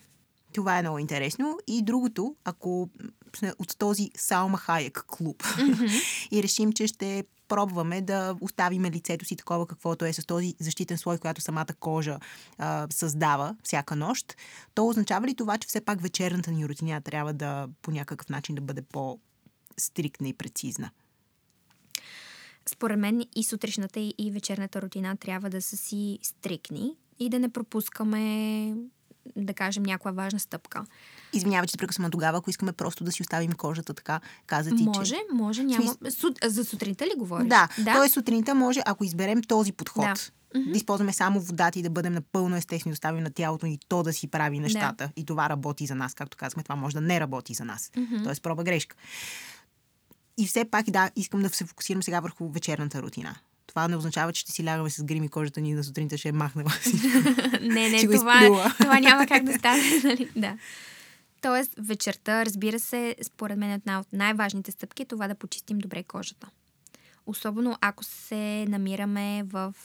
Това 0.56 0.80
е 0.80 0.82
много 0.82 1.00
интересно. 1.00 1.58
И 1.68 1.82
другото, 1.82 2.36
ако 2.44 2.90
сме 3.36 3.54
от 3.60 3.78
този 3.78 4.10
Салма 4.18 4.58
Хайек 4.58 5.04
клуб 5.08 5.44
Мгм. 5.60 5.86
и 6.32 6.44
решим, 6.44 6.74
че 6.74 6.88
ще 6.88 7.24
пробваме 7.48 8.02
да 8.02 8.36
оставиме 8.42 8.92
лицето 8.92 9.26
си 9.26 9.36
такова, 9.36 9.68
каквото 9.68 10.06
е 10.06 10.14
с 10.14 10.26
този 10.26 10.56
защитен 10.60 10.98
слой, 10.98 11.18
която 11.18 11.42
самата 11.42 11.74
кожа 11.80 12.20
а, 12.58 12.88
създава 12.90 13.56
всяка 13.64 13.96
нощ, 13.96 14.36
то 14.74 14.88
означава 14.88 15.28
ли 15.28 15.36
това, 15.36 15.58
че 15.58 15.68
все 15.68 15.82
пак 15.82 16.02
вечерната 16.02 16.52
ни 16.52 16.68
рутина 16.68 17.02
трябва 17.02 17.34
да 17.34 17.68
по 17.82 17.92
някакъв 17.92 18.30
начин 18.30 18.56
да 18.56 18.62
бъде 18.62 18.82
по-стриктна 18.82 20.28
и 20.28 20.34
прецизна? 20.34 20.90
Според 22.70 23.00
мен 23.00 23.24
и 23.36 23.44
сутрешната 23.44 24.00
и 24.00 24.14
и 24.18 24.32
вечерната 24.32 24.82
рутина 24.82 25.18
трябва 25.18 25.50
да 25.50 25.62
са 25.62 25.78
си 25.78 26.20
стрикни 26.22 26.96
и 27.20 27.30
да 27.30 27.40
не 27.40 27.50
пропускаме, 27.50 28.76
да 29.36 29.54
кажем, 29.54 29.84
някоя 29.84 30.14
важна 30.14 30.40
стъпка. 30.40 30.86
Извинявай, 31.34 31.68
че 31.68 31.72
те 31.72 31.78
прекъсвам 31.78 32.12
тогава, 32.12 32.38
ако 32.38 32.50
искаме 32.50 32.72
просто 32.72 33.04
да 33.04 33.12
си 33.12 33.22
оставим 33.22 33.52
кожата 33.52 33.94
така, 33.94 34.20
каза 34.48 34.76
ти, 34.76 34.84
може, 34.84 35.16
че... 35.16 35.22
може, 35.34 35.64
няма. 35.64 35.96
Су... 36.10 36.28
За 36.44 36.66
сутринта 36.66 37.06
ли 37.06 37.12
говориш? 37.18 37.48
Да, 37.48 37.68
да. 37.78 37.94
т.е. 37.94 38.10
сутринта 38.10 38.56
може, 38.56 38.82
ако 38.86 39.04
изберем 39.04 39.44
този 39.44 39.72
подход, 39.72 40.32
Да. 40.56 40.62
да, 40.62 40.78
използваме 40.78 41.14
само 41.14 41.40
водата 41.40 41.80
и 41.80 41.82
да 41.82 41.90
бъдем 41.90 42.14
напълно 42.14 42.56
естествени, 42.56 42.92
да 42.92 42.96
оставим 42.96 43.24
на 43.24 43.32
тялото 43.32 43.66
и 43.66 43.80
то 43.88 44.04
да 44.04 44.14
си 44.14 44.28
прави 44.28 44.60
нещата. 44.60 45.10
И 45.16 45.26
това 45.26 45.50
работи 45.50 45.86
за 45.86 45.96
нас, 45.96 46.14
както 46.14 46.38
казахме, 46.38 46.64
това 46.64 46.76
може 46.76 46.94
да 46.94 47.02
не 47.02 47.20
работи 47.20 47.54
за 47.54 47.66
нас. 47.66 47.92
Мгм. 47.98 48.24
Тоест 48.24 48.44
проба 48.44 48.64
грешка. 48.64 48.96
И 50.38 50.48
все 50.48 50.66
пак, 50.66 50.86
да, 50.86 51.10
искам 51.16 51.42
да 51.42 51.50
се 51.50 51.66
фокусирам 51.66 52.04
сега 52.04 52.20
върху 52.20 52.50
вечерната 52.50 53.02
рутина. 53.02 53.36
Това 53.68 53.88
не 53.88 53.96
означава, 53.96 54.34
че 54.34 54.42
ще 54.42 54.52
си 54.52 54.66
лягаме 54.66 54.90
с 54.90 55.04
грим 55.04 55.24
и 55.24 55.30
кожата 55.30 55.62
ни 55.62 55.74
на 55.74 55.84
сутринта 55.84 56.18
ще 56.18 56.30
е 56.30 56.32
махнала. 56.32 56.72
не, 57.62 57.90
не, 57.90 58.08
това, 58.08 58.72
това 58.78 59.00
няма 59.00 59.28
как 59.28 59.44
да 59.44 59.54
стане. 59.60 59.84
Нали? 60.04 60.30
Да. 60.36 60.58
Тоест, 61.42 61.74
вечерта, 61.78 62.46
разбира 62.46 62.80
се, 62.80 63.16
според 63.24 63.58
мен 63.58 63.72
една 63.72 64.00
от 64.00 64.08
най-важните 64.14 64.72
стъпки 64.72 65.02
е 65.02 65.06
това 65.06 65.28
да 65.28 65.36
почистим 65.36 65.78
добре 65.78 66.04
кожата. 66.04 66.50
Особено 67.26 67.78
ако 67.82 68.04
се 68.04 68.66
намираме 68.70 69.44
в 69.44 69.76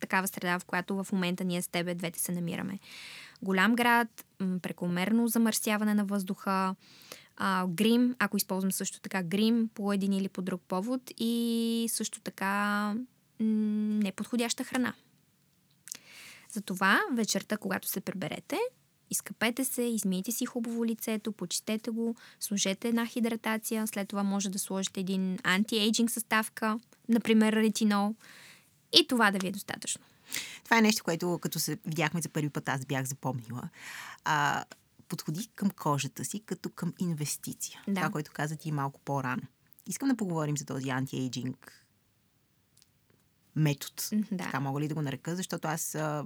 такава 0.00 0.28
среда, 0.28 0.58
в 0.58 0.64
която 0.64 1.04
в 1.04 1.12
момента 1.12 1.44
ние 1.44 1.62
с 1.62 1.68
тебе 1.68 1.94
двете 1.94 2.20
се 2.20 2.32
намираме. 2.32 2.78
Голям 3.42 3.74
град, 3.74 4.24
прекомерно 4.62 5.28
замърсяване 5.28 5.94
на 5.94 6.04
въздуха, 6.04 6.74
а, 7.36 7.66
грим, 7.66 8.16
ако 8.18 8.36
използвам 8.36 8.72
също 8.72 9.00
така 9.00 9.22
грим 9.22 9.68
по 9.74 9.92
един 9.92 10.12
или 10.12 10.28
по 10.28 10.42
друг 10.42 10.62
повод 10.68 11.00
и 11.18 11.86
също 11.90 12.20
така 12.20 12.94
неподходяща 13.40 14.64
храна. 14.64 14.94
Затова 16.52 17.00
вечерта, 17.12 17.56
когато 17.56 17.88
се 17.88 18.00
приберете, 18.00 18.58
изкъпете 19.10 19.64
се, 19.64 19.82
измийте 19.82 20.32
си 20.32 20.46
хубаво 20.46 20.86
лицето, 20.86 21.32
почистете 21.32 21.90
го, 21.90 22.16
сложете 22.40 22.88
една 22.88 23.06
хидратация, 23.06 23.86
след 23.86 24.08
това 24.08 24.22
може 24.22 24.48
да 24.48 24.58
сложите 24.58 25.00
един 25.00 25.38
антиейджинг 25.42 26.10
съставка, 26.10 26.80
например 27.08 27.52
ретинол, 27.52 28.14
и 28.92 29.06
това 29.06 29.30
да 29.30 29.38
ви 29.38 29.48
е 29.48 29.52
достатъчно. 29.52 30.04
Това 30.64 30.78
е 30.78 30.82
нещо, 30.82 31.04
което 31.04 31.38
като 31.38 31.58
се 31.58 31.78
видяхме 31.86 32.22
за 32.22 32.28
първи 32.28 32.50
път, 32.50 32.68
аз 32.68 32.86
бях 32.86 33.04
запомнила. 33.04 33.68
А, 34.24 34.64
подходи 35.08 35.48
към 35.54 35.70
кожата 35.70 36.24
си 36.24 36.40
като 36.46 36.70
към 36.70 36.94
инвестиция. 36.98 37.82
Да. 37.88 37.94
Това, 37.94 38.10
което 38.10 38.30
каза 38.34 38.56
ти 38.56 38.72
малко 38.72 39.00
по-рано. 39.00 39.42
Искам 39.86 40.08
да 40.08 40.16
поговорим 40.16 40.56
за 40.56 40.64
този 40.64 40.90
антиейджинг 40.90 41.79
метод. 43.56 43.94
Да. 44.32 44.44
Така 44.44 44.60
мога 44.60 44.80
ли 44.80 44.88
да 44.88 44.94
го 44.94 45.02
нарека, 45.02 45.36
защото 45.36 45.68
аз 45.68 45.94
а, 45.94 46.24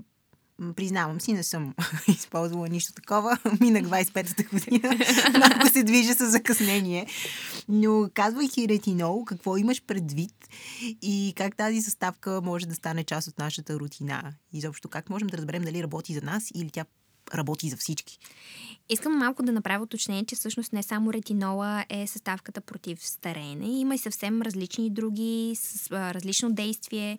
признавам 0.77 1.20
си, 1.20 1.33
не 1.33 1.43
съм 1.43 1.75
използвала 2.09 2.68
нищо 2.68 2.93
такова. 2.93 3.39
Минах 3.61 3.85
25-та 3.85 4.43
година, 4.43 4.99
малко 5.49 5.68
се 5.72 5.83
движа 5.83 6.14
с 6.14 6.31
закъснение. 6.31 7.07
Но 7.68 8.11
казвайки 8.14 8.68
ретинол, 8.68 9.25
какво 9.25 9.57
имаш 9.57 9.83
предвид 9.83 10.35
и 11.03 11.33
как 11.37 11.57
тази 11.57 11.83
съставка 11.83 12.41
може 12.45 12.66
да 12.66 12.75
стане 12.75 13.05
част 13.05 13.29
от 13.29 13.39
нашата 13.39 13.75
рутина? 13.75 14.33
Изобщо 14.53 14.89
как 14.89 15.11
можем 15.11 15.29
да 15.29 15.39
разберем 15.39 15.62
дали 15.62 15.83
работи 15.83 16.14
за 16.14 16.22
нас 16.22 16.51
или 16.55 16.70
тя 16.70 16.85
работи 17.35 17.68
за 17.68 17.77
всички. 17.77 18.18
Искам 18.89 19.18
малко 19.18 19.43
да 19.43 19.53
направя 19.53 19.83
уточнение, 19.83 20.25
че 20.25 20.37
всъщност 20.37 20.72
не 20.72 20.83
само 20.83 21.12
ретинола 21.12 21.85
е 21.89 22.07
съставката 22.07 22.61
против 22.61 22.99
стареене. 23.03 23.66
Има 23.66 23.95
и 23.95 23.99
съвсем 23.99 24.43
различни 24.43 24.91
други, 24.91 25.53
с 25.55 25.91
а, 25.91 26.14
различно 26.14 26.53
действие 26.53 27.18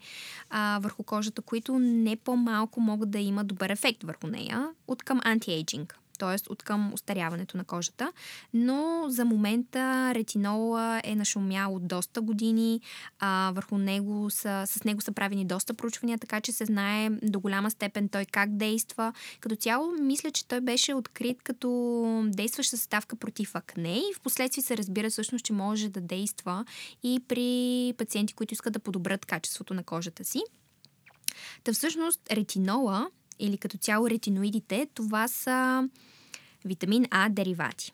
а, 0.50 0.80
върху 0.82 1.04
кожата, 1.04 1.42
които 1.42 1.80
не 1.80 2.16
по-малко 2.16 2.82
могат 2.82 3.12
да 3.12 3.20
имат 3.20 3.48
добър 3.48 3.70
ефект 3.70 4.04
върху 4.04 4.28
нея 4.28 4.70
от 4.88 5.04
към 5.04 5.22
антиейджинг 5.24 6.00
т.е. 6.18 6.52
от 6.52 6.64
към 6.64 6.94
устаряването 6.94 7.58
на 7.58 7.64
кожата. 7.64 8.12
Но 8.54 9.06
за 9.08 9.26
момента 9.26 10.12
ретинола 10.16 11.02
е 11.04 11.16
нашумял 11.16 11.76
от 11.76 11.88
доста 11.88 12.22
години. 12.22 12.82
А, 13.20 13.52
върху 13.56 13.78
него 13.78 14.30
са, 14.30 14.64
с 14.68 14.84
него 14.84 15.02
са 15.02 15.12
правени 15.12 15.46
доста 15.46 15.74
проучвания, 15.74 16.18
така 16.18 16.42
че 16.42 16.52
се 16.52 16.66
знае 16.66 17.10
до 17.10 17.40
голяма 17.40 17.72
степен 17.72 18.10
той 18.10 18.26
как 18.26 18.56
действа. 18.56 19.14
Като 19.40 19.56
цяло, 19.56 19.92
мисля, 20.02 20.32
че 20.32 20.48
той 20.48 20.62
беше 20.62 20.94
открит 20.94 21.44
като 21.44 22.24
действаща 22.28 22.78
съставка 22.78 23.16
против 23.16 23.56
акне 23.56 23.98
и 23.98 24.14
в 24.16 24.22
последствие 24.22 24.64
се 24.64 24.78
разбира 24.78 25.10
всъщност, 25.10 25.46
че 25.46 25.54
може 25.54 25.90
да 25.90 26.02
действа 26.02 26.66
и 27.04 27.22
при 27.28 27.94
пациенти, 27.98 28.34
които 28.34 28.54
искат 28.54 28.74
да 28.74 28.80
подобрят 28.80 29.26
качеството 29.26 29.74
на 29.74 29.84
кожата 29.84 30.26
си. 30.26 30.42
Та 31.64 31.74
всъщност 31.74 32.22
ретинола 32.32 33.10
или 33.40 33.58
като 33.58 33.78
цяло 33.78 34.10
ретиноидите, 34.10 34.88
това 34.94 35.28
са 35.28 35.90
витамин 36.66 37.06
А 37.12 37.30
деривати. 37.30 37.92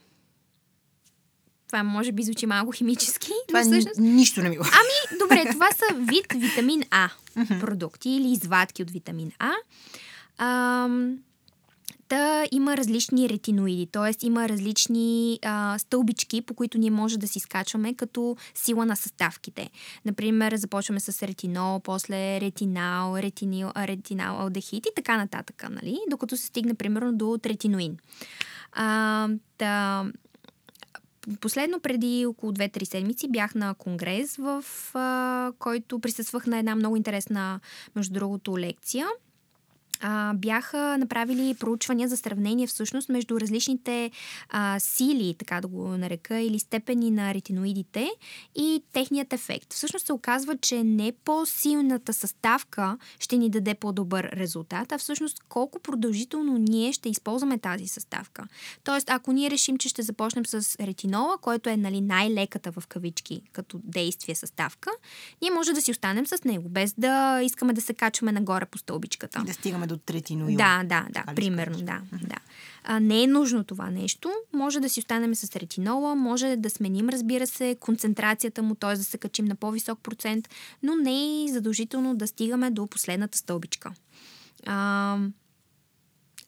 Това 1.67 1.83
може 1.83 2.11
би 2.11 2.23
звучи 2.23 2.45
малко 2.45 2.71
химически. 2.71 3.31
Това 3.47 3.59
но 3.59 3.65
всъщност... 3.65 3.99
нищо 3.99 4.41
не 4.41 4.49
ми 4.49 4.57
го. 4.57 4.63
Ами, 4.63 5.19
добре, 5.19 5.51
това 5.51 5.67
са 5.71 5.95
вид 5.95 6.25
витамин 6.35 6.83
А 6.91 7.09
продукти 7.59 8.09
или 8.09 8.31
извадки 8.31 8.83
от 8.83 8.91
витамин 8.91 9.31
А. 9.39 9.51
Ам, 10.37 11.17
Та 12.11 12.45
има 12.51 12.77
различни 12.77 13.29
ретиноиди, 13.29 13.85
т.е. 13.85 14.25
има 14.25 14.49
различни 14.49 15.39
а, 15.41 15.79
стълбички, 15.79 16.41
по 16.41 16.53
които 16.53 16.77
ние 16.77 16.91
може 16.91 17.17
да 17.17 17.27
си 17.27 17.39
скачваме 17.39 17.93
като 17.93 18.37
сила 18.55 18.85
на 18.85 18.95
съставките. 18.95 19.69
Например, 20.05 20.55
започваме 20.55 20.99
с 20.99 21.27
ретинол, 21.27 21.79
после 21.79 22.41
ретинал, 22.41 23.17
ретинил, 23.17 23.71
ретинал, 23.77 24.39
алдехид 24.39 24.85
и 24.85 24.89
така 24.95 25.17
нататък, 25.17 25.65
нали? 25.69 25.99
докато 26.09 26.37
се 26.37 26.45
стигне 26.45 26.73
примерно 26.73 27.13
до 27.13 27.37
третиноин. 27.37 27.97
А, 28.71 29.29
та, 29.57 30.05
Последно, 31.41 31.79
преди 31.79 32.25
около 32.25 32.51
2-3 32.51 32.83
седмици, 32.83 33.27
бях 33.27 33.55
на 33.55 33.73
конгрес, 33.73 34.35
в 34.35 34.65
а, 34.93 35.51
който 35.59 35.99
присъствах 35.99 36.47
на 36.47 36.57
една 36.57 36.75
много 36.75 36.95
интересна, 36.95 37.59
между 37.95 38.13
другото, 38.13 38.57
лекция– 38.57 39.07
а, 40.01 40.33
бяха 40.33 40.97
направили 40.97 41.55
проучвания 41.59 42.07
за 42.07 42.17
сравнение 42.17 42.67
всъщност 42.67 43.09
между 43.09 43.39
различните 43.39 44.11
а, 44.49 44.79
сили, 44.79 45.35
така 45.39 45.61
да 45.61 45.67
го 45.67 45.87
нарека, 45.87 46.39
или 46.39 46.59
степени 46.59 47.11
на 47.11 47.33
ретиноидите 47.33 48.11
и 48.55 48.83
техният 48.93 49.33
ефект. 49.33 49.73
Всъщност 49.73 50.05
се 50.05 50.13
оказва, 50.13 50.57
че 50.57 50.83
не 50.83 51.13
по-силната 51.25 52.13
съставка 52.13 52.97
ще 53.19 53.37
ни 53.37 53.49
даде 53.49 53.73
по-добър 53.73 54.23
резултат, 54.23 54.91
а 54.91 54.97
всъщност 54.97 55.39
колко 55.49 55.79
продължително 55.79 56.57
ние 56.57 56.93
ще 56.93 57.09
използваме 57.09 57.57
тази 57.57 57.87
съставка. 57.87 58.43
Тоест, 58.83 59.09
ако 59.09 59.31
ние 59.31 59.51
решим, 59.51 59.77
че 59.77 59.89
ще 59.89 60.01
започнем 60.01 60.45
с 60.45 60.79
ретинола, 60.79 61.37
който 61.37 61.69
е 61.69 61.77
нали, 61.77 62.01
най-леката 62.01 62.71
в 62.71 62.87
кавички 62.87 63.41
като 63.51 63.79
действие 63.83 64.35
съставка, 64.35 64.89
ние 65.41 65.51
може 65.51 65.73
да 65.73 65.81
си 65.81 65.91
останем 65.91 66.27
с 66.27 66.43
него, 66.43 66.69
без 66.69 66.93
да 66.97 67.41
искаме 67.41 67.73
да 67.73 67.81
се 67.81 67.93
качваме 67.93 68.31
нагоре 68.31 68.65
по 68.65 68.77
стълбичката. 68.77 69.43
Да 69.45 69.53
стигаме 69.53 69.87
до 69.91 69.97
третиноил. 69.97 70.57
Да, 70.57 70.83
да, 70.83 71.05
да, 71.07 71.13
така 71.13 71.35
примерно, 71.35 71.77
да. 71.77 72.01
да. 72.11 72.35
А, 72.83 72.99
не 72.99 73.23
е 73.23 73.27
нужно 73.27 73.63
това 73.63 73.89
нещо. 73.89 74.31
Може 74.53 74.79
да 74.79 74.89
си 74.89 74.99
останем 74.99 75.35
с 75.35 75.55
ретинола, 75.55 76.15
може 76.15 76.55
да 76.55 76.69
сменим, 76.69 77.09
разбира 77.09 77.47
се, 77.47 77.77
концентрацията 77.79 78.63
му, 78.63 78.75
т.е. 78.75 78.95
да 78.95 79.03
се 79.03 79.17
качим 79.17 79.45
на 79.45 79.55
по-висок 79.55 79.99
процент, 79.99 80.49
но 80.83 80.95
не 80.95 81.43
е 81.43 81.47
задължително 81.47 82.15
да 82.15 82.27
стигаме 82.27 82.71
до 82.71 82.87
последната 82.87 83.37
стълбичка. 83.37 83.91
А, 84.65 85.17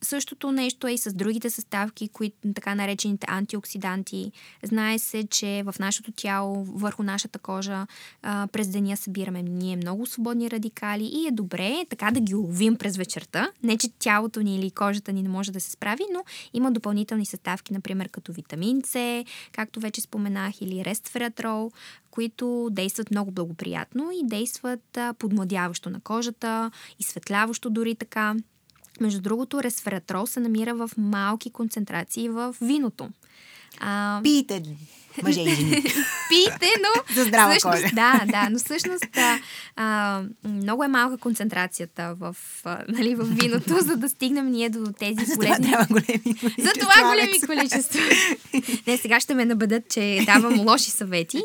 Същото 0.03 0.51
нещо 0.51 0.87
е 0.87 0.91
и 0.91 0.97
с 0.97 1.13
другите 1.13 1.49
съставки, 1.49 2.09
които 2.09 2.37
така 2.55 2.75
наречените 2.75 3.27
антиоксиданти. 3.29 4.31
Знае 4.63 4.99
се, 4.99 5.23
че 5.23 5.63
в 5.65 5.75
нашето 5.79 6.11
тяло, 6.11 6.63
върху 6.63 7.03
нашата 7.03 7.39
кожа, 7.39 7.87
а, 8.21 8.47
през 8.47 8.67
деня 8.67 8.97
събираме 8.97 9.43
ние 9.43 9.75
много 9.75 10.05
свободни 10.05 10.51
радикали 10.51 11.03
и 11.13 11.27
е 11.27 11.31
добре 11.31 11.85
така 11.89 12.11
да 12.11 12.19
ги 12.19 12.35
уловим 12.35 12.75
през 12.75 12.97
вечерта. 12.97 13.49
Не, 13.63 13.77
че 13.77 13.87
тялото 13.99 14.41
ни 14.41 14.55
или 14.59 14.71
кожата 14.71 15.13
ни 15.13 15.23
не 15.23 15.29
може 15.29 15.51
да 15.51 15.61
се 15.61 15.71
справи, 15.71 16.03
но 16.13 16.23
има 16.53 16.71
допълнителни 16.71 17.25
съставки, 17.25 17.73
например 17.73 18.09
като 18.09 18.33
витамин 18.33 18.81
С, 18.85 19.25
както 19.51 19.79
вече 19.79 20.01
споменах, 20.01 20.61
или 20.61 20.85
рестфератрол, 20.85 21.71
които 22.11 22.69
действат 22.71 23.11
много 23.11 23.31
благоприятно 23.31 24.11
и 24.11 24.27
действат 24.27 24.97
подмладяващо 25.19 25.89
на 25.89 25.99
кожата, 25.99 26.71
изсветляващо 26.99 27.69
дори 27.69 27.95
така. 27.95 28.35
Между 29.01 29.21
другото, 29.21 29.63
ресвератрол 29.63 30.27
се 30.27 30.39
намира 30.39 30.73
в 30.73 30.91
малки 30.97 31.51
концентрации 31.51 32.29
в 32.29 32.55
виното. 32.61 33.09
А... 33.79 34.19
Пийте, 34.23 34.63
мъже 35.24 35.41
и 35.41 35.55
жени. 35.55 35.72
Пийте, 36.30 36.70
но... 36.82 37.16
За 37.16 37.24
здрава 37.24 37.51
всъщност, 37.51 37.82
кожа. 37.82 37.95
Да, 37.95 38.24
да, 38.28 38.49
но 38.51 38.59
всъщност 38.59 39.18
а, 39.18 39.39
а, 39.76 40.22
много 40.45 40.84
е 40.84 40.88
малка 40.88 41.18
концентрацията 41.18 42.16
в, 42.20 42.36
а, 42.64 42.84
нали, 42.89 43.16
в 43.16 43.24
виното, 43.24 43.78
за 43.82 43.97
да 43.97 44.09
стигнем 44.09 44.51
ние 44.51 44.70
до 44.70 44.91
тези 44.99 45.36
полезни... 45.36 45.36
За 45.36 45.36
това 45.36 45.70
трябва 45.70 45.86
големи. 45.86 46.36
За 46.59 46.72
това 46.80 47.09
големи 47.09 47.41
количества. 47.45 48.01
Не, 48.88 48.97
сега 48.97 49.20
ще 49.20 49.34
ме 49.34 49.45
набедат, 49.45 49.89
че 49.89 50.24
давам 50.26 50.59
лоши 50.59 50.91
съвети. 50.91 51.43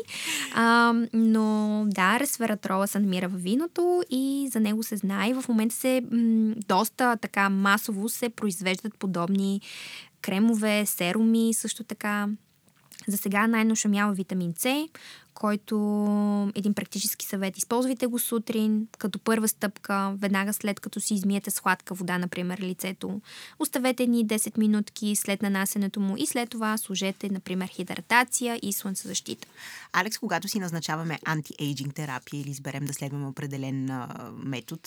А, 0.53 0.93
но 1.13 1.83
да, 1.87 2.19
ресвератрола 2.19 2.87
се 2.87 2.99
намира 2.99 3.27
в 3.27 3.37
виното 3.37 4.03
и 4.09 4.49
за 4.51 4.59
него 4.59 4.83
се 4.83 4.97
знае. 4.97 5.33
В 5.33 5.47
момента 5.49 5.75
се 5.75 6.01
м- 6.11 6.53
доста 6.67 7.17
така 7.21 7.49
масово 7.49 8.09
се 8.09 8.29
произвеждат 8.29 8.97
подобни 8.99 9.61
кремове, 10.21 10.85
серуми, 10.85 11.53
също 11.53 11.83
така. 11.83 12.27
За 13.09 13.17
сега 13.17 13.47
най-нашумява 13.47 14.13
витамин 14.13 14.53
С, 14.57 14.87
който 15.33 15.75
един 16.55 16.73
практически 16.73 17.25
съвет. 17.25 17.57
Използвайте 17.57 18.07
го 18.07 18.19
сутрин, 18.19 18.87
като 18.97 19.19
първа 19.19 19.47
стъпка, 19.47 20.13
веднага 20.17 20.53
след 20.53 20.79
като 20.79 20.99
си 20.99 21.13
измиете 21.13 21.51
сладка 21.51 21.93
вода, 21.93 22.17
например, 22.17 22.59
лицето. 22.59 23.21
Оставете 23.59 24.07
ни 24.07 24.27
10 24.27 24.57
минутки 24.57 25.15
след 25.15 25.41
нанасенето 25.41 25.99
му 25.99 26.15
и 26.17 26.27
след 26.27 26.49
това 26.49 26.77
служете, 26.77 27.29
например, 27.29 27.67
хидратация 27.67 28.59
и 28.61 28.73
слънцезащита. 28.73 29.47
Алекс, 29.93 30.17
когато 30.17 30.47
си 30.47 30.59
назначаваме 30.59 31.19
антиейджинг 31.25 31.93
терапия 31.93 32.41
или 32.41 32.49
изберем 32.49 32.85
да 32.85 32.93
следваме 32.93 33.27
определен 33.27 33.89
метод, 34.33 34.81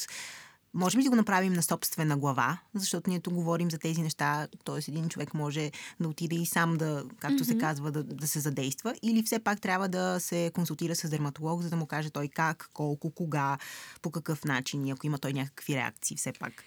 Можем 0.74 1.00
ли 1.00 1.04
да 1.04 1.10
го 1.10 1.16
направим 1.16 1.52
на 1.52 1.62
собствена 1.62 2.16
глава, 2.16 2.58
защото 2.74 3.10
ние 3.10 3.20
тук 3.20 3.34
говорим 3.34 3.70
за 3.70 3.78
тези 3.78 4.02
неща, 4.02 4.48
т.е. 4.64 4.90
един 4.90 5.08
човек 5.08 5.34
може 5.34 5.70
да 6.00 6.08
отиде 6.08 6.36
и 6.36 6.46
сам 6.46 6.76
да, 6.76 7.04
както 7.18 7.44
mm-hmm. 7.44 7.46
се 7.46 7.58
казва, 7.58 7.92
да, 7.92 8.04
да 8.04 8.28
се 8.28 8.40
задейства, 8.40 8.94
или 9.02 9.22
все 9.22 9.38
пак 9.38 9.60
трябва 9.60 9.88
да 9.88 10.20
се 10.20 10.50
консултира 10.54 10.94
с 10.94 11.08
дерматолог, 11.08 11.62
за 11.62 11.70
да 11.70 11.76
му 11.76 11.86
каже 11.86 12.10
той 12.10 12.28
как, 12.28 12.70
колко, 12.72 13.10
кога, 13.10 13.58
по 14.02 14.10
какъв 14.10 14.44
начин 14.44 14.86
и 14.86 14.90
ако 14.90 15.06
има 15.06 15.18
той 15.18 15.32
някакви 15.32 15.74
реакции 15.74 16.16
все 16.16 16.32
пак. 16.32 16.64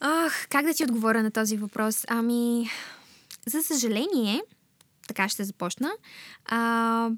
Ах, 0.00 0.46
как 0.48 0.66
да 0.66 0.74
ти 0.74 0.84
отговоря 0.84 1.22
на 1.22 1.30
този 1.30 1.56
въпрос? 1.56 2.04
Ами, 2.08 2.70
за 3.46 3.62
съжаление, 3.62 4.42
така 5.08 5.28
ще 5.28 5.44
започна. 5.44 5.90
А, 6.46 6.58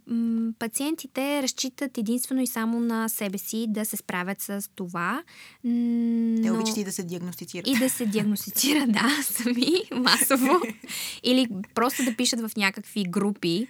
м- 0.07 0.53
пациентите 0.59 1.43
разчитат 1.43 1.99
единствено 1.99 2.43
и 2.43 2.47
само 2.47 2.81
на 2.81 3.09
себе 3.09 3.39
си 3.39 3.67
да 3.69 3.85
се 3.85 3.97
справят 3.97 4.41
с 4.41 4.71
това. 4.75 5.23
Но... 5.65 6.43
Те 6.43 6.51
обичат 6.51 6.77
и 6.77 6.85
да 6.85 6.93
се 6.93 7.03
диагностицират. 7.03 7.67
И 7.69 7.79
да 7.79 7.91
се 7.91 8.07
диагностицират, 8.07 8.93
да, 8.93 9.23
сами, 9.23 9.73
масово. 9.93 10.61
Или 11.23 11.49
просто 11.75 12.05
да 12.05 12.17
пишат 12.17 12.41
в 12.41 12.57
някакви 12.57 13.05
групи. 13.05 13.67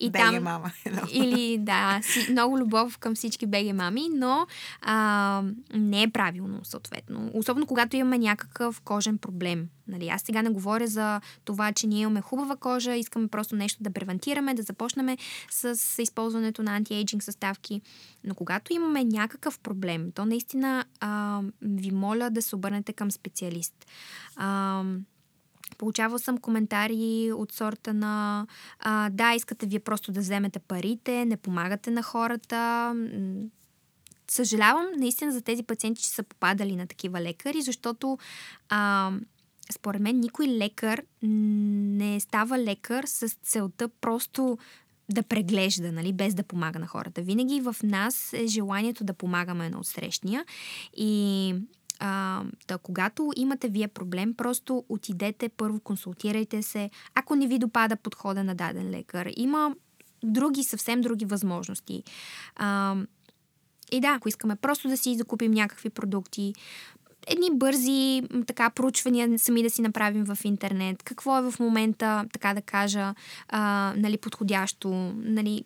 И 0.00 0.10
беге 0.10 0.24
там... 0.24 0.44
мама. 0.44 0.72
Или, 1.12 1.58
да, 1.58 2.00
си, 2.02 2.26
много 2.30 2.58
любов 2.58 2.98
към 2.98 3.14
всички 3.14 3.46
беге 3.46 3.72
мами, 3.72 4.08
но 4.14 4.46
а, 4.82 5.42
не 5.74 6.02
е 6.02 6.10
правилно, 6.10 6.60
съответно. 6.62 7.30
Особено 7.34 7.66
когато 7.66 7.96
имаме 7.96 8.18
някакъв 8.18 8.80
кожен 8.80 9.18
проблем 9.18 9.68
Нали, 9.88 10.08
аз 10.08 10.22
сега 10.22 10.42
не 10.42 10.50
говоря 10.50 10.86
за 10.86 11.20
това, 11.44 11.72
че 11.72 11.86
ние 11.86 12.00
имаме 12.00 12.20
хубава 12.20 12.56
кожа, 12.56 12.96
искаме 12.96 13.28
просто 13.28 13.56
нещо 13.56 13.82
да 13.82 13.90
превентираме, 13.90 14.54
да 14.54 14.62
започнем 14.62 15.16
с 15.50 16.02
използването 16.02 16.62
на 16.62 16.76
антиейджинг 16.76 17.22
съставки. 17.22 17.80
Но 18.24 18.34
когато 18.34 18.72
имаме 18.72 19.04
някакъв 19.04 19.58
проблем, 19.58 20.12
то 20.12 20.24
наистина 20.24 20.84
а, 21.00 21.42
ви 21.62 21.90
моля 21.90 22.30
да 22.30 22.42
се 22.42 22.56
обърнете 22.56 22.92
към 22.92 23.10
специалист. 23.10 23.86
А, 24.36 24.84
Получавал 25.78 26.18
съм 26.18 26.38
коментари 26.38 27.32
от 27.32 27.52
сорта 27.52 27.94
на 27.94 28.46
а, 28.78 29.10
да, 29.10 29.34
искате 29.34 29.66
вие 29.66 29.80
просто 29.80 30.12
да 30.12 30.20
вземете 30.20 30.58
парите, 30.58 31.24
не 31.24 31.36
помагате 31.36 31.90
на 31.90 32.02
хората. 32.02 32.94
Съжалявам 34.30 34.86
наистина 34.96 35.32
за 35.32 35.42
тези 35.42 35.62
пациенти, 35.62 36.02
че 36.02 36.08
са 36.08 36.22
попадали 36.22 36.76
на 36.76 36.86
такива 36.86 37.20
лекари, 37.20 37.62
защото 37.62 38.18
а, 38.68 39.12
според 39.72 40.02
мен 40.02 40.20
никой 40.20 40.46
лекар 40.46 41.02
не 41.22 42.20
става 42.20 42.58
лекар 42.58 43.04
с 43.06 43.28
целта 43.28 43.88
просто 43.88 44.58
да 45.10 45.22
преглежда, 45.22 45.92
нали, 45.92 46.12
без 46.12 46.34
да 46.34 46.42
помага 46.42 46.78
на 46.78 46.86
хората. 46.86 47.22
Винаги 47.22 47.60
в 47.60 47.76
нас 47.82 48.32
е 48.32 48.46
желанието 48.46 49.04
да 49.04 49.14
помагаме 49.14 49.70
на 49.70 49.78
отсрещния 49.78 50.44
и 50.96 51.54
а, 52.00 52.42
да, 52.68 52.78
когато 52.78 53.30
имате 53.36 53.68
вие 53.68 53.88
проблем, 53.88 54.34
просто 54.34 54.84
отидете, 54.88 55.48
първо 55.48 55.80
консултирайте 55.80 56.62
се. 56.62 56.90
Ако 57.14 57.34
не 57.34 57.46
ви 57.46 57.58
допада 57.58 57.96
подхода 57.96 58.44
на 58.44 58.54
даден 58.54 58.90
лекар, 58.90 59.30
има 59.36 59.74
други, 60.24 60.64
съвсем 60.64 61.00
други 61.00 61.24
възможности. 61.24 62.02
А, 62.56 62.96
и 63.92 64.00
да, 64.00 64.08
ако 64.08 64.28
искаме 64.28 64.56
просто 64.56 64.88
да 64.88 64.96
си 64.96 65.16
закупим 65.16 65.52
някакви 65.52 65.90
продукти, 65.90 66.54
едни 67.28 67.50
бързи 67.52 68.22
така 68.46 68.70
проучвания 68.70 69.38
сами 69.38 69.62
да 69.62 69.70
си 69.70 69.82
направим 69.82 70.24
в 70.24 70.38
интернет. 70.44 71.02
Какво 71.02 71.38
е 71.38 71.50
в 71.50 71.54
момента, 71.60 72.24
така 72.32 72.54
да 72.54 72.62
кажа, 72.62 73.14
а, 73.48 73.94
нали, 73.96 74.16
подходящо. 74.16 74.88
Нали, 75.16 75.64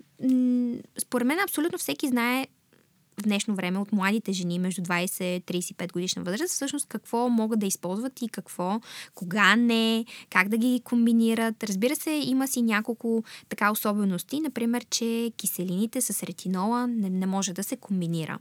според 0.98 1.26
мен 1.26 1.38
абсолютно 1.40 1.78
всеки 1.78 2.08
знае 2.08 2.46
в 3.20 3.22
днешно 3.22 3.54
време 3.54 3.78
от 3.78 3.92
младите 3.92 4.32
жени 4.32 4.58
между 4.58 4.82
20-35 4.82 5.92
годишна 5.92 6.22
възраст, 6.22 6.54
всъщност 6.54 6.86
какво 6.88 7.28
могат 7.28 7.60
да 7.60 7.66
използват 7.66 8.22
и 8.22 8.28
какво, 8.28 8.80
кога 9.14 9.56
не, 9.56 10.04
как 10.30 10.48
да 10.48 10.56
ги 10.56 10.80
комбинират. 10.84 11.64
Разбира 11.64 11.96
се, 11.96 12.10
има 12.10 12.48
си 12.48 12.62
няколко 12.62 13.24
така 13.48 13.70
особености, 13.70 14.40
например, 14.40 14.84
че 14.90 15.32
киселините 15.36 16.00
с 16.00 16.22
ретинола 16.22 16.86
не, 16.86 17.10
не 17.10 17.26
може 17.26 17.52
да 17.52 17.62
се 17.62 17.76
комбинира. 17.76 18.38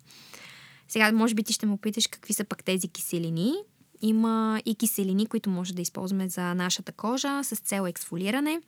Сега, 0.92 1.12
може 1.12 1.36
би 1.36 1.44
ти 1.44 1.54
ще 1.54 1.66
му 1.66 1.78
питаш 1.78 2.08
какви 2.08 2.34
са 2.34 2.44
пък 2.44 2.64
тези 2.64 2.88
киселини. 2.88 3.54
Има 4.02 4.62
и 4.66 4.76
киселини, 4.76 5.26
които 5.26 5.50
може 5.50 5.74
да 5.74 5.82
използваме 5.82 6.30
за 6.30 6.54
нашата 6.54 6.92
кожа 6.92 7.44
с 7.44 7.56
цел 7.56 7.86
ексфолиране. 7.88 8.62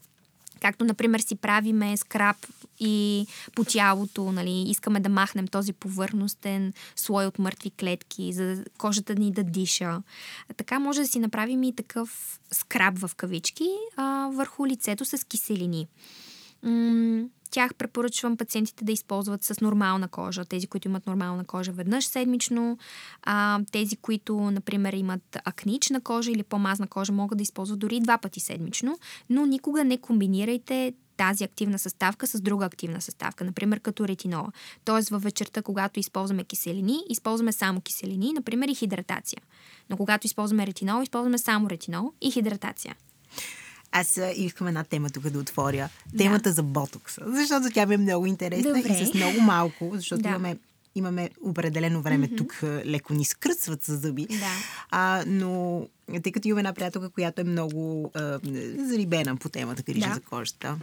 Както, 0.61 0.85
например, 0.85 1.19
си 1.19 1.35
правиме 1.35 1.97
скраб 1.97 2.37
и 2.79 3.27
по 3.55 3.63
тялото, 3.63 4.31
нали, 4.31 4.63
искаме 4.69 4.99
да 4.99 5.09
махнем 5.09 5.47
този 5.47 5.73
повърхностен 5.73 6.73
слой 6.95 7.25
от 7.25 7.39
мъртви 7.39 7.71
клетки, 7.71 8.33
за 8.33 8.63
кожата 8.77 9.15
ни 9.15 9.31
да 9.31 9.43
диша. 9.43 10.01
Така 10.57 10.79
може 10.79 11.01
да 11.01 11.07
си 11.07 11.19
направим 11.19 11.63
и 11.63 11.75
такъв 11.75 12.39
скраб 12.51 12.97
в 12.97 13.15
кавички 13.15 13.69
а, 13.95 14.29
върху 14.33 14.67
лицето 14.67 15.05
с 15.05 15.27
киселини. 15.27 15.87
Тях 17.53 17.75
препоръчвам 17.75 18.37
пациентите 18.37 18.85
да 18.85 18.91
използват 18.91 19.43
с 19.43 19.61
нормална 19.61 20.07
кожа. 20.07 20.45
Тези, 20.45 20.67
които 20.67 20.87
имат 20.87 21.07
нормална 21.07 21.45
кожа 21.45 21.71
веднъж 21.71 22.05
седмично. 22.05 22.77
А, 23.23 23.59
тези, 23.71 23.95
които, 23.95 24.39
например, 24.39 24.93
имат 24.93 25.37
акнична 25.45 26.01
кожа 26.01 26.31
или 26.31 26.43
по-мазна 26.43 26.87
кожа, 26.87 27.13
могат 27.13 27.37
да 27.37 27.41
използват 27.41 27.79
дори 27.79 27.99
два 27.99 28.17
пъти 28.17 28.39
седмично. 28.39 28.97
Но 29.29 29.45
никога 29.45 29.83
не 29.83 29.97
комбинирайте 29.97 30.93
тази 31.17 31.43
активна 31.43 31.79
съставка 31.79 32.27
с 32.27 32.41
друга 32.41 32.65
активна 32.65 33.01
съставка, 33.01 33.43
например 33.43 33.79
като 33.79 34.07
ретинола. 34.07 34.51
Тоест 34.85 35.09
във 35.09 35.23
вечерта, 35.23 35.61
когато 35.61 35.99
използваме 35.99 36.43
киселини, 36.43 37.03
използваме 37.09 37.51
само 37.51 37.81
киселини, 37.81 38.33
например 38.33 38.67
и 38.67 38.75
хидратация. 38.75 39.41
Но 39.89 39.97
когато 39.97 40.27
използваме 40.27 40.67
ретинол, 40.67 41.03
използваме 41.03 41.37
само 41.37 41.69
ретинол 41.69 42.13
и 42.21 42.31
хидратация. 42.31 42.95
Аз 43.95 44.19
искам 44.35 44.67
една 44.67 44.83
тема 44.83 45.09
тук 45.09 45.29
да 45.29 45.39
отворя. 45.39 45.89
Темата 46.17 46.49
да. 46.49 46.53
за 46.53 46.63
ботокса. 46.63 47.21
Защото 47.27 47.69
тя 47.73 47.85
ми 47.85 47.93
е 47.93 47.97
много 47.97 48.25
интересна 48.25 48.73
Добре. 48.73 48.97
и 49.01 49.05
с 49.05 49.13
много 49.13 49.41
малко, 49.41 49.91
защото 49.93 50.21
да. 50.21 50.29
имаме 50.29 50.57
имаме 50.95 51.29
определено 51.41 52.01
време 52.01 52.29
mm-hmm. 52.29 52.37
тук 52.37 52.59
леко 52.63 53.13
ни 53.13 53.25
скръсват 53.25 53.83
с 53.83 53.97
зъби. 53.97 54.25
Да. 54.29 54.51
А, 54.91 55.23
но 55.27 55.85
тъй 56.23 56.31
като 56.31 56.47
имаме 56.47 56.59
една 56.59 56.73
приятелка, 56.73 57.09
която 57.09 57.41
е 57.41 57.43
много 57.43 58.11
а, 58.15 58.39
зарибена 58.77 59.35
по 59.35 59.49
темата 59.49 59.83
грижа 59.83 60.07
да. 60.07 60.13
за 60.13 60.21
кожата. 60.21 60.77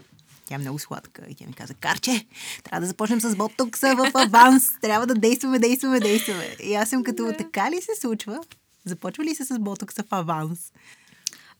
Тя 0.44 0.54
е 0.54 0.58
много 0.58 0.78
сладка 0.78 1.22
и 1.28 1.34
тя 1.34 1.46
ми 1.46 1.52
каза, 1.52 1.74
Карче, 1.74 2.26
трябва 2.64 2.80
да 2.80 2.86
започнем 2.86 3.20
с 3.20 3.36
ботокса 3.36 3.94
в 3.96 4.11
аванс. 4.14 4.68
трябва 4.80 5.06
да 5.06 5.14
действаме, 5.14 5.58
действаме, 5.58 6.00
действаме. 6.00 6.56
И 6.64 6.74
аз 6.74 6.90
съм 6.90 7.04
като, 7.04 7.32
така 7.38 7.70
ли 7.70 7.80
се 7.82 8.00
случва? 8.00 8.40
Започва 8.84 9.24
ли 9.24 9.34
се 9.34 9.44
с 9.44 9.58
ботокса 9.58 10.02
в 10.02 10.14
аванс? 10.14 10.72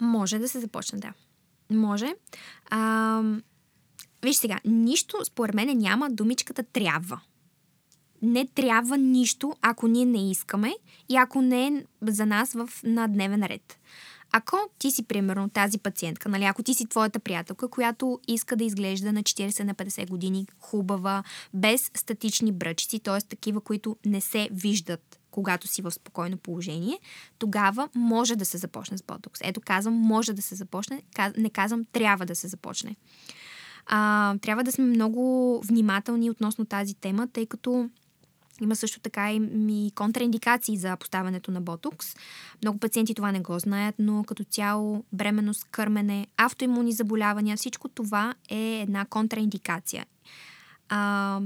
Може 0.01 0.39
да 0.39 0.49
се 0.49 0.61
започне, 0.61 0.99
да. 0.99 1.13
Може. 1.71 2.15
А, 2.71 3.23
виж 4.23 4.37
сега, 4.37 4.59
нищо 4.65 5.17
според 5.25 5.55
мен 5.55 5.79
няма 5.79 6.11
думичката 6.11 6.63
трябва. 6.63 7.21
Не 8.23 8.47
трябва 8.47 8.99
нищо, 8.99 9.57
ако 9.63 9.89
ние 9.89 10.07
не 10.07 10.31
искаме 10.31 10.75
и 11.09 11.17
ако 11.17 11.43
не 11.43 11.67
е 11.67 11.85
за 12.03 12.27
нас 12.27 12.53
в, 12.53 12.71
на 12.85 13.09
дневен 13.09 13.43
ред. 13.43 13.79
Ако 14.33 14.57
ти 14.79 14.91
си, 14.91 15.03
примерно, 15.03 15.49
тази 15.49 15.79
пациентка, 15.79 16.29
нали, 16.29 16.45
ако 16.45 16.63
ти 16.63 16.75
си 16.75 16.87
твоята 16.87 17.21
приятелка, 17.21 17.69
която 17.69 18.21
иска 18.29 18.57
да 18.57 18.65
изглежда 18.65 19.13
на 19.13 19.23
40 19.23 19.63
на 19.63 19.75
50 19.75 20.09
години 20.11 20.47
хубава, 20.59 21.23
без 21.55 21.91
статични 21.95 22.53
бръчици, 22.53 23.01
т.е. 23.01 23.21
такива, 23.21 23.61
които 23.61 23.97
не 24.07 24.21
се 24.21 24.49
виждат 24.53 25.20
когато 25.31 25.69
си 25.69 25.83
в 25.83 25.91
спокойно 25.91 26.37
положение, 26.37 26.99
тогава 27.39 27.89
може 27.95 28.37
да 28.37 28.45
се 28.45 28.59
започне 28.59 28.99
с 28.99 29.03
ботокс. 29.03 29.41
Ето 29.45 29.61
казвам, 29.61 29.95
може 29.95 30.33
да 30.33 30.43
се 30.43 30.55
започне, 30.55 31.03
не 31.37 31.51
казвам, 31.51 31.85
трябва 31.93 32.27
да 32.27 32.35
се 32.35 32.49
започне. 32.49 32.97
А, 33.87 34.35
трябва 34.39 34.65
да 34.65 34.73
сме 34.73 34.85
много 34.85 35.61
внимателни 35.65 36.31
относно 36.31 36.65
тази 36.65 36.95
тема, 36.95 37.29
тъй 37.29 37.47
като 37.47 37.91
има 38.61 38.77
също 38.77 39.01
така 39.01 39.33
и 39.33 39.93
контраиндикации 39.95 40.77
за 40.77 40.97
поставянето 40.97 41.51
на 41.51 41.61
ботокс. 41.61 42.17
Много 42.63 42.79
пациенти 42.79 43.15
това 43.15 43.33
не 43.33 43.41
го 43.41 43.59
знаят, 43.59 43.95
но 43.99 44.25
като 44.25 44.45
цяло 44.45 45.05
бременност, 45.13 45.65
кърмене, 45.71 46.27
автоимуни 46.37 46.93
заболявания, 46.93 47.57
всичко 47.57 47.89
това 47.89 48.35
е 48.49 48.81
една 48.81 49.05
контраиндикация. 49.05 50.07
А, 50.89 51.41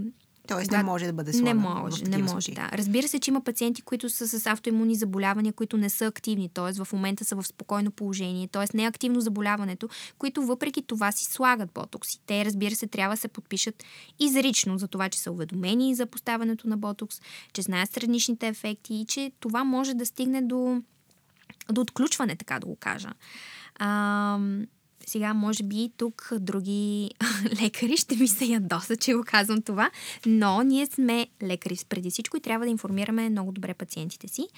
Тоест 0.49 0.71
да, 0.71 0.77
не 0.77 0.83
може 0.83 1.07
да 1.07 1.13
бъде 1.13 1.33
слаган. 1.33 1.57
Не 1.57 1.63
може, 1.63 2.05
не 2.05 2.19
може, 2.19 2.53
да. 2.53 2.71
Разбира 2.73 3.09
се, 3.09 3.21
че 3.21 3.31
има 3.31 3.41
пациенти, 3.41 3.83
които 3.83 4.11
са 4.11 4.29
с 4.29 4.47
автоимунни 4.47 4.95
заболявания, 4.95 5.53
които 5.53 5.77
не 5.77 5.91
са 5.91 6.07
активни, 6.07 6.49
т.е. 6.49 6.85
в 6.85 6.93
момента 6.93 7.25
са 7.25 7.37
в 7.37 7.47
спокойно 7.47 7.91
положение, 7.91 8.49
т.е. 8.49 8.77
не 8.77 8.85
е 8.85 8.87
активно 8.87 9.21
заболяването, 9.21 9.89
които 10.19 10.43
въпреки 10.43 10.83
това 10.83 11.13
си 11.13 11.25
слагат 11.25 11.71
ботокс. 11.75 12.15
И 12.15 12.21
те, 12.27 12.45
разбира 12.45 12.75
се, 12.75 12.87
трябва 12.87 13.17
да 13.17 13.21
се 13.21 13.29
подпишат 13.29 13.85
изрично 14.19 14.79
за 14.79 14.89
това, 14.89 15.09
че 15.09 15.19
са 15.19 15.33
уведомени 15.33 15.95
за 15.95 16.07
поставянето 16.07 16.69
на 16.69 16.77
ботокс, 16.77 17.21
че 17.53 17.63
знаят 17.63 17.91
страничните 17.91 18.49
ефекти 18.49 18.95
и 18.95 19.07
че 19.07 19.33
това 19.41 19.65
може 19.65 19.95
да 19.95 20.07
стигне 20.07 20.43
до, 20.43 20.83
до 21.71 21.81
отключване, 21.81 22.37
така 22.37 22.59
да 22.59 22.67
го 22.67 22.77
кажа. 22.77 23.11
А, 23.79 24.39
сега, 25.11 25.35
може 25.35 25.63
би, 25.63 25.91
тук 25.97 26.33
други 26.41 27.11
лекари 27.63 27.97
ще 27.97 28.17
ми 28.17 28.29
се 28.29 28.45
ядоса, 28.45 28.97
че 28.97 29.15
го 29.15 29.23
казвам 29.27 29.63
това, 29.63 29.91
но 30.27 30.63
ние 30.63 30.87
сме 30.87 31.27
лекари 31.43 31.77
преди 31.89 32.11
всичко 32.11 32.37
и 32.37 32.41
трябва 32.41 32.67
да 32.67 32.71
информираме 32.71 33.31
много 33.31 33.53
добре 33.53 33.75
пациентите 33.75 34.29
си. 34.29 34.49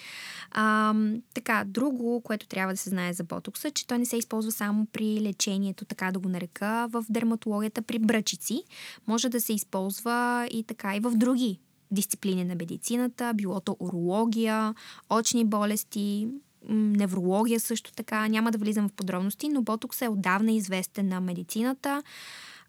А, 0.50 0.94
така, 1.34 1.64
друго, 1.66 2.20
което 2.24 2.46
трябва 2.46 2.72
да 2.72 2.76
се 2.76 2.90
знае 2.90 3.12
за 3.12 3.24
ботокса, 3.24 3.70
че 3.70 3.86
той 3.86 3.98
не 3.98 4.06
се 4.06 4.16
използва 4.16 4.52
само 4.52 4.86
при 4.92 5.20
лечението, 5.20 5.84
така 5.84 6.12
да 6.12 6.18
го 6.18 6.28
нарека, 6.28 6.88
в 6.92 7.04
дерматологията 7.08 7.82
при 7.82 7.98
бръчици. 7.98 8.62
Може 9.06 9.28
да 9.28 9.40
се 9.40 9.52
използва 9.52 10.48
и 10.50 10.64
така 10.64 10.96
и 10.96 11.00
в 11.00 11.10
други 11.10 11.60
дисциплини 11.90 12.44
на 12.44 12.54
медицината, 12.54 13.34
билото 13.34 13.76
урология, 13.80 14.74
очни 15.10 15.44
болести, 15.44 16.28
неврология 16.68 17.60
също 17.60 17.92
така. 17.92 18.28
Няма 18.28 18.50
да 18.50 18.58
влизам 18.58 18.88
в 18.88 18.92
подробности, 18.92 19.48
но 19.48 19.62
ботокс 19.62 20.02
е 20.02 20.08
отдавна 20.08 20.52
известен 20.52 21.08
на 21.08 21.20
медицината. 21.20 22.02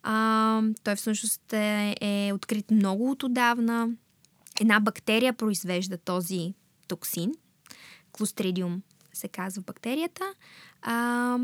А, 0.04 0.62
той 0.84 0.96
всъщност 0.96 1.54
е, 1.54 1.96
е 2.02 2.34
открит 2.34 2.72
много 2.72 3.12
от 3.12 3.24
отдавна. 3.24 3.90
Една 4.62 4.80
бактерия 4.80 5.34
произвежда 5.34 5.98
този 5.98 6.54
токсин. 6.88 7.32
Клостридиум 8.12 8.82
се 9.14 9.28
казва 9.28 9.62
бактерията. 9.62 10.24
А, 10.82 11.38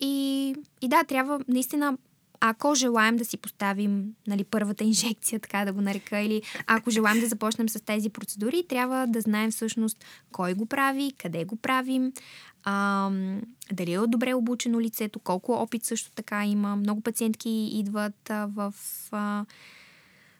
и, 0.00 0.54
и 0.82 0.88
да, 0.88 1.04
трябва 1.04 1.40
наистина 1.48 1.98
ако 2.44 2.74
желаем 2.74 3.16
да 3.16 3.24
си 3.24 3.36
поставим 3.36 4.14
нали, 4.26 4.44
първата 4.44 4.84
инжекция, 4.84 5.40
така 5.40 5.64
да 5.64 5.72
го 5.72 5.80
нарека, 5.80 6.20
или 6.20 6.42
ако 6.66 6.90
желаем 6.90 7.20
да 7.20 7.26
започнем 7.28 7.68
с 7.68 7.80
тези 7.80 8.08
процедури, 8.08 8.66
трябва 8.68 9.06
да 9.06 9.20
знаем 9.20 9.50
всъщност 9.50 10.04
кой 10.32 10.54
го 10.54 10.66
прави, 10.66 11.12
къде 11.18 11.44
го 11.44 11.56
правим, 11.56 12.12
а, 12.64 13.10
дали 13.72 13.92
е 13.92 13.98
добре 13.98 14.34
обучено 14.34 14.80
лицето, 14.80 15.18
колко 15.18 15.52
опит 15.52 15.84
също 15.84 16.10
така 16.10 16.46
има. 16.46 16.76
Много 16.76 17.00
пациентки 17.00 17.50
идват 17.72 18.30
а, 18.30 18.46
в... 18.46 18.74
А, 19.12 19.44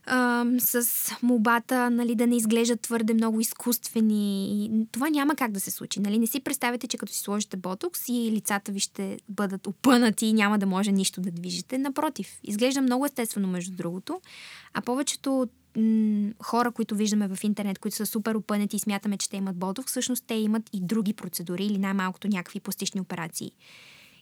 а, 0.07 0.45
с 0.59 0.87
молбата 1.23 1.91
нали, 1.91 2.15
да 2.15 2.27
не 2.27 2.37
изглеждат 2.37 2.81
твърде 2.81 3.15
много 3.15 3.41
изкуствени. 3.41 4.87
Това 4.93 5.11
няма 5.11 5.35
как 5.37 5.53
да 5.53 5.61
се 5.61 5.71
случи. 5.71 6.01
Нали? 6.01 6.19
Не 6.19 6.27
си 6.27 6.41
представяте, 6.41 6.87
че 6.87 6.99
като 6.99 7.13
си 7.13 7.21
сложите 7.21 7.57
ботокс 7.57 8.09
и 8.09 8.33
лицата 8.33 8.73
ви 8.73 8.81
ще 8.81 9.19
бъдат 9.29 9.67
опънати 9.67 10.27
и 10.27 10.33
няма 10.33 10.59
да 10.59 10.67
може 10.67 10.93
нищо 10.93 11.21
да 11.21 11.31
движите. 11.31 11.79
Напротив, 11.79 12.39
изглежда 12.43 12.83
много 12.83 13.07
естествено, 13.07 13.49
между 13.49 13.77
другото. 13.77 14.21
А 14.75 14.81
повечето 14.81 15.49
хора, 16.43 16.71
които 16.71 16.95
виждаме 16.95 17.29
в 17.29 17.45
интернет, 17.45 17.79
които 17.79 17.97
са 17.97 18.07
супер 18.07 18.35
опънати 18.35 18.77
и 18.77 18.81
смятаме, 18.81 19.17
че 19.17 19.31
те 19.31 19.37
имат 19.37 19.57
ботокс, 19.57 19.91
всъщност 19.91 20.25
те 20.27 20.35
имат 20.35 20.63
и 20.73 20.81
други 20.81 21.13
процедури 21.13 21.65
или 21.65 21.79
най-малкото 21.79 22.29
някакви 22.29 22.61
пластични 22.61 23.01
операции. 23.01 23.53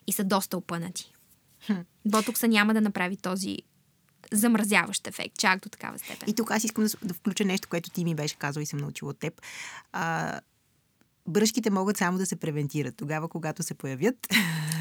И 0.07 0.13
са 0.13 0.25
доста 0.25 0.57
опънати. 0.57 1.13
Ботокса 2.07 2.49
няма 2.49 2.75
да 2.75 2.81
направи 2.81 3.17
този 3.17 3.59
замразяващ 4.33 5.07
ефект, 5.07 5.39
чак 5.39 5.61
до 5.61 5.69
такава 5.69 5.99
степен. 5.99 6.29
И 6.29 6.35
тук 6.35 6.51
аз 6.51 6.65
искам 6.65 6.85
да, 6.85 6.91
да 7.03 7.15
включа 7.15 7.45
нещо, 7.45 7.69
което 7.69 7.91
ти 7.91 8.05
ми 8.05 8.15
беше 8.15 8.37
казал 8.37 8.61
и 8.61 8.67
съм 8.67 8.79
научила 8.79 9.11
от 9.11 9.19
теб. 9.19 9.41
А, 9.93 10.41
бръшките 11.29 11.71
могат 11.71 11.97
само 11.97 12.19
да 12.19 12.27
се 12.27 12.37
превентират. 12.37 12.97
Тогава, 12.97 13.29
когато 13.29 13.63
се 13.63 13.75
появят, 13.75 14.17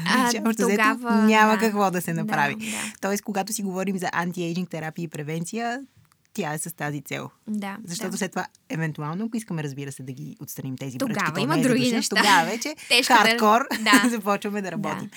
А, 0.06 0.32
тогава, 0.58 1.22
няма 1.22 1.52
да. 1.52 1.58
какво 1.58 1.90
да 1.90 2.00
се 2.00 2.12
направи. 2.12 2.54
Да, 2.54 2.64
да. 2.64 2.92
Тоест, 3.00 3.22
когато 3.22 3.52
си 3.52 3.62
говорим 3.62 3.98
за 3.98 4.08
антиейджинг 4.12 4.70
терапия 4.70 5.02
и 5.02 5.08
превенция, 5.08 5.80
тя 6.32 6.52
е 6.52 6.58
с 6.58 6.76
тази 6.76 7.00
цел. 7.00 7.30
Да, 7.48 7.76
Защото 7.84 8.10
да. 8.10 8.16
след 8.18 8.32
това, 8.32 8.46
евентуално, 8.68 9.24
ако 9.24 9.36
искаме, 9.36 9.62
разбира 9.62 9.92
се, 9.92 10.02
да 10.02 10.12
ги 10.12 10.36
отстраним 10.40 10.76
тези 10.76 10.98
Тогава 10.98 11.14
бръчки, 11.14 11.34
то 11.34 11.40
има 11.40 11.54
не 11.56 11.60
е 11.60 11.64
други 11.64 11.84
душа, 11.84 11.96
неща. 11.96 12.16
Тогава 12.16 12.44
вече 12.46 12.74
да- 12.88 13.14
хардкор 13.14 13.66
да. 13.80 14.08
започваме 14.10 14.62
да 14.62 14.72
работим. 14.72 15.10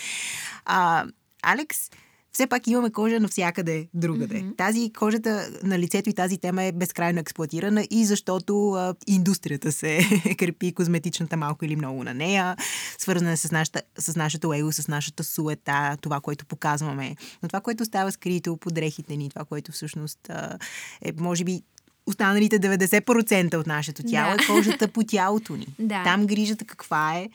А, 0.65 1.05
Алекс, 1.41 1.89
все 2.33 2.47
пак 2.47 2.67
имаме 2.67 2.91
кожа 2.91 3.19
навсякъде 3.19 3.87
другаде. 3.93 4.37
Мгм. 4.37 4.53
Тази 4.57 4.91
кожата 4.99 5.49
на 5.63 5.79
лицето 5.79 6.09
и 6.09 6.13
тази 6.13 6.37
тема 6.37 6.63
е 6.63 6.71
безкрайно 6.71 7.19
експлуатирана 7.19 7.87
и 7.91 8.05
защото 8.05 8.71
а, 8.71 8.95
индустрията 9.07 9.71
се 9.71 9.99
крепи 10.37 10.73
козметичната 10.73 11.37
малко 11.37 11.65
или 11.65 11.75
много 11.75 12.03
на 12.03 12.13
нея, 12.13 12.55
свързана 12.97 13.31
е 13.31 13.37
с, 13.37 13.51
нашата, 13.51 13.81
с 13.97 14.15
нашето 14.15 14.53
его, 14.53 14.71
с 14.71 14.87
нашата 14.87 15.23
суета, 15.23 15.97
това, 16.01 16.19
което 16.19 16.45
показваме. 16.45 17.15
Но 17.43 17.49
това, 17.49 17.61
което 17.61 17.85
става 17.85 18.11
скрито 18.11 18.57
под 18.57 18.73
дрехите 18.73 19.15
ни, 19.15 19.29
това, 19.29 19.45
което 19.45 19.71
всъщност 19.71 20.19
а, 20.29 20.57
е, 21.01 21.11
може 21.17 21.43
би, 21.43 21.61
останалите 22.05 22.59
90% 22.59 23.55
от 23.55 23.67
нашето 23.67 24.03
тяло 24.03 24.37
Да. 24.37 24.43
е 24.43 24.47
кожата 24.47 24.87
по 24.87 25.03
тялото 25.03 25.55
ни. 25.55 25.67
Да. 25.79 26.03
Там 26.03 26.25
грижата 26.27 26.65
каква 26.65 27.17
е, 27.17 27.29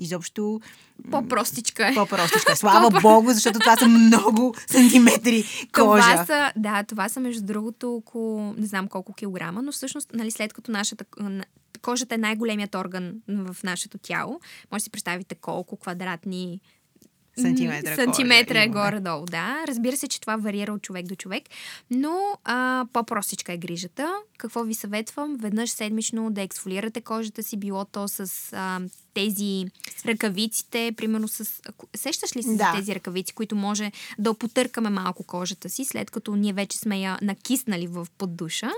изобщо 0.00 0.60
По-простичка 1.10 1.88
е. 1.88 1.94
по-простичка. 1.94 2.56
Слава 2.56 3.00
Богу, 3.00 3.30
защото 3.32 3.58
това 3.58 3.76
са 3.76 3.88
много 3.88 4.54
сантиметри 4.66 5.44
кожа. 5.72 6.02
Това 6.02 6.26
са, 6.26 6.52
да, 6.56 6.82
това 6.82 7.08
са 7.08 7.20
между 7.20 7.42
другото 7.42 7.94
около, 7.94 8.54
не 8.58 8.66
знам 8.66 8.88
колко 8.88 9.12
килограма, 9.12 9.62
но 9.62 9.72
всъщност, 9.72 10.12
нали, 10.14 10.30
след 10.30 10.52
като 10.52 10.72
нашата 10.72 11.04
кожата 11.82 12.14
е 12.14 12.18
най-големият 12.18 12.74
орган 12.74 13.14
в 13.28 13.56
нашето 13.64 13.98
тяло, 13.98 14.40
може 14.72 14.80
да 14.80 14.84
си 14.84 14.90
представите 14.90 15.34
колко 15.34 15.76
квадратни 15.76 16.60
Сантиметра 17.38 17.94
сантиметра 17.94 18.62
е 18.62 18.68
горе-долу, 18.68 19.24
да. 19.26 19.64
Разбира 19.68 19.96
се, 19.96 20.08
че 20.08 20.20
това 20.20 20.36
варира 20.36 20.72
от 20.72 20.82
човек 20.82 21.06
до 21.06 21.14
човек, 21.14 21.42
но 21.90 22.38
а, 22.44 22.86
по-простичка 22.92 23.52
е 23.52 23.56
грижата. 23.56 24.12
Какво 24.38 24.62
ви 24.62 24.74
съветвам? 24.74 25.36
Веднъж 25.36 25.70
седмично 25.70 26.30
да 26.30 26.42
ексфолирате 26.42 27.00
кожата 27.00 27.42
си, 27.42 27.56
било 27.56 27.84
то 27.84 28.08
с 28.08 28.52
а, 28.52 28.80
тези 29.14 29.66
ръкавиците, 30.06 30.92
примерно 30.96 31.28
с... 31.28 31.62
Сещаш 31.96 32.36
ли 32.36 32.42
се 32.42 32.54
Да. 32.54 32.72
за 32.72 32.78
тези 32.78 32.94
ръкавици, 32.94 33.32
които 33.32 33.56
може 33.56 33.92
да 34.18 34.34
потъркаме 34.34 34.90
малко 34.90 35.24
кожата 35.24 35.70
си, 35.70 35.84
след 35.84 36.10
като 36.10 36.36
ние 36.36 36.52
вече 36.52 36.78
сме 36.78 37.00
я 37.00 37.18
накиснали 37.22 37.86
в 37.86 38.06
поддуша? 38.18 38.70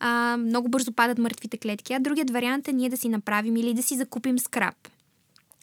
А, 0.00 0.36
много 0.36 0.68
бързо 0.68 0.92
падат 0.92 1.18
мъртвите 1.18 1.58
клетки. 1.58 1.92
А 1.92 2.00
другият 2.00 2.30
вариант 2.30 2.68
е 2.68 2.72
ние 2.72 2.88
да 2.88 2.96
си 2.96 3.08
направим 3.08 3.56
или 3.56 3.74
да 3.74 3.82
си 3.82 3.96
закупим 3.96 4.38
скраб 4.38 4.74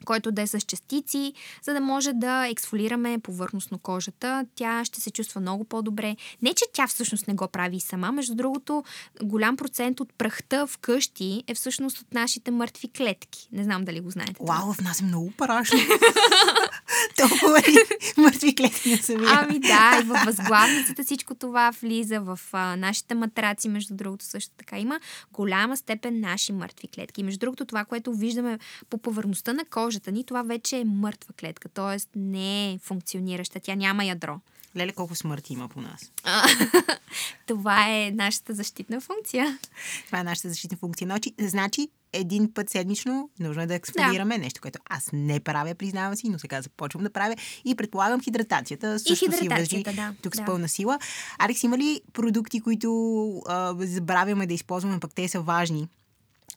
който 0.06 0.32
да 0.32 0.41
е 0.41 0.48
с 0.48 0.62
частици, 0.62 1.34
за 1.64 1.74
да 1.74 1.82
може 1.82 2.14
да 2.14 2.48
ексфолираме 2.48 3.20
повърхностно 3.20 3.80
кожата. 3.80 4.46
Тя 4.56 4.86
ще 4.86 5.02
се 5.02 5.12
чувства 5.12 5.41
много 5.41 5.64
по-добре. 5.64 6.16
Не, 6.41 6.54
че 6.54 6.66
тя 6.74 6.88
всъщност 6.88 7.28
не 7.28 7.34
го 7.34 7.48
прави 7.48 7.80
сама. 7.80 8.12
Между 8.12 8.36
другото, 8.36 8.84
голям 9.24 9.58
процент 9.58 10.00
от 10.00 10.14
прахта 10.14 10.68
вкъщи 10.68 11.43
е 11.48 11.54
всъщност 11.54 12.00
от 12.00 12.14
нашите 12.14 12.52
мъртви 12.52 12.88
клетки. 12.88 13.50
Не 13.52 13.64
знам 13.64 13.86
дали 13.86 14.00
го 14.00 14.10
знаете. 14.10 14.36
Вау, 14.39 14.74
в 14.74 14.82
нас 14.82 15.00
е 15.00 15.04
много 15.04 15.32
парашно. 15.32 15.80
Толкова 17.18 17.60
ли 17.60 17.78
мъртви 18.18 18.56
клетки 18.56 18.89
не 18.89 18.98
са 18.98 19.16
Ами 19.28 19.60
да, 19.60 20.00
и 20.02 20.06
във 20.06 20.18
възглавницата 20.26 21.04
всичко 21.04 21.36
това 21.36 21.72
влиза, 21.82 22.20
в 22.20 22.39
а, 22.52 22.76
нашите 22.76 23.16
матраци, 23.16 23.70
между 23.70 23.96
другото 23.96 24.26
също 24.26 24.52
така. 24.58 24.80
Има 24.80 25.00
голяма 25.34 25.78
степен 25.78 26.20
наши 26.20 26.54
мъртви 26.54 26.88
клетки. 26.88 27.24
Между 27.24 27.39
другото, 27.39 27.66
това, 27.66 27.86
което 27.86 28.14
виждаме 28.14 28.60
по 28.89 28.98
повърхността 28.98 29.54
на 29.54 29.66
кожата 29.96 30.12
ни, 30.12 30.24
това 30.24 30.43
вече 30.43 30.78
е 30.78 30.86
мъртва 30.86 31.34
клетка, 31.34 31.70
т.е. 31.70 32.20
не 32.20 32.72
е 32.72 32.78
функционираща, 32.78 33.60
тя 33.60 33.76
няма 33.76 34.06
ядро. 34.06 34.39
Леле, 34.78 34.91
колко 34.91 35.16
смърти 35.16 35.54
има 35.54 35.68
по 35.68 35.82
нас. 35.82 36.12
Това 37.48 37.89
е 37.89 38.12
нашата 38.12 38.54
защитна 38.54 39.02
функция. 39.02 39.60
Това 40.06 40.20
е 40.20 40.24
нашата 40.24 40.50
защитна 40.50 40.78
функция. 40.78 41.08
Значи, 41.08 41.34
значи 41.39 41.88
един 42.14 42.54
път 42.54 42.70
седмично 42.70 43.30
нужно 43.39 43.62
е 43.62 43.66
да 43.66 43.76
ексфолираме 43.76 44.38
нещо, 44.38 44.62
което 44.62 44.80
аз 44.89 45.10
не 45.14 45.39
правя, 45.39 45.76
признавам 45.76 46.16
си, 46.16 46.30
но 46.30 46.39
сега 46.39 46.62
започвам 46.62 47.04
да 47.04 47.10
правя. 47.10 47.36
И 47.66 47.76
предполагам 47.76 48.22
хидратацията 48.22 49.00
също 49.00 49.16
си 49.16 49.26
хидратацията, 49.26 49.89
въжи 49.89 49.96
да, 49.96 50.14
тук 50.22 50.36
с 50.36 50.39
да. 50.39 50.46
пълна 50.46 50.70
сила. 50.70 51.00
Алекс, 51.38 51.64
има 51.64 51.78
ли 51.78 52.02
продукти, 52.14 52.62
които 52.62 53.41
а, 53.48 53.76
забравяме 53.80 54.48
да 54.48 54.54
използваме, 54.54 55.00
пък 55.00 55.14
те 55.16 55.28
са 55.28 55.41
важни? 55.41 55.88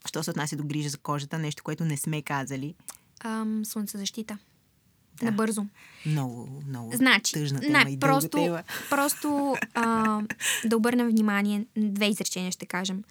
Що 0.07 0.23
се 0.23 0.31
отнася 0.31 0.57
до 0.57 0.65
грижа 0.65 0.89
за 0.89 0.99
кожата, 0.99 1.39
нещо, 1.39 1.63
което 1.63 1.85
не 1.85 1.97
сме 1.97 2.23
казали. 2.23 2.75
Ам, 3.21 3.65
слънцезащита. 3.65 4.39
Да. 5.19 5.25
Набързо. 5.25 5.67
Много, 6.07 6.63
много 6.69 6.97
Значи, 6.97 7.33
тъжна 7.33 7.61
тема 7.61 7.85
не, 7.85 7.91
и 7.91 7.99
просто, 7.99 8.29
тема. 8.29 8.63
просто 8.91 9.57
а, 9.75 10.21
да 10.65 10.77
обърнем 10.77 11.09
внимание, 11.09 11.67
две 11.77 12.07
изречения 12.07 12.53
ще 12.53 12.67
кажем. 12.67 13.03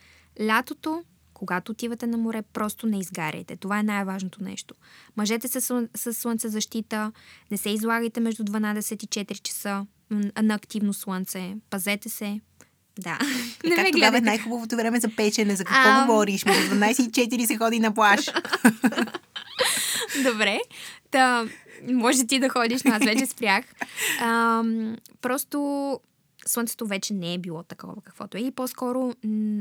Лятото, 0.41 1.03
когато 1.33 1.71
отивате 1.71 2.07
на 2.07 2.17
море, 2.17 2.41
просто 2.41 2.87
не 2.87 2.99
изгаряйте. 2.99 3.55
Това 3.55 3.79
е 3.79 3.83
най-важното 3.83 4.43
нещо. 4.43 4.75
Мъжете 5.17 5.47
с, 5.47 5.87
с 5.95 6.13
слънцезащита, 6.13 7.11
не 7.51 7.57
се 7.57 7.69
излагайте 7.69 8.19
между 8.19 8.43
12 8.43 9.03
и 9.03 9.25
4 9.25 9.41
часа 9.41 9.85
на 10.41 10.53
активно 10.53 10.93
слънце. 10.93 11.55
Пазете 11.69 12.09
се. 12.09 12.41
Да. 12.99 13.19
Е, 13.63 13.69
как 13.75 13.87
тогава 13.91 14.17
е 14.17 14.21
най-хубавото 14.21 14.75
време 14.75 14.99
за 14.99 15.09
печене? 15.15 15.55
За 15.55 15.63
какво 15.63 15.89
Ам. 15.89 16.07
говориш? 16.07 16.45
Между 16.45 16.75
12 16.75 17.21
и 17.21 17.27
4 17.27 17.45
се 17.45 17.57
ходи 17.57 17.79
на 17.79 17.93
плаж. 17.93 18.19
Добре. 20.23 20.59
Та, 21.11 21.47
може 21.83 22.27
ти 22.27 22.39
да 22.39 22.49
ходиш, 22.49 22.83
но 22.83 22.91
аз 22.91 23.03
вече 23.05 23.25
спрях. 23.25 23.65
Ам, 24.21 24.97
просто 25.21 25.99
Слънцето 26.47 26.87
вече 26.87 27.13
не 27.13 27.33
е 27.33 27.37
било 27.37 27.63
такова, 27.63 28.01
каквото 28.03 28.37
е. 28.37 28.41
И 28.41 28.51
по-скоро 28.51 29.13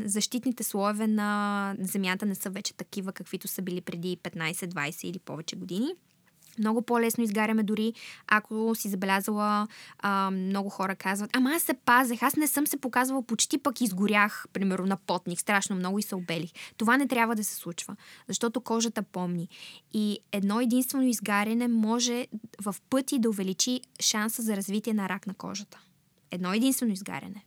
защитните 0.04 0.62
слоеве 0.64 1.06
на 1.06 1.74
Земята 1.80 2.26
не 2.26 2.34
са 2.34 2.50
вече 2.50 2.74
такива, 2.74 3.12
каквито 3.12 3.48
са 3.48 3.62
били 3.62 3.80
преди 3.80 4.16
15, 4.22 4.52
20 4.52 5.04
или 5.04 5.18
повече 5.18 5.56
години. 5.56 5.94
Много 6.58 6.82
по-лесно 6.82 7.24
изгаряме 7.24 7.62
дори, 7.62 7.92
ако 8.26 8.74
си 8.74 8.88
забелязала, 8.88 9.68
а, 9.98 10.30
много 10.30 10.68
хора 10.68 10.96
казват, 10.96 11.30
ама 11.36 11.50
аз 11.50 11.62
се 11.62 11.74
пазех, 11.74 12.22
аз 12.22 12.36
не 12.36 12.46
съм 12.46 12.66
се 12.66 12.76
показвала, 12.76 13.22
почти 13.22 13.58
пък 13.58 13.80
изгорях, 13.80 14.46
примерно 14.52 14.86
на 14.86 14.96
потник, 14.96 15.40
страшно 15.40 15.76
много 15.76 15.98
и 15.98 16.02
се 16.02 16.14
обелих. 16.14 16.50
Това 16.76 16.96
не 16.96 17.08
трябва 17.08 17.34
да 17.34 17.44
се 17.44 17.54
случва, 17.54 17.96
защото 18.28 18.60
кожата 18.60 19.02
помни. 19.02 19.48
И 19.92 20.18
едно 20.32 20.60
единствено 20.60 21.04
изгаряне 21.04 21.68
може 21.68 22.26
в 22.62 22.76
пъти 22.90 23.18
да 23.18 23.30
увеличи 23.30 23.80
шанса 24.00 24.42
за 24.42 24.56
развитие 24.56 24.94
на 24.94 25.08
рак 25.08 25.26
на 25.26 25.34
кожата. 25.34 25.78
Едно 26.30 26.52
единствено 26.52 26.92
изгаряне. 26.92 27.44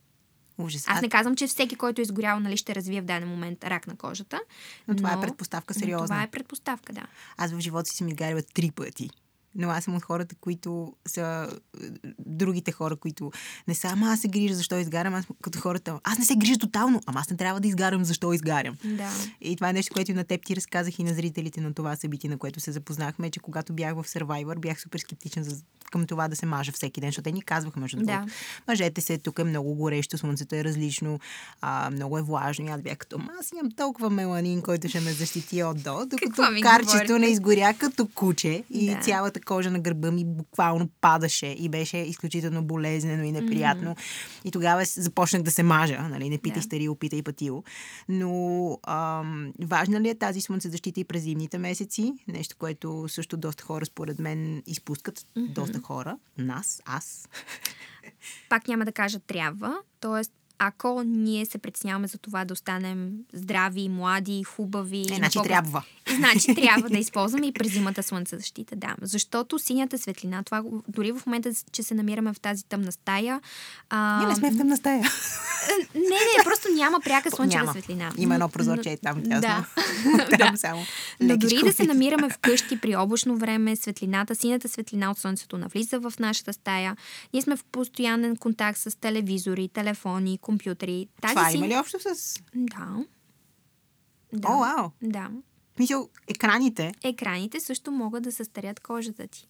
Ужас. 0.60 0.84
Аз 0.86 1.02
не 1.02 1.08
казвам, 1.08 1.36
че 1.36 1.46
всеки, 1.46 1.76
който 1.76 2.00
е 2.00 2.02
изгорял, 2.02 2.40
нали, 2.40 2.56
ще 2.56 2.74
развие 2.74 3.00
в 3.00 3.04
даден 3.04 3.28
момент 3.28 3.64
рак 3.64 3.86
на 3.86 3.96
кожата. 3.96 4.40
Но 4.88 4.96
това 4.96 5.12
е 5.12 5.20
предпоставка 5.20 5.74
но 5.76 5.80
сериозна. 5.80 6.06
Това 6.06 6.22
е 6.22 6.30
предпоставка, 6.30 6.92
да. 6.92 7.02
Аз 7.36 7.52
в 7.52 7.60
живота 7.60 7.84
си 7.86 7.96
съм 7.96 8.08
изгаряла 8.08 8.42
три 8.54 8.70
пъти. 8.70 9.10
Но 9.54 9.70
аз 9.70 9.84
съм 9.84 9.94
от 9.96 10.02
хората, 10.02 10.34
които 10.40 10.92
са 11.06 11.48
е, 11.82 11.86
другите 12.18 12.72
хора, 12.72 12.96
които 12.96 13.32
не 13.68 13.74
са, 13.74 13.88
ама 13.88 14.06
аз 14.06 14.20
се 14.20 14.28
грижа 14.28 14.54
защо 14.54 14.78
изгарям, 14.78 15.14
аз 15.14 15.24
като 15.42 15.58
хората, 15.60 16.00
аз 16.04 16.18
не 16.18 16.24
се 16.24 16.36
грижа 16.36 16.58
тотално, 16.58 17.00
ама 17.06 17.20
аз 17.20 17.30
не 17.30 17.36
трябва 17.36 17.60
да 17.60 17.68
изгарям 17.68 18.04
защо 18.04 18.32
изгарям. 18.32 18.76
Да. 18.84 19.10
И 19.40 19.56
това 19.56 19.68
е 19.68 19.72
нещо, 19.72 19.92
което 19.94 20.10
и 20.10 20.14
на 20.14 20.24
теб 20.24 20.46
ти 20.46 20.56
разказах 20.56 20.98
и 20.98 21.04
на 21.04 21.14
зрителите 21.14 21.60
на 21.60 21.74
това 21.74 21.96
събитие, 21.96 22.30
на 22.30 22.38
което 22.38 22.60
се 22.60 22.72
запознахме, 22.72 23.30
че 23.30 23.40
когато 23.40 23.72
бях 23.72 23.94
в 23.94 24.04
Survivor, 24.04 24.58
бях 24.58 24.80
супер 24.80 24.98
скептичен 24.98 25.42
за, 25.44 25.56
към 25.90 26.06
това 26.06 26.28
да 26.28 26.36
се 26.36 26.46
мажа 26.46 26.72
всеки 26.72 27.00
ден, 27.00 27.08
защото 27.08 27.24
те 27.24 27.32
ни 27.32 27.42
казваха 27.42 27.80
между 27.80 27.96
другото. 27.96 28.18
Да. 28.26 28.32
Мъжете 28.68 29.00
се, 29.00 29.18
тук 29.18 29.38
е 29.38 29.44
много 29.44 29.74
горещо, 29.74 30.18
слънцето 30.18 30.54
е 30.54 30.64
различно, 30.64 31.20
а, 31.60 31.90
много 31.90 32.18
е 32.18 32.22
влажно. 32.22 32.66
И 32.66 32.68
аз 32.68 32.82
бях 32.82 32.98
като, 32.98 33.18
«Ма, 33.18 33.30
аз 33.40 33.52
имам 33.52 33.70
толкова 33.72 34.10
меланин, 34.10 34.62
който 34.62 34.88
ще 34.88 35.00
ме 35.00 35.12
защити 35.12 35.62
от 35.62 35.82
до, 35.82 36.06
докато 36.06 36.42
карчето 36.62 36.90
говорите? 36.92 37.18
не 37.18 37.26
изгоря 37.26 37.74
като 37.78 38.08
куче 38.14 38.64
и 38.70 38.90
Да. 38.90 39.00
цялата 39.00 39.39
кожа 39.40 39.70
на 39.70 39.78
гърба 39.78 40.10
ми 40.10 40.24
буквално 40.24 40.88
падаше 41.00 41.46
и 41.46 41.68
беше 41.68 41.96
изключително 41.98 42.64
болезнено 42.64 43.24
и 43.24 43.32
неприятно. 43.32 43.96
И 44.44 44.50
тогава 44.50 44.84
започнах 44.84 45.42
да 45.42 45.50
се 45.50 45.62
мажа, 45.62 46.02
нали, 46.02 46.28
не 46.30 46.38
питай 46.38 46.60
Да. 46.60 46.62
старил, 46.62 46.94
питай 46.94 47.22
патил. 47.22 47.64
Но 48.08 48.78
ам, 48.86 49.52
важна 49.62 50.00
ли 50.00 50.08
е 50.08 50.14
тази 50.14 50.40
слънцезащита 50.40 51.00
и 51.00 51.04
през 51.04 51.22
зимните 51.22 51.58
месеци? 51.58 52.12
Нещо, 52.28 52.56
което 52.58 53.08
също 53.08 53.36
доста 53.36 53.64
хора, 53.64 53.86
според 53.86 54.18
мен, 54.18 54.62
изпускат. 54.66 55.26
Доста 55.36 55.80
хора. 55.80 56.18
Нас, 56.38 56.82
аз. 56.84 57.28
Пак 58.48 58.68
няма 58.68 58.84
да 58.84 58.92
кажа 58.92 59.18
трябва, 59.18 59.76
т.е. 60.00 60.39
ако 60.62 61.02
ние 61.06 61.46
се 61.46 61.58
притесняваме 61.58 62.06
за 62.06 62.18
това 62.18 62.44
да 62.44 62.52
останем 62.52 63.12
здрави, 63.32 63.88
млади, 63.88 64.44
хубави... 64.44 65.04
Е, 65.08 65.10
на 65.10 65.16
значи 65.16 65.38
трябва. 65.44 65.82
Значи 66.16 66.54
трябва 66.62 66.88
да 66.88 66.98
използваме 66.98 67.46
и 67.46 67.52
през 67.52 67.72
зимата 67.72 68.02
слънцезащита, 68.02 68.76
да. 68.76 68.96
Защото 69.02 69.58
синята 69.58 69.98
светлина, 69.98 70.42
това 70.42 70.62
дори 70.88 71.12
в 71.12 71.26
момента, 71.26 71.50
че 71.72 71.82
се 71.82 71.94
намираме 71.94 72.32
в 72.32 72.40
тази 72.40 72.64
тъмна 72.64 72.92
стая... 72.92 73.40
А, 73.90 74.18
Ние 74.18 74.28
не 74.28 74.34
сме 74.34 74.50
в 74.50 74.58
тъмна 74.58 74.76
стая. 74.76 75.02
не, 75.94 76.00
не, 76.00 76.44
просто 76.44 76.68
няма 76.74 77.00
пряка 77.00 77.30
слънчева 77.30 77.62
Няма. 77.62 77.72
светлина. 77.72 78.12
Има 78.18 78.34
едно 78.34 78.46
Но- 78.46 78.52
прозорче 78.52 78.98
там 79.02 79.22
тясно. 79.22 79.40
Да. 79.40 79.66
там 80.38 80.56
само. 80.56 80.82
Но 81.20 81.36
дори 81.36 81.60
да 81.64 81.72
се 81.72 81.84
намираме 81.84 82.30
вкъщи 82.30 82.80
при 82.80 82.96
облачно 82.96 83.36
време, 83.36 83.76
светлината, 83.76 84.34
синята 84.34 84.68
светлина 84.68 85.10
от 85.10 85.18
слънцето 85.18 85.58
навлиза 85.58 86.00
в 86.00 86.12
нашата 86.18 86.52
стая. 86.52 86.96
Ние 87.32 87.42
сме 87.42 87.56
в 87.56 87.64
постоянен 87.64 88.36
контакт 88.36 88.78
с 88.78 89.00
телевизори, 89.00 89.68
телефони, 89.68 90.38
компютри. 90.50 91.06
Тази 91.22 91.34
Това 91.34 91.50
си... 91.50 91.56
има 91.56 91.68
ли 91.68 91.76
общо 91.76 91.98
с... 92.00 92.34
Да. 92.54 93.04
Да. 94.32 94.48
О, 94.48 94.58
вау! 94.58 94.90
Да. 95.02 95.30
В 95.72 95.76
Смисъл, 95.76 96.08
екраните, 96.28 96.92
Екраните 97.04 97.60
също 97.60 97.90
могат 97.92 98.22
да 98.22 98.32
състарят 98.32 98.80
кожата 98.80 99.26
ти. 99.26 99.48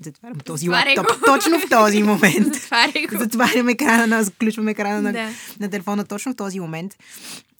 затварям 0.00 0.38
този 0.40 0.66
Затваряй 0.66 0.94
лаптоп 0.98 1.18
го. 1.18 1.24
точно 1.26 1.58
в 1.58 1.68
този 1.70 2.02
момент. 2.02 2.54
Затваряй 2.54 3.06
го. 3.06 3.18
Затварям 3.18 3.68
екрана, 3.68 4.06
на, 4.06 4.24
включвам 4.24 4.68
екрана 4.68 5.02
на, 5.02 5.12
Да. 5.12 5.30
на 5.60 5.70
телефона 5.70 6.04
точно 6.04 6.32
в 6.32 6.36
този 6.36 6.60
момент. 6.60 6.94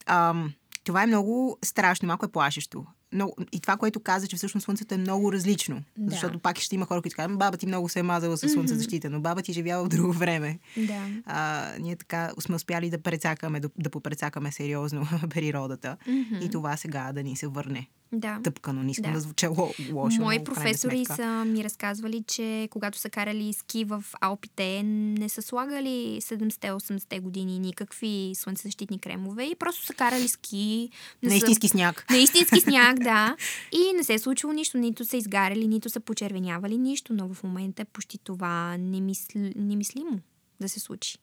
Ам, 0.07 0.53
това 0.85 1.03
е 1.03 1.07
много 1.07 1.59
страшно, 1.65 2.07
малко 2.07 2.27
е 2.27 2.33
плашещо. 2.33 2.85
Но, 3.13 3.33
и 3.53 3.61
това, 3.61 3.77
което 3.77 4.01
каза, 4.01 4.27
че 4.27 4.37
всъщност 4.37 4.65
слънцето 4.65 4.95
е 4.95 4.99
много 4.99 5.33
различно. 5.33 5.83
Да. 5.99 6.11
Защото 6.11 6.39
пак 6.39 6.59
ще 6.59 6.75
има 6.75 6.87
хора, 6.87 7.03
които 7.03 7.17
казват, 7.17 7.39
баба 7.39 7.57
ти 7.57 7.67
много 7.67 7.89
се 7.89 7.99
е 7.99 8.03
мазала 8.03 8.37
с 8.37 8.49
слънцезащита, 8.49 9.11
но 9.11 9.21
баба 9.21 9.43
ти 9.43 9.53
живява 9.53 9.85
в 9.85 9.89
друго 9.89 10.13
време. 10.13 10.59
Да. 10.77 11.07
А, 11.27 11.73
ние 11.81 11.97
така 11.97 12.33
сме 12.41 12.55
успяли 12.55 12.91
да 12.91 13.03
прецакаме, 13.03 13.61
да, 13.61 13.71
да 13.79 13.91
попрецакаме 13.91 14.53
сериозно 14.53 15.09
природата. 15.31 15.97
И 16.43 16.51
това 16.51 16.77
сега 16.77 17.13
да 17.13 17.23
ни 17.23 17.37
се 17.37 17.47
върне 17.47 17.89
Да. 18.13 18.41
тъпкано. 18.45 18.83
Не 18.83 18.91
искам 18.91 19.05
да, 19.05 19.13
Да. 19.13 19.21
звуча 19.21 19.49
ло, 19.49 19.71
лошо. 19.93 20.21
Мои 20.21 20.45
професори 20.45 21.05
са 21.07 21.45
ми 21.45 21.65
разказвали, 21.65 22.23
че 22.23 22.69
когато 22.71 22.99
са 22.99 23.11
карали 23.11 23.53
ски 23.53 23.85
в 23.85 24.05
Алпите, 24.21 24.83
не 24.85 25.29
са 25.29 25.43
слагали 25.43 26.21
70-80 26.21 27.21
години 27.21 27.59
никакви 27.59 28.33
слънцезащитни 28.35 28.99
кремове 28.99 29.45
и 29.45 29.55
просто 29.55 29.85
са 29.85 29.95
карали 29.95 30.29
ски. 30.29 30.89
не 31.23 31.27
На 31.27 31.31
са- 31.31 31.37
истински 31.37 31.69
сняг. 31.69 32.07
На 32.11 32.17
истински 32.17 32.61
сняг, 32.61 32.99
да. 33.01 33.37
И 33.73 33.93
не 33.93 34.05
се 34.05 34.15
е 34.15 34.19
случило 34.19 34.53
нищо. 34.53 34.79
Нито 34.79 35.05
са 35.05 35.17
изгаряли, 35.17 35.69
нито 35.69 35.91
са 35.91 36.01
почервенявали 36.01 36.79
нищо. 36.79 37.13
Но 37.13 37.29
в 37.29 37.43
момента 37.43 37.83
е 37.83 37.87
почти 37.87 38.19
това 38.19 38.77
немисл... 38.77 39.29
немислимо 39.57 40.19
да 40.61 40.69
се 40.69 40.81
случи. 40.81 41.19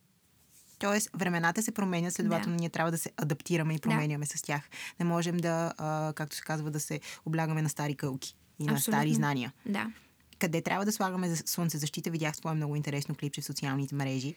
Тоест, 0.80 1.10
времената 1.14 1.64
се 1.64 1.72
променят, 1.72 2.14
следователно 2.14 2.56
Да. 2.58 2.60
ние 2.62 2.70
трябва 2.70 2.92
да 2.92 2.98
се 2.98 3.12
адаптираме 3.18 3.74
и 3.74 3.80
променяме 3.80 4.26
с 4.26 4.42
тях. 4.42 4.62
Не 5.00 5.06
можем 5.06 5.38
да, 5.38 5.74
а, 5.78 6.14
както 6.16 6.36
се 6.36 6.42
казва, 6.42 6.72
да 6.72 6.80
се 6.80 7.00
облягаме 7.26 7.62
на 7.62 7.70
стари 7.70 7.96
кълки 7.96 8.36
и 8.60 8.66
на 8.66 8.74
Абсолютно. 8.74 9.00
стари 9.00 9.14
знания. 9.14 9.54
Да. 9.66 9.92
Къде 10.40 10.62
трябва 10.62 10.86
да 10.86 10.92
слагаме 10.92 11.30
за 11.30 11.44
слънцезащита, 11.46 12.10
видях 12.10 12.36
твое 12.38 12.54
много 12.54 12.76
интересно 12.76 13.16
клипче 13.16 13.42
в 13.42 13.46
социалните 13.46 13.96
мрежи, 13.96 14.36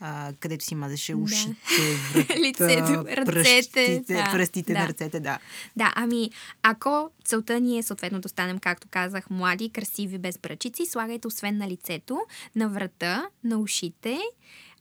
а, 0.00 0.32
където 0.40 0.64
си 0.64 0.74
мазеше 0.74 1.12
Да. 1.12 1.18
ушите, 1.18 1.54
врата, 2.14 2.34
Лицето, 2.40 3.04
ръцете, 3.06 3.24
пръстите, 3.26 4.14
да, 4.14 4.28
пръстите 4.32 4.72
на 4.72 4.80
да. 4.80 4.88
ръцете, 4.88 5.20
да. 5.20 5.38
Да, 5.76 5.92
ами, 5.96 6.30
ако 6.62 7.10
целта 7.24 7.60
ни 7.60 7.78
е 7.78 7.82
съответно 7.82 8.20
да 8.20 8.28
станем, 8.28 8.58
както 8.58 8.88
казах, 8.90 9.30
млади, 9.30 9.70
красиви, 9.70 10.18
без 10.18 10.38
бръчици, 10.38 10.86
слагайте 10.86 11.28
освен 11.28 11.56
на 11.58 11.68
лицето, 11.68 12.20
на 12.56 12.68
врата, 12.68 13.26
на 13.44 13.58
ушите, 13.58 14.18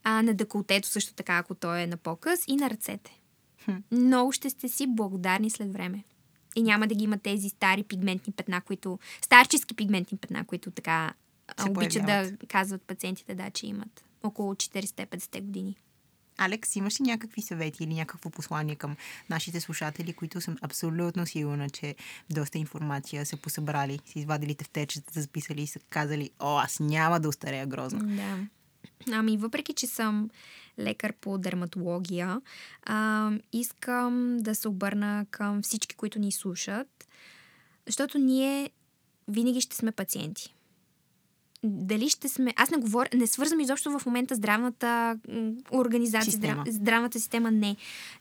а, 0.04 0.22
на 0.22 0.34
деколтето 0.34 0.88
също 0.88 1.14
така, 1.14 1.38
ако 1.38 1.56
то 1.56 1.76
е 1.76 1.88
на 1.88 1.98
показ, 1.98 2.44
и 2.48 2.56
на 2.56 2.70
ръцете. 2.70 3.20
Много 3.92 4.32
ще 4.32 4.50
сте 4.50 4.70
си 4.70 4.86
благодарни 4.88 5.50
след 5.50 5.74
време. 5.74 6.04
И 6.56 6.64
няма 6.64 6.88
да 6.88 6.96
ги 6.96 7.04
има 7.04 7.18
тези 7.18 7.50
стари 7.50 7.84
пигментни 7.84 8.34
петна, 8.34 8.62
които... 8.62 9.00
Старчески 9.22 9.76
пигментни 9.76 10.18
петна, 10.18 10.46
които 10.46 10.72
така 10.72 11.14
Се 11.60 11.70
обичат 11.70 12.04
появяват. 12.04 12.40
да 12.40 12.48
казват 12.48 12.82
пациентите, 12.82 13.36
да, 13.36 13.50
че 13.50 13.68
имат 13.68 14.04
около 14.24 14.54
40-50 14.54 15.42
години. 15.42 15.76
Алекс, 16.38 16.76
имаш 16.76 17.02
ли 17.02 17.04
някакви 17.04 17.42
съвети 17.42 17.84
или 17.84 17.94
някакво 17.94 18.30
послание 18.30 18.76
към 18.76 18.96
нашите 19.30 19.62
слушатели, 19.62 20.14
които 20.14 20.42
съм 20.42 20.58
абсолютно 20.62 21.26
сигурна, 21.26 21.70
че 21.70 21.96
доста 22.30 22.58
информация 22.58 23.26
са 23.26 23.38
посъбрали, 23.38 24.00
са 24.06 24.20
извадили 24.20 24.56
тефтерчета, 24.56 25.14
са 25.14 25.22
записали 25.22 25.62
и 25.62 25.68
са 25.68 25.80
казали, 25.80 26.30
о, 26.40 26.58
аз 26.58 26.80
няма 26.80 27.20
да 27.20 27.30
остарея 27.30 27.68
грозно. 27.68 28.00
Да. 28.00 28.38
Ами, 29.12 29.38
въпреки, 29.38 29.74
че 29.74 29.88
съм 29.88 30.30
лекар 30.80 31.14
по 31.14 31.38
дерматология, 31.38 32.42
а, 32.84 33.32
искам 33.54 34.38
да 34.38 34.56
се 34.56 34.68
обърна 34.68 35.26
към 35.32 35.62
всички, 35.62 35.96
които 35.96 36.20
ни 36.20 36.32
слушат, 36.32 37.08
защото 37.86 38.18
ние 38.18 38.70
винаги 39.28 39.62
ще 39.62 39.76
сме 39.76 39.92
пациенти. 39.92 40.56
Дали 41.64 42.10
ще 42.10 42.30
сме... 42.30 42.54
Аз 42.58 42.70
не 42.70 42.78
говоря, 42.78 43.10
не 43.14 43.28
свързвам 43.28 43.60
изобщо 43.60 44.00
в 44.00 44.06
момента 44.06 44.36
здравната 44.36 45.20
организация, 45.72 46.32
Система. 46.32 46.62
здрав, 46.62 46.76
здравната 46.76 47.20
система. 47.20 47.52
Не. 47.52 47.76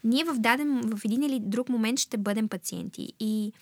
Ние 0.05 0.25
в 0.25 0.35
даден, 0.39 0.81
в 0.97 1.05
един 1.05 1.23
или 1.23 1.41
друг 1.41 1.69
момент 1.69 1.99
ще 1.99 2.17
бъдем 2.17 2.49
пациенти. 2.49 3.13
И 3.21 3.53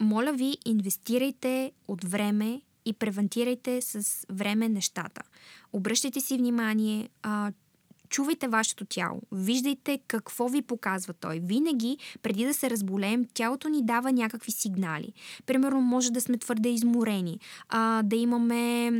моля 0.00 0.32
ви, 0.32 0.56
инвестирайте 0.64 1.72
от 1.88 2.04
време 2.04 2.60
и 2.86 2.92
превентирайте 2.92 3.82
с 3.82 4.26
време 4.30 4.68
нещата. 4.68 5.22
Обръщайте 5.72 6.20
си 6.20 6.36
внимание, 6.36 7.08
а, 7.22 7.52
чувайте 8.08 8.48
вашето 8.48 8.84
тяло, 8.84 9.22
виждайте 9.32 9.98
какво 10.08 10.48
ви 10.48 10.62
показва 10.62 11.14
той. 11.14 11.38
Винаги, 11.38 11.98
преди 12.22 12.44
да 12.44 12.54
се 12.54 12.70
разболеем, 12.70 13.24
тялото 13.34 13.68
ни 13.68 13.84
дава 13.84 14.12
някакви 14.12 14.52
сигнали. 14.52 15.12
Примерно, 15.46 15.80
може 15.80 16.12
да 16.12 16.20
сме 16.20 16.38
твърде 16.38 16.68
изморени, 16.68 17.40
а, 17.68 18.02
да 18.02 18.16
имаме 18.16 18.92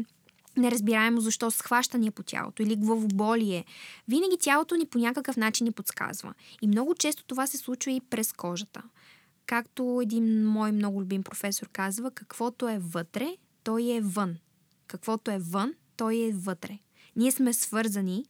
неразбираемо 0.56 1.20
защо 1.20 1.50
схващания 1.50 2.12
по 2.12 2.22
тялото 2.22 2.62
или 2.62 2.76
главоболие. 2.76 3.64
Винаги 4.08 4.36
тялото 4.40 4.76
ни 4.76 4.86
по 4.86 4.98
някакъв 4.98 5.36
начин 5.36 5.64
ни 5.64 5.72
подсказва. 5.72 6.34
И 6.62 6.66
много 6.66 6.94
често 6.94 7.24
това 7.24 7.46
се 7.46 7.56
случва 7.56 7.92
и 7.92 8.00
през 8.00 8.32
кожата. 8.32 8.82
Както 9.46 10.00
един 10.02 10.46
мой 10.46 10.72
много 10.72 11.00
любим 11.00 11.22
професор 11.22 11.68
казва, 11.72 12.10
каквото 12.10 12.68
е 12.68 12.78
вътре, 12.78 13.36
той 13.66 13.90
е 13.90 14.00
вън. 14.00 14.36
Каквото 14.86 15.30
е 15.30 15.38
вън, 15.38 15.74
той 15.96 16.16
е 16.16 16.32
вътре. 16.32 16.78
Ние 17.16 17.32
сме 17.32 17.52
свързани 17.52 18.24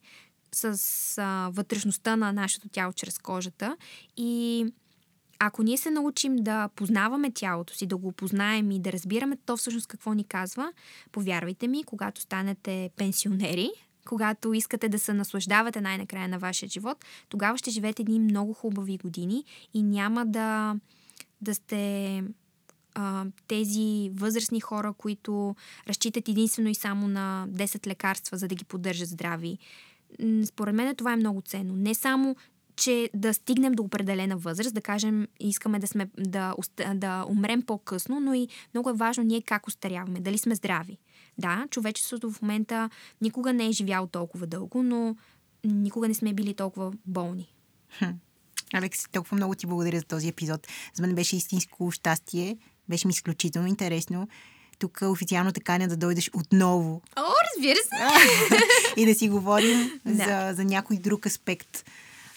с 0.55 0.79
а, 1.19 1.51
вътрешността 1.53 2.17
на 2.17 2.33
нашето 2.33 2.69
тяло 2.69 2.93
чрез 2.93 3.19
кожата 3.19 3.77
и 4.17 4.65
ако 5.39 5.63
ние 5.63 5.77
се 5.77 5.91
научим 5.91 6.37
да 6.37 6.69
познаваме 6.69 7.31
тялото 7.31 7.75
си, 7.75 7.87
да 7.87 7.97
го 7.97 8.13
познаем 8.13 8.71
и 8.71 8.81
да 8.81 8.93
разбираме 8.93 9.37
то 9.47 9.57
всъщност 9.57 9.87
какво 9.87 10.13
ни 10.13 10.25
казва, 10.25 10.73
повярвайте 11.13 11.69
ми, 11.69 11.85
когато 11.85 12.21
станете 12.21 12.91
пенсионери, 12.97 13.71
когато 14.07 14.55
искате 14.55 14.89
да 14.89 14.99
се 14.99 15.13
наслаждавате 15.13 15.81
най-накрая 15.81 16.29
на 16.29 16.39
вашия 16.39 16.69
живот, 16.69 17.05
тогава 17.29 17.59
ще 17.59 17.71
живеете 17.71 18.03
едни 18.03 18.19
много 18.19 18.53
хубави 18.53 18.99
години 18.99 19.45
и 19.75 19.83
няма 19.83 20.27
да, 20.27 20.77
да 21.41 21.55
сте 21.55 22.23
тези 23.49 24.11
възрастни 24.15 24.61
хора, 24.61 24.93
които 24.93 25.57
разчитат 25.89 26.29
единствено 26.29 26.69
и 26.69 26.75
само 26.75 27.09
на 27.09 27.47
10 27.51 27.87
лекарства, 27.87 28.39
за 28.39 28.49
да 28.49 28.55
ги 28.55 28.65
поддържат 28.65 29.09
здрави. 29.09 29.59
Според 30.45 30.75
мен 30.75 30.97
това 30.97 31.13
е 31.13 31.17
много 31.17 31.43
ценно. 31.43 31.77
Не 31.77 31.95
само 31.95 32.37
че 32.77 33.11
да 33.15 33.35
стигнем 33.35 33.73
до 33.73 33.83
определена 33.83 34.37
възраст, 34.37 34.75
да 34.75 34.81
кажем, 34.81 35.29
искаме 35.41 35.79
да, 35.79 35.87
сме, 35.87 36.11
да, 36.19 36.55
да 36.95 37.27
умрем 37.29 37.63
по-късно, 37.63 38.21
но 38.21 38.35
и 38.35 38.49
много 38.75 38.91
е 38.91 38.95
важно 38.95 39.25
ние 39.25 39.43
как 39.43 39.67
устаряваме, 39.67 40.21
дали 40.21 40.39
сме 40.39 40.55
здрави. 40.55 40.99
Да, 41.39 41.67
човечеството 41.71 42.31
в 42.31 42.43
момента 42.43 42.91
никога 43.21 43.53
не 43.53 43.67
е 43.67 43.73
живяло 43.73 44.07
толкова 44.07 44.47
дълго, 44.47 44.83
но 44.83 45.17
никога 45.65 46.09
не 46.09 46.15
сме 46.15 46.35
били 46.35 46.55
толкова 46.55 46.93
болни. 47.07 47.55
Хм. 47.99 48.11
Алекс, 48.73 49.09
толкова 49.13 49.37
много 49.37 49.55
ти 49.55 49.67
благодаря 49.67 49.99
за 49.99 50.05
този 50.05 50.29
епизод. 50.29 50.67
За 50.95 51.03
мен 51.03 51.15
беше 51.15 51.37
истинско 51.37 51.91
щастие. 51.91 52.57
Беше 52.89 53.07
ми 53.07 53.11
изключително 53.11 53.69
интересно. 53.69 54.29
Тук 54.79 54.99
официално 55.03 55.53
те 55.53 55.61
каня 55.61 55.89
да 55.89 55.97
дойдеш 55.97 56.31
отново. 56.35 57.03
О, 57.17 57.23
разбира 57.57 57.77
се! 57.77 58.21
и 59.01 59.07
да 59.07 59.15
си 59.15 59.29
говорим 59.29 60.01
да. 60.05 60.25
за, 60.25 60.55
за 60.55 60.65
някой 60.65 60.97
друг 60.97 61.27
аспект 61.27 61.85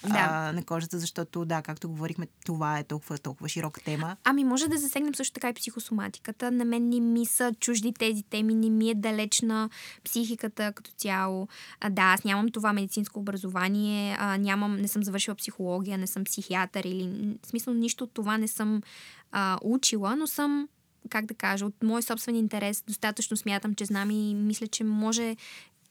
да. 0.04 0.28
а, 0.30 0.52
на 0.52 0.64
кожата, 0.64 1.00
защото, 1.00 1.46
да, 1.46 1.62
както 1.62 1.90
говорихме, 1.90 2.28
това 2.46 2.80
е 2.80 2.84
толкова, 2.84 3.18
толкова 3.18 3.50
широка 3.50 3.82
тема. 3.84 4.18
Ами 4.24 4.44
може 4.44 4.68
да 4.68 4.78
засегнем 4.78 5.16
също 5.16 5.34
така 5.34 5.50
и 5.50 5.54
психосоматиката. 5.54 6.52
На 6.52 6.66
мен 6.66 6.90
не 6.90 7.00
ми 7.00 7.26
са 7.26 7.54
чужди 7.60 7.94
тези 7.94 8.24
теми, 8.24 8.56
не 8.56 8.70
ми 8.70 8.90
е 8.90 8.96
далечна 8.96 9.70
психиката 10.04 10.72
като 10.72 10.92
цяло. 10.92 11.48
А, 11.82 11.90
да, 11.90 12.02
аз 12.02 12.24
нямам 12.24 12.52
това 12.52 12.74
медицинско 12.74 13.20
образование, 13.20 14.18
а, 14.20 14.38
нямам, 14.38 14.76
не 14.76 14.88
съм 14.88 15.04
завършила 15.04 15.36
психология, 15.36 15.98
не 15.98 16.08
съм 16.08 16.24
психиатър 16.24 16.84
или 16.84 17.36
в 17.44 17.48
смисъл 17.48 17.74
нищо 17.74 18.04
от 18.04 18.14
това 18.14 18.38
не 18.38 18.48
съм 18.48 18.82
а, 19.32 19.58
учила, 19.62 20.16
но 20.16 20.28
съм 20.28 20.70
как 21.10 21.26
да 21.26 21.34
кажа, 21.34 21.66
от 21.66 21.84
мой 21.84 22.02
собствен 22.02 22.36
интерес 22.36 22.84
достатъчно 22.88 23.38
смятам, 23.38 23.76
че 23.76 23.86
знам 23.86 24.12
и 24.12 24.36
мисля, 24.36 24.68
че 24.68 24.84
може 24.84 25.36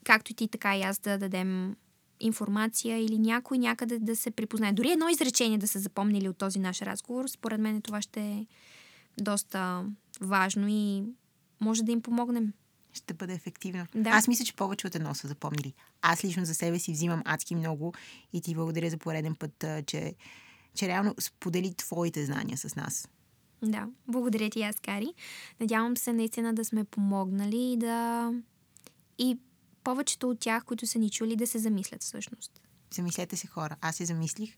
както 0.05 0.33
и 0.33 0.35
ти, 0.35 0.49
така 0.49 0.77
и 0.77 0.83
аз 0.83 0.99
да 0.99 1.19
дадем 1.19 1.77
информация 2.21 3.05
или 3.05 3.19
някой 3.19 3.59
някъде 3.59 3.99
да 3.99 4.17
се 4.17 4.31
припознае. 4.31 4.73
Дори 4.73 4.91
едно 4.91 5.09
изречение 5.09 5.59
да 5.59 5.69
се 5.69 5.79
запомнили 5.79 6.29
от 6.29 6.39
този 6.39 6.59
наш 6.59 6.83
разговор, 6.83 7.29
според 7.29 7.61
мен 7.61 7.83
това 7.83 8.03
ще 8.03 8.21
е 8.21 8.47
доста 9.21 9.85
важно 10.21 10.67
и 10.69 11.05
може 11.61 11.83
да 11.83 11.93
им 11.93 12.03
помогнем. 12.03 12.53
Ще 12.93 13.15
бъде 13.15 13.35
ефективно. 13.35 13.87
Да. 13.95 14.11
Аз 14.11 14.29
мисля, 14.29 14.45
че 14.45 14.57
повече 14.57 14.87
от 14.87 14.95
едно 14.95 15.15
са 15.15 15.29
запомнили. 15.29 15.75
Аз 16.03 16.25
лично 16.25 16.45
за 16.45 16.55
себе 16.55 16.79
си 16.79 16.93
взимам 16.93 17.23
адски 17.25 17.55
много 17.55 17.95
и 18.33 18.41
ти 18.41 18.55
благодаря 18.55 18.91
за 18.91 18.99
пореден 18.99 19.35
път, 19.35 19.65
че, 19.87 20.15
че 20.75 20.89
реално 20.89 21.15
сподели 21.21 21.75
твоите 21.75 22.25
знания 22.25 22.59
с 22.59 22.77
нас. 22.77 23.09
Да, 23.63 23.87
благодаря 24.09 24.51
ти, 24.51 24.63
аз, 24.63 24.77
Кари. 24.81 25.15
Надявам 25.61 25.97
се 25.97 26.13
наистина 26.13 26.55
да 26.55 26.65
сме 26.65 26.85
помогнали 26.85 27.73
и 27.73 27.77
да... 27.77 28.31
И 29.19 29.39
повечето 29.85 30.31
от 30.31 30.41
тях, 30.41 30.65
които 30.65 30.87
са 30.87 30.99
ни 30.99 31.11
чули, 31.11 31.37
да 31.37 31.47
се 31.47 31.59
замислят 31.59 32.03
всъщност. 32.03 32.53
Замислете 32.95 33.37
се 33.37 33.47
хора. 33.47 33.77
Аз 33.81 33.97
се 33.97 34.05
замислих. 34.05 34.57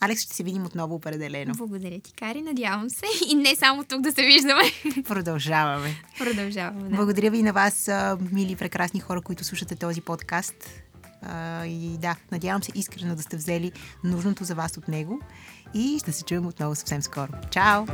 Алекс, 0.00 0.22
ще 0.22 0.34
се 0.34 0.42
видим 0.42 0.66
отново 0.66 0.94
определено. 0.94 1.54
Благодаря 1.56 2.00
ти, 2.00 2.12
Кари. 2.12 2.42
Надявам 2.42 2.90
се. 2.90 3.06
И 3.28 3.34
не 3.34 3.56
само 3.56 3.84
тук 3.84 4.00
да 4.00 4.12
се 4.12 4.22
виждаме. 4.22 4.62
Продължаваме. 5.04 5.94
Продължаваме. 6.18 6.88
Да. 6.88 6.96
Благодаря 6.96 7.30
ви 7.30 7.42
на 7.42 7.52
вас, 7.52 7.90
мили, 8.32 8.56
прекрасни 8.56 9.00
хора, 9.00 9.20
които 9.20 9.44
слушате 9.44 9.76
този 9.76 10.00
подкаст. 10.00 10.83
И 11.66 11.96
да, 11.98 12.16
надявам 12.32 12.62
се 12.62 12.72
искрено 12.74 13.16
да 13.16 13.22
сте 13.22 13.36
взели 13.36 13.72
нужното 14.04 14.44
за 14.44 14.54
вас 14.54 14.76
от 14.76 14.88
него. 14.88 15.20
И 15.74 15.98
ще 16.00 16.12
се 16.12 16.24
чуем 16.24 16.46
отново 16.46 16.74
съвсем 16.74 17.02
скоро. 17.02 17.32
Чао! 17.50 17.86